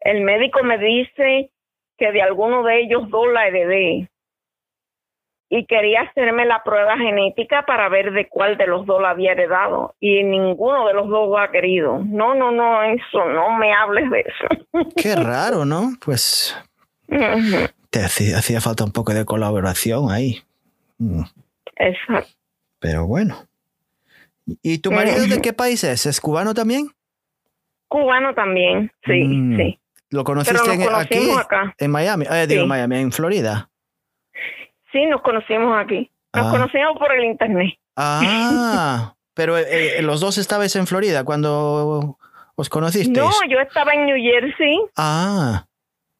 El 0.01 0.21
médico 0.23 0.61
me 0.63 0.77
dice 0.77 1.49
que 1.97 2.11
de 2.11 2.21
alguno 2.21 2.63
de 2.63 2.81
ellos 2.81 3.09
dos 3.09 3.27
la 3.33 3.47
heredé. 3.47 4.09
Y 5.49 5.65
quería 5.65 6.01
hacerme 6.01 6.45
la 6.45 6.61
prueba 6.63 6.97
genética 6.97 7.63
para 7.65 7.87
ver 7.87 8.11
de 8.11 8.27
cuál 8.27 8.57
de 8.57 8.67
los 8.67 8.85
dos 8.85 9.01
la 9.01 9.11
había 9.11 9.31
heredado. 9.31 9.95
Y 9.99 10.23
ninguno 10.23 10.85
de 10.87 10.93
los 10.93 11.07
dos 11.07 11.29
lo 11.29 11.37
ha 11.37 11.51
querido. 11.51 11.99
No, 12.05 12.35
no, 12.35 12.51
no, 12.51 12.83
eso, 12.83 13.23
no 13.25 13.57
me 13.57 13.73
hables 13.73 14.09
de 14.11 14.19
eso. 14.21 14.89
Qué 14.97 15.15
raro, 15.15 15.63
¿no? 15.63 15.91
Pues 16.03 16.57
te 17.89 18.03
hacía, 18.03 18.37
hacía 18.39 18.59
falta 18.59 18.83
un 18.83 18.91
poco 18.91 19.13
de 19.13 19.23
colaboración 19.23 20.11
ahí. 20.11 20.41
Mm, 20.97 21.23
Exacto. 21.77 22.29
Pero 22.79 23.07
bueno. 23.07 23.37
¿Y 24.61 24.79
tu 24.79 24.91
marido 24.91 25.25
de 25.27 25.41
qué 25.41 25.53
país 25.53 25.83
es? 25.85 26.05
¿Es 26.05 26.19
cubano 26.19 26.53
también? 26.53 26.89
Cubano 27.87 28.33
también, 28.33 28.91
sí, 29.05 29.23
Mm. 29.23 29.57
sí. 29.57 29.79
¿Lo 30.09 30.23
Pero 30.23 30.23
conociste 30.23 30.73
en- 30.73 30.93
aquí? 30.93 31.29
acá. 31.37 31.73
En 31.77 31.91
Miami. 31.91 32.25
Eh, 32.29 32.47
digo, 32.47 32.63
Sí. 32.63 32.67
Miami, 32.67 32.97
en 32.97 33.11
Florida. 33.11 33.69
Sí, 34.91 35.05
nos 35.05 35.21
conocimos 35.21 35.77
aquí. 35.77 36.09
Nos 36.35 36.47
Ah. 36.47 36.51
conocimos 36.51 36.97
por 36.97 37.11
el 37.13 37.25
internet. 37.25 37.73
Ah, 37.95 39.13
pero 39.33 39.57
eh, 39.57 39.99
eh, 39.99 40.01
los 40.01 40.19
dos 40.19 40.37
estabais 40.37 40.75
en 40.75 40.87
Florida 40.87 41.23
cuando 41.23 42.17
os 42.55 42.69
conocisteis. 42.69 43.17
No, 43.17 43.29
yo 43.49 43.59
estaba 43.59 43.93
en 43.93 44.05
New 44.05 44.17
Jersey 44.17 44.77
Ah, 44.95 45.65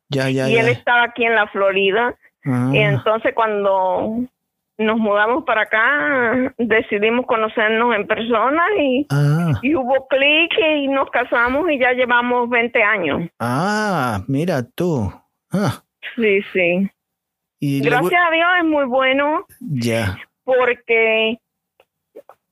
ya, 0.10 0.30
ya, 0.30 0.50
y 0.50 0.54
ya. 0.56 0.62
él 0.62 0.70
estaba 0.70 1.04
aquí 1.04 1.24
en 1.26 1.36
la 1.36 1.48
Florida. 1.48 2.16
Ah, 2.46 2.72
Y 2.74 2.78
entonces 2.80 3.34
cuando 3.36 4.20
nos 4.80 4.98
mudamos 4.98 5.44
para 5.44 5.64
acá, 5.64 6.54
decidimos 6.58 7.26
conocernos 7.26 7.96
en 7.96 8.06
persona 8.08 8.62
y, 8.80 9.08
ah, 9.10 9.54
y 9.64 9.76
hubo 9.76 10.08
clic 10.08 10.52
y 10.60 10.88
nos 10.88 11.10
casamos 11.10 11.70
y 11.72 11.80
ya 11.80 11.94
llevamos 11.94 12.48
20 12.50 12.84
años. 12.84 13.30
ah, 13.40 14.22
mira 14.28 14.62
tú. 14.76 15.12
Ah, 15.52 15.82
Sí, 16.16 16.42
sí. 16.54 16.90
Y 17.60 17.82
le 17.84 17.90
gu- 17.90 17.92
Gracias 18.02 18.22
a 18.28 18.32
Dios 18.32 18.48
es 18.60 18.66
muy 18.66 18.86
bueno 18.86 19.46
Ya. 19.60 20.18
porque 20.44 21.38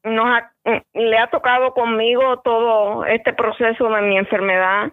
nos 0.04 0.26
ha- 0.28 0.54
le 0.94 1.18
ha 1.18 1.28
tocado 1.30 1.74
conmigo 1.74 2.40
todo 2.44 3.06
este 3.06 3.34
proceso 3.34 3.90
de 3.90 4.02
mi 4.02 4.18
enfermedad. 4.18 4.92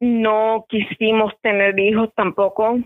No 0.00 0.66
quisimos 0.68 1.32
tener 1.40 1.78
hijos 1.78 2.10
tampoco 2.14 2.78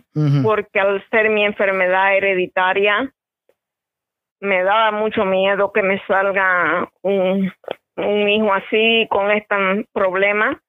porque 0.42 0.78
al 0.80 1.02
ser 1.10 1.30
mi 1.30 1.44
enfermedad 1.44 2.14
hereditaria 2.16 3.12
me 4.40 4.62
daba 4.62 4.92
mucho 4.92 5.24
miedo 5.24 5.72
que 5.72 5.82
me 5.82 6.00
salga 6.06 6.88
un, 7.02 7.50
un 7.96 8.28
hijo 8.28 8.52
así 8.52 9.06
con 9.10 9.30
este 9.32 9.86
problema 9.92 10.60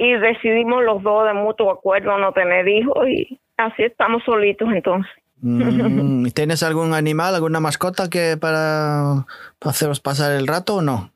y 0.00 0.14
decidimos 0.14 0.82
los 0.82 1.02
dos 1.02 1.26
de 1.26 1.34
mutuo 1.34 1.70
acuerdo 1.70 2.16
no 2.16 2.32
tener 2.32 2.66
hijos 2.66 3.06
y 3.06 3.38
así 3.58 3.82
estamos 3.82 4.22
solitos 4.24 4.68
entonces. 4.72 5.12
Mm, 5.42 6.26
¿y 6.26 6.30
¿Tienes 6.32 6.62
algún 6.62 6.94
animal, 6.94 7.34
alguna 7.34 7.60
mascota 7.60 8.08
que 8.08 8.38
para, 8.40 9.26
haceros 9.60 10.00
pasar 10.00 10.32
el 10.32 10.46
rato 10.46 10.76
o 10.76 10.82
no? 10.82 11.10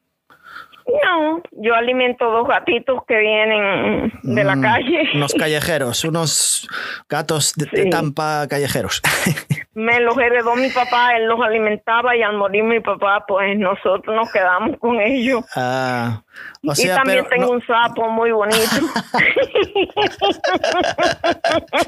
No, 0.87 1.43
yo 1.53 1.75
alimento 1.75 2.31
dos 2.31 2.47
gatitos 2.47 3.01
que 3.09 3.17
vienen 3.19 4.13
de 4.23 4.45
la 4.45 4.55
Mm, 4.55 4.61
calle. 4.61 5.09
Unos 5.15 5.33
callejeros, 5.39 6.05
unos 6.05 6.69
gatos 7.09 7.55
de, 7.55 7.85
de. 7.85 7.89
Tampa 7.89 8.47
callejeros. 8.51 9.01
Me 9.75 9.99
los 10.01 10.17
heredó 10.19 10.55
mi 10.57 10.69
papá, 10.69 11.17
él 11.17 11.27
los 11.27 11.41
alimentaba 11.41 12.15
y 12.15 12.23
al 12.23 12.37
morir 12.37 12.65
mi 12.65 12.81
papá, 12.81 13.25
pues 13.27 13.59
nosotros 13.59 14.15
nos 14.15 14.31
quedamos 14.31 14.79
con 14.79 15.01
ellos. 15.01 15.43
Ah, 15.57 16.23
o 16.67 16.73
y 16.73 16.77
sea, 16.77 16.97
también 16.97 17.25
pero 17.25 17.29
tengo 17.31 17.47
no- 17.47 17.53
un 17.53 17.67
sapo 17.67 18.09
muy 18.09 18.31
bonito. 18.33 18.67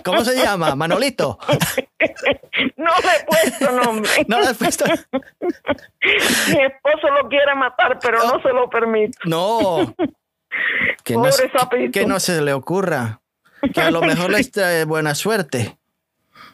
¿cómo 0.05 0.25
se 0.25 0.37
llama? 0.37 0.75
Manolito. 0.75 1.39
no 2.77 2.91
le 3.03 3.17
he 3.17 3.25
puesto 3.27 3.73
nombre. 3.73 4.11
¿No 4.29 4.41
lo 4.41 4.47
has 4.47 4.57
puesto? 4.57 4.85
Mi 4.85 6.65
esposo 6.65 7.09
lo 7.23 7.29
quiere 7.29 7.55
matar, 7.55 7.99
pero 8.01 8.19
no 8.25 8.41
se 8.43 8.49
lo 8.49 8.69
permito. 8.69 9.19
No. 9.25 9.95
Que 11.05 11.15
no, 11.15 11.21
Pobre 11.23 11.51
sapito. 11.53 11.93
que 11.93 12.07
no 12.07 12.21
se 12.21 12.41
le 12.41 12.53
ocurra. 12.53 13.21
Que 13.75 13.81
a 13.81 13.91
lo 13.91 14.01
mejor 14.03 14.31
les 14.31 14.51
trae 14.51 14.85
buena 14.85 15.15
suerte. 15.15 15.77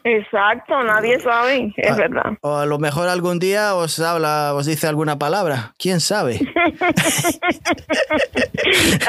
Exacto, 0.05 0.83
nadie 0.83 1.19
sabe, 1.19 1.73
es 1.77 1.91
Ah. 1.91 1.95
verdad. 1.95 2.31
O 2.41 2.55
a 2.57 2.65
lo 2.65 2.77
mejor 2.79 3.07
algún 3.07 3.39
día 3.39 3.73
os 3.75 3.99
habla, 3.99 4.53
os 4.53 4.65
dice 4.65 4.87
alguna 4.87 5.17
palabra. 5.17 5.73
¿Quién 5.77 5.99
sabe? 6.01 6.39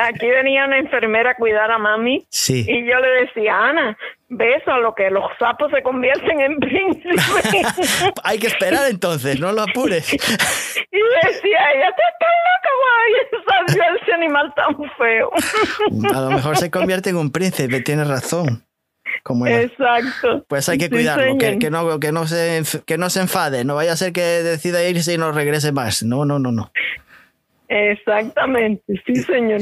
Aquí 0.03 0.27
venía 0.29 0.65
una 0.67 0.79
enfermera 0.79 1.31
a 1.31 1.35
cuidar 1.37 1.71
a 1.71 1.79
mami 1.79 2.25
Sí. 2.31 2.65
y 2.69 2.87
yo 2.89 2.99
le 2.99 3.09
decía, 3.25 3.57
Ana, 3.57 3.97
ves 4.29 4.67
a 4.67 4.79
lo 4.79 4.95
que 4.95 5.11
los 5.11 5.25
sapos 5.39 5.71
se 5.73 5.83
convierten 5.83 6.41
en 6.41 6.57
príncipes. 6.59 7.21
Hay 8.25 8.39
que 8.39 8.47
esperar 8.49 8.89
entonces, 8.91 9.39
no 9.41 9.53
lo 9.53 9.63
apures. 9.63 10.13
y 10.13 10.17
decía, 10.17 11.59
ella 11.75 11.91
te 11.97 12.03
estás 12.13 12.35
loca, 12.47 12.71
guay, 12.81 13.13
salió 13.67 13.83
ese 14.03 14.13
animal 14.13 14.53
tan 14.55 14.77
feo. 14.97 15.31
A 16.17 16.21
lo 16.21 16.31
mejor 16.31 16.57
se 16.57 16.71
convierte 16.71 17.11
en 17.11 17.17
un 17.17 17.31
príncipe, 17.31 17.81
tienes 17.81 18.07
razón. 18.09 18.65
Como 19.23 19.47
era. 19.47 19.62
Exacto. 19.62 20.45
Pues 20.49 20.69
hay 20.69 20.79
que 20.79 20.87
Sí, 20.87 20.91
cuidarlo, 20.91 21.39
que, 21.39 21.59
que 21.59 21.71
no, 21.71 22.01
que, 22.01 22.12
no 22.12 22.27
se, 22.27 22.62
que 22.87 22.99
no 22.99 23.09
se 23.11 23.21
enfade, 23.21 23.65
no 23.65 23.75
vaya 23.75 23.93
a 23.93 23.97
ser 23.97 24.12
que 24.12 24.21
decida 24.23 24.87
irse 24.89 25.15
y 25.15 25.19
no 25.19 25.33
regrese 25.33 25.73
más. 25.73 26.03
No, 26.03 26.25
no, 26.25 26.39
no, 26.39 26.53
no. 26.53 26.71
Exactamente, 27.69 28.85
sí, 29.07 29.17
señor. 29.17 29.61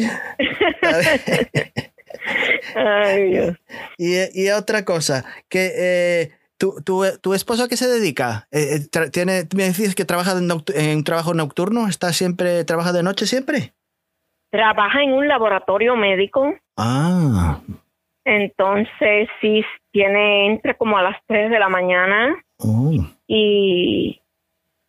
Ay, 2.74 3.30
Dios. 3.30 3.57
Y, 3.98 4.42
y 4.44 4.50
otra 4.50 4.84
cosa, 4.84 5.24
que 5.48 5.72
eh, 5.76 6.30
¿tu, 6.59 6.80
tu, 6.84 7.05
tu 7.20 7.34
esposo 7.34 7.64
a 7.64 7.68
qué 7.68 7.76
se 7.76 7.88
dedica? 7.88 8.48
Eh, 8.50 8.80
eh, 8.94 9.11
tiene, 9.11 9.46
me 9.57 9.64
dices 9.68 9.94
que 9.94 10.05
trabaja 10.05 10.32
en, 10.32 10.50
en 10.74 10.96
un 10.98 11.05
trabajo 11.05 11.34
nocturno, 11.34 11.88
está 11.88 12.12
siempre, 12.12 12.64
trabaja 12.64 12.92
de 12.92 13.03
noche 13.03 13.26
siempre. 13.26 13.72
Trabaja 14.50 15.03
en 15.03 15.12
un 15.12 15.28
laboratorio 15.28 15.96
médico, 15.96 16.55
Ah, 16.76 17.61
entonces 18.24 19.28
sí 19.40 19.64
tiene, 19.92 20.46
entra 20.46 20.74
como 20.74 20.96
a 20.98 21.02
las 21.02 21.16
3 21.26 21.50
de 21.50 21.58
la 21.58 21.68
mañana 21.68 22.34
oh, 22.58 22.92
y, 23.26 24.20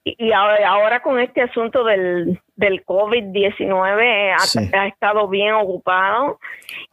y 0.06 0.32
ahora, 0.32 0.70
ahora 0.70 1.02
con 1.02 1.20
este 1.20 1.42
asunto 1.42 1.84
del, 1.84 2.40
del 2.56 2.86
COVID-19 2.86 4.34
ha, 4.34 4.40
Sí. 4.40 4.60
ha 4.74 4.88
estado 4.88 5.28
bien 5.28 5.54
ocupado 5.54 6.40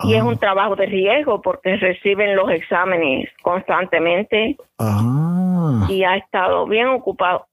y 0.04 0.14
es 0.14 0.22
Ah. 0.22 0.24
un 0.24 0.38
trabajo 0.38 0.76
de 0.76 0.86
riesgo 0.86 1.42
porque 1.42 1.76
reciben 1.76 2.36
los 2.36 2.50
exámenes 2.50 3.28
constantemente 3.42 4.56
ah. 4.78 5.86
y 5.88 6.04
ha 6.04 6.16
estado 6.16 6.66
bien 6.66 6.88
ocupado. 6.88 7.46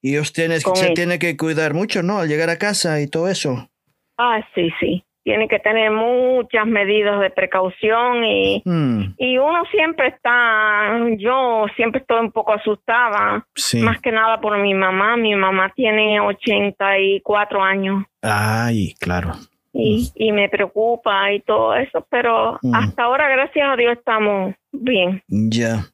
Y 0.00 0.16
Con 0.62 0.76
se 0.76 0.88
él. 0.88 0.94
tiene 0.94 1.18
que 1.18 1.36
cuidar 1.36 1.74
mucho, 1.74 2.02
¿no? 2.04 2.18
Al 2.20 2.28
llegar 2.28 2.50
a 2.50 2.56
casa 2.58 3.00
y 3.00 3.08
todo 3.08 3.28
eso. 3.28 3.68
Ah, 4.16 4.40
sí, 4.54 4.70
sí. 4.78 5.04
Tiene 5.28 5.46
que 5.46 5.58
tener 5.58 5.90
muchas 5.90 6.66
medidas 6.66 7.20
de 7.20 7.28
precaución 7.28 8.24
y, 8.24 8.62
Mm, 8.64 9.14
y 9.18 9.36
uno 9.36 9.62
siempre 9.70 10.08
está, 10.08 10.96
yo 11.18 11.66
siempre 11.76 12.00
estoy 12.00 12.20
un 12.20 12.32
poco 12.32 12.54
asustada, 12.54 13.46
sí. 13.54 13.82
más 13.82 14.00
que 14.00 14.10
nada 14.10 14.40
por 14.40 14.56
mi 14.56 14.72
mamá. 14.72 15.18
Mi 15.18 15.34
mamá 15.34 15.70
tiene 15.76 16.18
84 16.18 17.62
años 17.62 18.04
Ay, 18.22 18.94
claro. 18.98 19.32
y, 19.74 20.10
y 20.14 20.32
me 20.32 20.48
preocupa 20.48 21.30
y 21.30 21.40
todo 21.40 21.74
eso, 21.74 22.06
pero 22.10 22.58
Mm. 22.62 22.74
hasta 22.74 23.02
ahora, 23.02 23.28
gracias 23.28 23.68
a 23.70 23.76
Dios, 23.76 23.98
estamos 23.98 24.54
bien. 24.72 25.22
Ya. 25.28 25.84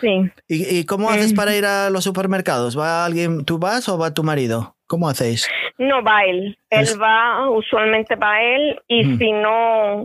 Sí. 0.00 0.28
¿Y, 0.48 0.78
y 0.80 0.86
cómo 0.86 1.08
haces 1.08 1.32
Mm. 1.34 1.36
para 1.36 1.54
ir 1.56 1.64
a 1.66 1.88
los 1.90 2.02
supermercados? 2.02 2.76
¿Va 2.76 3.04
alguien, 3.04 3.44
tú 3.44 3.58
vas 3.60 3.88
o 3.88 3.96
va 3.96 4.12
tu 4.12 4.24
marido? 4.24 4.74
¿Cómo 4.92 5.08
hacéis? 5.08 5.48
No 5.78 6.02
va 6.02 6.22
él. 6.24 6.58
Él 6.68 6.86
va, 7.00 7.48
usualmente 7.48 8.14
va 8.14 8.42
él, 8.42 8.78
y 8.88 9.04
Mm. 9.06 9.18
si 9.18 9.32
no, 9.32 10.04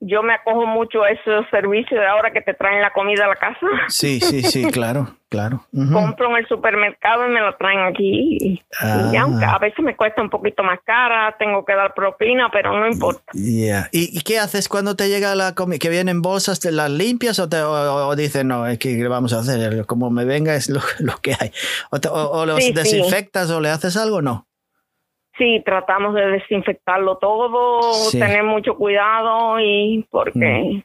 yo 0.00 0.22
me 0.22 0.32
acojo 0.32 0.64
mucho 0.64 1.02
a 1.02 1.10
esos 1.10 1.44
servicios 1.50 2.00
de 2.00 2.06
ahora 2.06 2.30
que 2.32 2.40
te 2.40 2.54
traen 2.54 2.80
la 2.80 2.90
comida 2.90 3.26
a 3.26 3.28
la 3.28 3.36
casa. 3.36 3.66
Sí, 3.88 4.20
sí, 4.20 4.40
sí, 4.42 4.64
claro, 4.72 5.08
claro. 5.34 5.66
Compro 5.92 6.30
en 6.30 6.36
el 6.36 6.48
supermercado 6.48 7.26
y 7.26 7.30
me 7.30 7.40
lo 7.40 7.54
traen 7.56 7.80
aquí. 7.80 8.38
Y, 8.40 8.62
Ah. 8.80 9.10
y 9.12 9.16
aunque 9.16 9.44
a 9.44 9.58
veces 9.58 9.84
me 9.84 9.94
cuesta 9.96 10.22
un 10.22 10.30
poquito 10.30 10.62
más 10.62 10.78
cara, 10.84 11.34
tengo 11.38 11.64
que 11.64 11.74
dar 11.74 11.94
propina, 11.94 12.48
pero 12.52 12.72
no 12.78 12.86
importa. 12.88 13.22
Ya. 13.34 13.88
¿Y, 13.92 14.16
y 14.18 14.22
qué 14.22 14.38
haces 14.38 14.68
cuando 14.68 14.96
te 14.96 15.08
llega 15.08 15.34
la 15.34 15.54
comida? 15.54 15.78
¿Que 15.78 15.88
vienen 15.90 16.22
bolsas, 16.22 16.60
te 16.60 16.72
las 16.72 16.90
limpias 16.90 17.38
o, 17.38 17.48
te, 17.48 17.60
o, 17.60 18.08
o 18.08 18.16
dices, 18.16 18.44
no, 18.44 18.66
es 18.66 18.78
que 18.78 18.96
¿qué 18.96 19.08
vamos 19.08 19.32
a 19.32 19.40
hacer? 19.40 19.86
Como 19.86 20.10
me 20.10 20.24
venga 20.24 20.54
es 20.54 20.68
lo, 20.70 20.80
lo 21.00 21.16
que 21.22 21.32
hay. 21.38 21.50
¿O, 21.90 22.00
te- 22.00 22.08
o- 22.08 22.30
o 22.30 22.46
los 22.46 22.56
Sí, 22.58 22.68
sí. 22.68 22.72
desinfectas 22.72 23.50
o 23.50 23.60
le 23.60 23.70
haces 23.70 23.96
algo 23.96 24.16
o 24.16 24.22
no? 24.22 24.46
Sí, 25.36 25.60
tratamos 25.66 26.14
de 26.14 26.26
desinfectarlo 26.28 27.16
todo, 27.18 27.82
Sí. 27.92 28.20
tener 28.20 28.44
mucho 28.44 28.76
cuidado 28.76 29.58
y 29.58 30.06
porque 30.08 30.84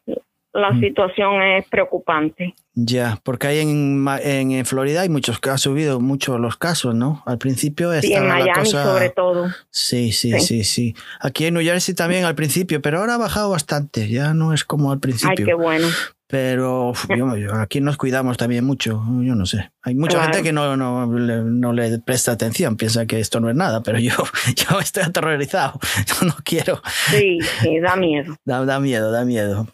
la 0.54 0.72
Mm. 0.72 0.80
situación 0.80 1.42
es 1.42 1.66
preocupante. 1.68 2.54
Ya, 2.74 3.20
porque 3.24 3.48
ahí 3.48 3.60
en, 3.60 4.06
en, 4.24 4.52
en 4.52 4.66
Florida 4.66 5.02
hay 5.02 5.10
muchos 5.10 5.40
ha 5.50 5.58
subido 5.58 6.00
mucho 6.00 6.38
los 6.38 6.56
casos, 6.58 6.96
¿no? 6.96 7.22
Al 7.26 7.38
principio 7.38 7.92
Sí, 8.00 8.08
estaba 8.14 8.24
en 8.26 8.30
la 8.30 8.36
Miami 8.46 8.54
cosa... 8.72 8.84
sobre 8.86 9.10
todo. 9.10 9.48
Sí, 9.70 10.12
sí, 10.14 10.32
Sí. 10.34 10.40
sí, 10.40 10.64
sí. 10.64 10.96
Aquí 11.20 11.46
en 11.46 11.56
New 11.56 11.64
Jersey 11.64 11.94
también 11.94 12.24
al 12.26 12.36
principio, 12.36 12.82
pero 12.82 13.00
ahora 13.00 13.16
ha 13.16 13.18
bajado 13.18 13.50
bastante. 13.50 14.08
Ya 14.08 14.34
no 14.34 14.54
es 14.54 14.64
como 14.64 14.92
al 14.92 14.98
Ay, 14.98 15.02
principio. 15.02 15.46
qué 15.46 15.54
bueno. 15.54 15.88
Pero 16.28 16.90
uf, 16.92 17.06
yo- 17.10 17.36
yo- 17.38 17.54
aquí 17.56 17.82
nos 17.82 17.98
cuidamos 17.98 18.38
también 18.38 18.64
mucho. 18.64 19.04
Yo 19.22 19.36
no 19.36 19.46
sé. 19.46 19.72
Hay 19.82 19.96
mucha 19.96 20.18
Claro. 20.20 20.26
gente 20.34 20.44
que 20.48 20.54
no, 20.54 20.78
no, 20.78 21.12
le, 21.18 21.38
no 21.44 21.74
le 21.74 22.00
presta 22.00 22.32
atención, 22.32 22.78
piensa 22.78 23.06
que 23.08 23.20
esto 23.20 23.40
no 23.40 23.50
es 23.50 23.56
nada, 23.56 23.82
pero 23.84 24.00
yo, 24.00 24.14
yo 24.56 24.80
estoy 24.80 25.04
aterrorizado. 25.04 25.80
Yo 26.08 26.28
no 26.28 26.36
quiero. 26.44 26.82
Sí, 27.10 27.40
sí, 27.62 27.80
da 27.80 27.96
miedo. 27.96 28.36
Da, 28.46 28.64
da 28.64 28.80
miedo, 28.80 29.12
da 29.12 29.26
miedo. 29.26 29.68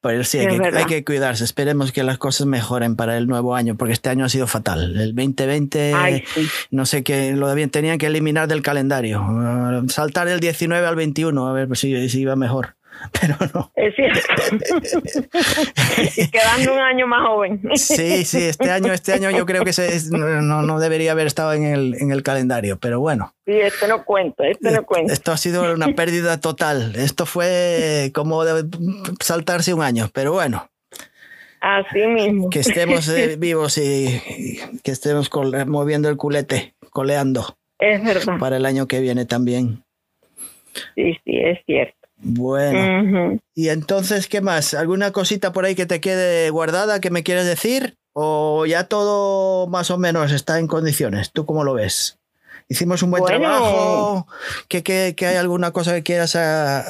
Pero 0.00 0.22
sí, 0.24 0.38
hay 0.38 0.58
que, 0.58 0.76
hay 0.76 0.84
que, 0.84 1.04
cuidarse. 1.04 1.42
Esperemos 1.42 1.90
que 1.90 2.04
las 2.04 2.18
cosas 2.18 2.46
mejoren 2.46 2.96
para 2.96 3.16
el 3.16 3.26
nuevo 3.26 3.56
año, 3.56 3.76
porque 3.76 3.92
este 3.92 4.08
año 4.08 4.24
ha 4.24 4.28
sido 4.28 4.46
fatal. 4.46 4.96
El 5.00 5.14
2020, 5.14 6.24
no 6.70 6.86
sé 6.86 7.02
qué, 7.02 7.32
lo 7.32 7.52
tenían 7.70 7.98
que 7.98 8.06
eliminar 8.06 8.46
del 8.46 8.62
calendario. 8.62 9.24
Saltar 9.88 10.28
del 10.28 10.40
19 10.40 10.86
al 10.86 10.96
21, 10.96 11.48
a 11.48 11.52
ver 11.52 11.76
si, 11.76 12.08
si 12.08 12.20
iba 12.20 12.36
mejor. 12.36 12.75
pero 13.20 13.36
no. 13.54 13.72
Es 13.74 13.94
cierto. 13.94 14.20
Quedando 16.32 16.74
un 16.74 16.80
año 16.80 17.06
más 17.06 17.26
joven. 17.26 17.60
sí, 17.74 18.24
sí, 18.24 18.44
este 18.44 18.70
año, 18.70 18.92
este 18.92 19.12
año 19.12 19.30
yo 19.30 19.46
creo 19.46 19.64
que 19.64 19.72
se, 19.72 20.10
no, 20.10 20.62
no, 20.62 20.80
debería 20.80 21.12
haber 21.12 21.26
estado 21.26 21.52
en 21.52 21.64
el, 21.64 21.96
en 22.00 22.10
el 22.10 22.22
calendario, 22.22 22.78
pero 22.78 23.00
bueno. 23.00 23.34
Sí, 23.44 23.52
este 23.52 23.88
no 23.88 24.04
cuenta, 24.04 24.46
este 24.46 24.70
no 24.70 24.84
cuenta. 24.84 25.12
Esto 25.12 25.32
ha 25.32 25.36
sido 25.36 25.72
una 25.72 25.88
pérdida 25.94 26.40
total. 26.40 26.94
Esto 26.96 27.26
fue 27.26 28.10
como 28.14 28.42
saltarse 29.20 29.74
un 29.74 29.82
año, 29.82 30.10
pero 30.12 30.32
bueno. 30.32 30.68
Así 31.60 32.06
mismo. 32.06 32.50
Que 32.50 32.60
estemos 32.60 33.08
eh, 33.08 33.36
vivos 33.38 33.78
y, 33.78 34.20
que 34.82 34.90
estemos 34.90 35.30
moviendo 35.66 36.08
el 36.08 36.16
culete, 36.16 36.74
coleando. 36.90 37.56
Es 37.78 38.02
verdad. 38.02 38.38
Para 38.38 38.56
el 38.56 38.66
año 38.66 38.86
que 38.86 39.00
viene 39.00 39.24
también. 39.26 39.82
Sí, 40.94 41.14
sí, 41.24 41.38
es 41.38 41.58
cierto. 41.66 42.05
Bueno. 42.18 43.38
Y 43.54 43.68
entonces, 43.68 44.26
¿qué 44.28 44.40
más? 44.40 44.74
¿Alguna 44.74 45.12
cosita 45.12 45.52
por 45.52 45.64
ahí 45.64 45.74
que 45.74 45.86
te 45.86 46.00
quede 46.00 46.50
guardada 46.50 47.00
que 47.00 47.10
me 47.10 47.22
quieres 47.22 47.46
decir? 47.46 47.96
¿O 48.12 48.64
ya 48.66 48.84
todo 48.84 49.66
más 49.66 49.90
o 49.90 49.98
menos 49.98 50.32
está 50.32 50.58
en 50.58 50.66
condiciones? 50.66 51.32
¿Tú 51.32 51.44
cómo 51.44 51.64
lo 51.64 51.74
ves? 51.74 52.18
Hicimos 52.68 53.02
un 53.02 53.10
buen 53.10 53.24
trabajo. 53.24 54.26
¿Que, 54.68 54.82
que, 54.82 55.14
que, 55.16 55.26
hay 55.26 55.36
alguna 55.36 55.70
cosa 55.70 55.94
que 55.94 56.02
quieras 56.02 56.34
ah, 56.34 56.84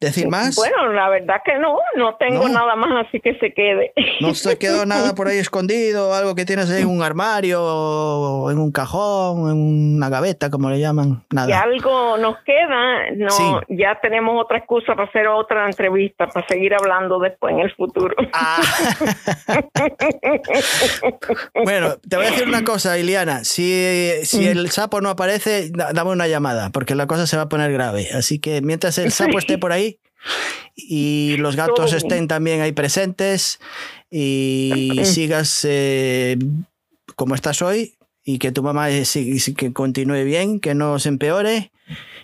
¿Decir 0.00 0.28
más? 0.28 0.56
Bueno, 0.56 0.90
la 0.94 1.10
verdad 1.10 1.42
que 1.44 1.58
no, 1.58 1.76
no 1.94 2.14
tengo 2.16 2.48
nada 2.48 2.74
más 2.74 3.06
así 3.06 3.20
que 3.20 3.38
se 3.38 3.52
quede. 3.52 3.92
¿No 4.20 4.34
se 4.34 4.56
quedó 4.56 4.86
nada 4.86 5.14
por 5.14 5.28
ahí 5.28 5.36
escondido? 5.36 6.14
¿Algo 6.14 6.34
que 6.34 6.46
tienes 6.46 6.70
ahí 6.70 6.80
en 6.80 6.88
un 6.88 7.02
armario, 7.02 8.50
en 8.50 8.58
un 8.58 8.72
cajón, 8.72 9.50
en 9.50 9.96
una 9.96 10.08
gaveta, 10.08 10.48
como 10.48 10.70
le 10.70 10.80
llaman? 10.80 11.22
Nada. 11.30 11.50
Y 11.50 11.52
algo 11.52 12.16
nos 12.16 12.38
queda, 12.44 13.10
no, 13.14 13.60
ya 13.68 13.98
tenemos 14.00 14.42
otra 14.42 14.56
excusa 14.56 14.94
para 14.94 15.06
hacer 15.06 15.28
otra 15.28 15.66
entrevista, 15.66 16.26
para 16.28 16.46
seguir 16.48 16.72
hablando 16.72 17.18
después 17.18 17.52
en 17.52 17.60
el 17.60 17.74
futuro. 17.74 18.16
Ah. 18.32 18.62
bueno, 21.62 21.96
te 22.08 22.16
voy 22.16 22.24
a 22.24 22.30
decir 22.30 22.48
una 22.48 22.64
cosa, 22.64 22.98
Iliana. 22.98 23.44
Si, 23.44 24.10
si 24.22 24.48
el 24.48 24.70
sapo 24.70 25.02
no 25.02 25.10
aparece, 25.10 25.70
dame 25.70 26.10
una 26.10 26.26
llamada, 26.26 26.70
porque 26.70 26.94
la 26.94 27.06
cosa 27.06 27.26
se 27.26 27.36
va 27.36 27.42
a 27.42 27.48
poner 27.50 27.70
grave. 27.70 28.08
Así 28.14 28.38
que 28.38 28.62
mientras 28.62 28.96
el 28.96 29.12
sapo 29.12 29.38
esté 29.38 29.58
por 29.58 29.72
ahí, 29.72 29.89
y 30.74 31.36
los 31.38 31.56
gatos 31.56 31.92
estén 31.92 32.28
también 32.28 32.60
ahí 32.60 32.72
presentes 32.72 33.60
y 34.10 35.00
sigas 35.04 35.64
eh, 35.68 36.38
como 37.16 37.34
estás 37.34 37.62
hoy 37.62 37.94
y 38.24 38.38
que 38.38 38.52
tu 38.52 38.62
mamá 38.62 38.88
que 38.88 39.72
continúe 39.72 40.24
bien, 40.24 40.60
que 40.60 40.74
no 40.74 40.98
se 40.98 41.08
empeore 41.08 41.72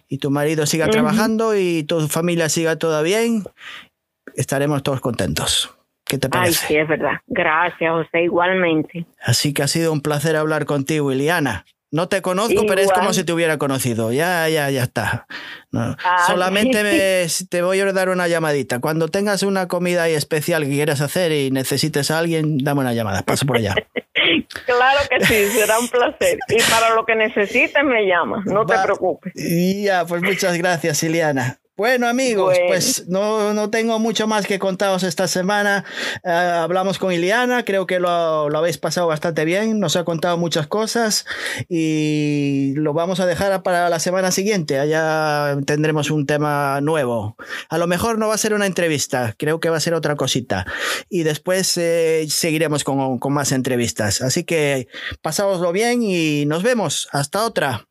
y 0.09 0.19
tu 0.19 0.31
marido 0.31 0.67
siga 0.67 0.89
trabajando 0.89 1.57
y 1.57 1.83
tu 1.85 2.07
familia 2.09 2.49
siga 2.49 2.77
toda 2.77 3.03
bien, 3.03 3.45
estaremos 4.35 4.83
todos 4.83 5.01
contentos. 5.01 5.73
¿Qué 6.05 6.19
te 6.19 6.29
parece? 6.29 6.61
Ay, 6.63 6.69
sí, 6.69 6.77
es 6.77 6.89
verdad. 6.89 7.15
Gracias, 7.27 7.91
José, 7.91 8.23
igualmente. 8.23 9.07
Así 9.21 9.53
que 9.53 9.65
ha 9.65 9.69
sido 9.69 9.93
un 9.93 10.03
placer 10.03 10.37
hablar 10.37 10.65
contigo, 10.65 11.11
Iliana. 11.11 11.67
No 11.93 12.09
te 12.09 12.21
conozco, 12.21 12.65
pero 12.67 12.81
es 12.81 12.93
como 12.93 13.13
si 13.13 13.25
te 13.25 13.33
hubiera 13.33 13.59
conocido. 13.59 14.13
Ya, 14.13 14.49
ya, 14.49 14.71
ya 14.71 14.83
está. 14.83 15.27
Ah, 15.73 15.97
Solamente 16.27 17.27
te 17.49 17.63
voy 17.63 17.81
a 17.81 17.93
dar 17.93 18.09
una 18.09 18.27
llamadita. 18.27 18.81
Cuando 18.81 19.09
tengas 19.09 19.43
una 19.43 19.69
comida 19.69 20.09
especial 20.09 20.65
que 20.65 20.71
quieras 20.71 21.01
hacer 21.01 21.33
y 21.33 21.51
necesites 21.51 22.11
a 22.11 22.19
alguien, 22.19 22.59
dame 22.59 22.81
una 22.81 22.93
llamada. 22.93 23.23
Paso 23.23 23.47
por 23.47 23.59
allá. 23.59 23.75
claro 24.67 25.01
que 25.09 25.25
sí, 25.25 25.59
será 25.59 25.79
un 25.79 25.89
placer. 25.89 26.39
Y 26.49 26.61
para 26.71 26.95
lo 26.95 27.05
que 27.07 27.15
necesites 27.15 27.85
me 27.85 28.07
llamas, 28.07 28.45
no 28.47 28.67
te 28.67 28.75
preocupes. 28.83 29.33
Ya, 29.35 30.05
pues 30.07 30.23
muchas 30.23 30.59
gracias, 30.59 31.03
Iliana. 31.03 31.61
Bueno 31.77 32.09
amigos, 32.09 32.57
pues 32.69 33.07
no, 33.07 33.53
no, 33.53 33.69
tengo 33.69 33.99
mucho 33.99 34.27
más 34.27 34.47
que 34.47 34.59
contaros 34.59 35.03
esta 35.03 35.29
semana. 35.29 35.85
Eh, 36.25 36.31
hablamos 36.31 36.99
con 36.99 37.13
Iliana, 37.13 37.67
creo 37.67 37.87
que 37.87 38.01
lo, 38.01 38.49
lo, 38.49 38.59
habéis 38.59 38.79
pasado 38.79 39.09
bastante 39.09 39.45
bien, 39.45 39.79
nos 39.79 39.95
ha 39.97 40.05
contado 40.05 40.39
muchas 40.39 40.67
cosas 40.69 41.27
y 41.69 42.73
lo 42.77 42.95
vamos 42.95 43.21
a 43.21 43.27
dejar 43.27 43.63
para 43.63 43.91
la 43.91 44.01
semana 44.01 44.31
siguiente. 44.31 44.79
Allá 44.79 45.59
tendremos 45.67 46.11
un 46.11 46.25
tema 46.25 46.81
nuevo. 46.81 47.37
A 47.69 47.77
lo 47.77 47.87
mejor 47.87 48.19
no 48.19 48.29
va 48.29 48.35
a 48.37 48.39
ser 48.39 48.55
una 48.55 48.65
entrevista, 48.65 49.35
creo 49.37 49.61
que 49.61 49.69
va 49.69 49.77
a 49.77 49.81
ser 49.81 49.93
otra 49.93 50.17
cosita. 50.17 50.65
Y 51.11 51.25
después 51.25 51.77
eh, 51.77 52.27
seguiremos 52.31 52.85
con, 52.85 53.19
con 53.19 53.35
más 53.35 53.53
entrevistas. 53.53 54.23
Así 54.23 54.45
que 54.45 54.89
pasáoslo 55.21 55.73
bien 55.73 56.03
y 56.03 56.47
nos 56.47 56.63
vemos. 56.63 57.07
Hasta 57.13 57.45
otra. 57.45 57.87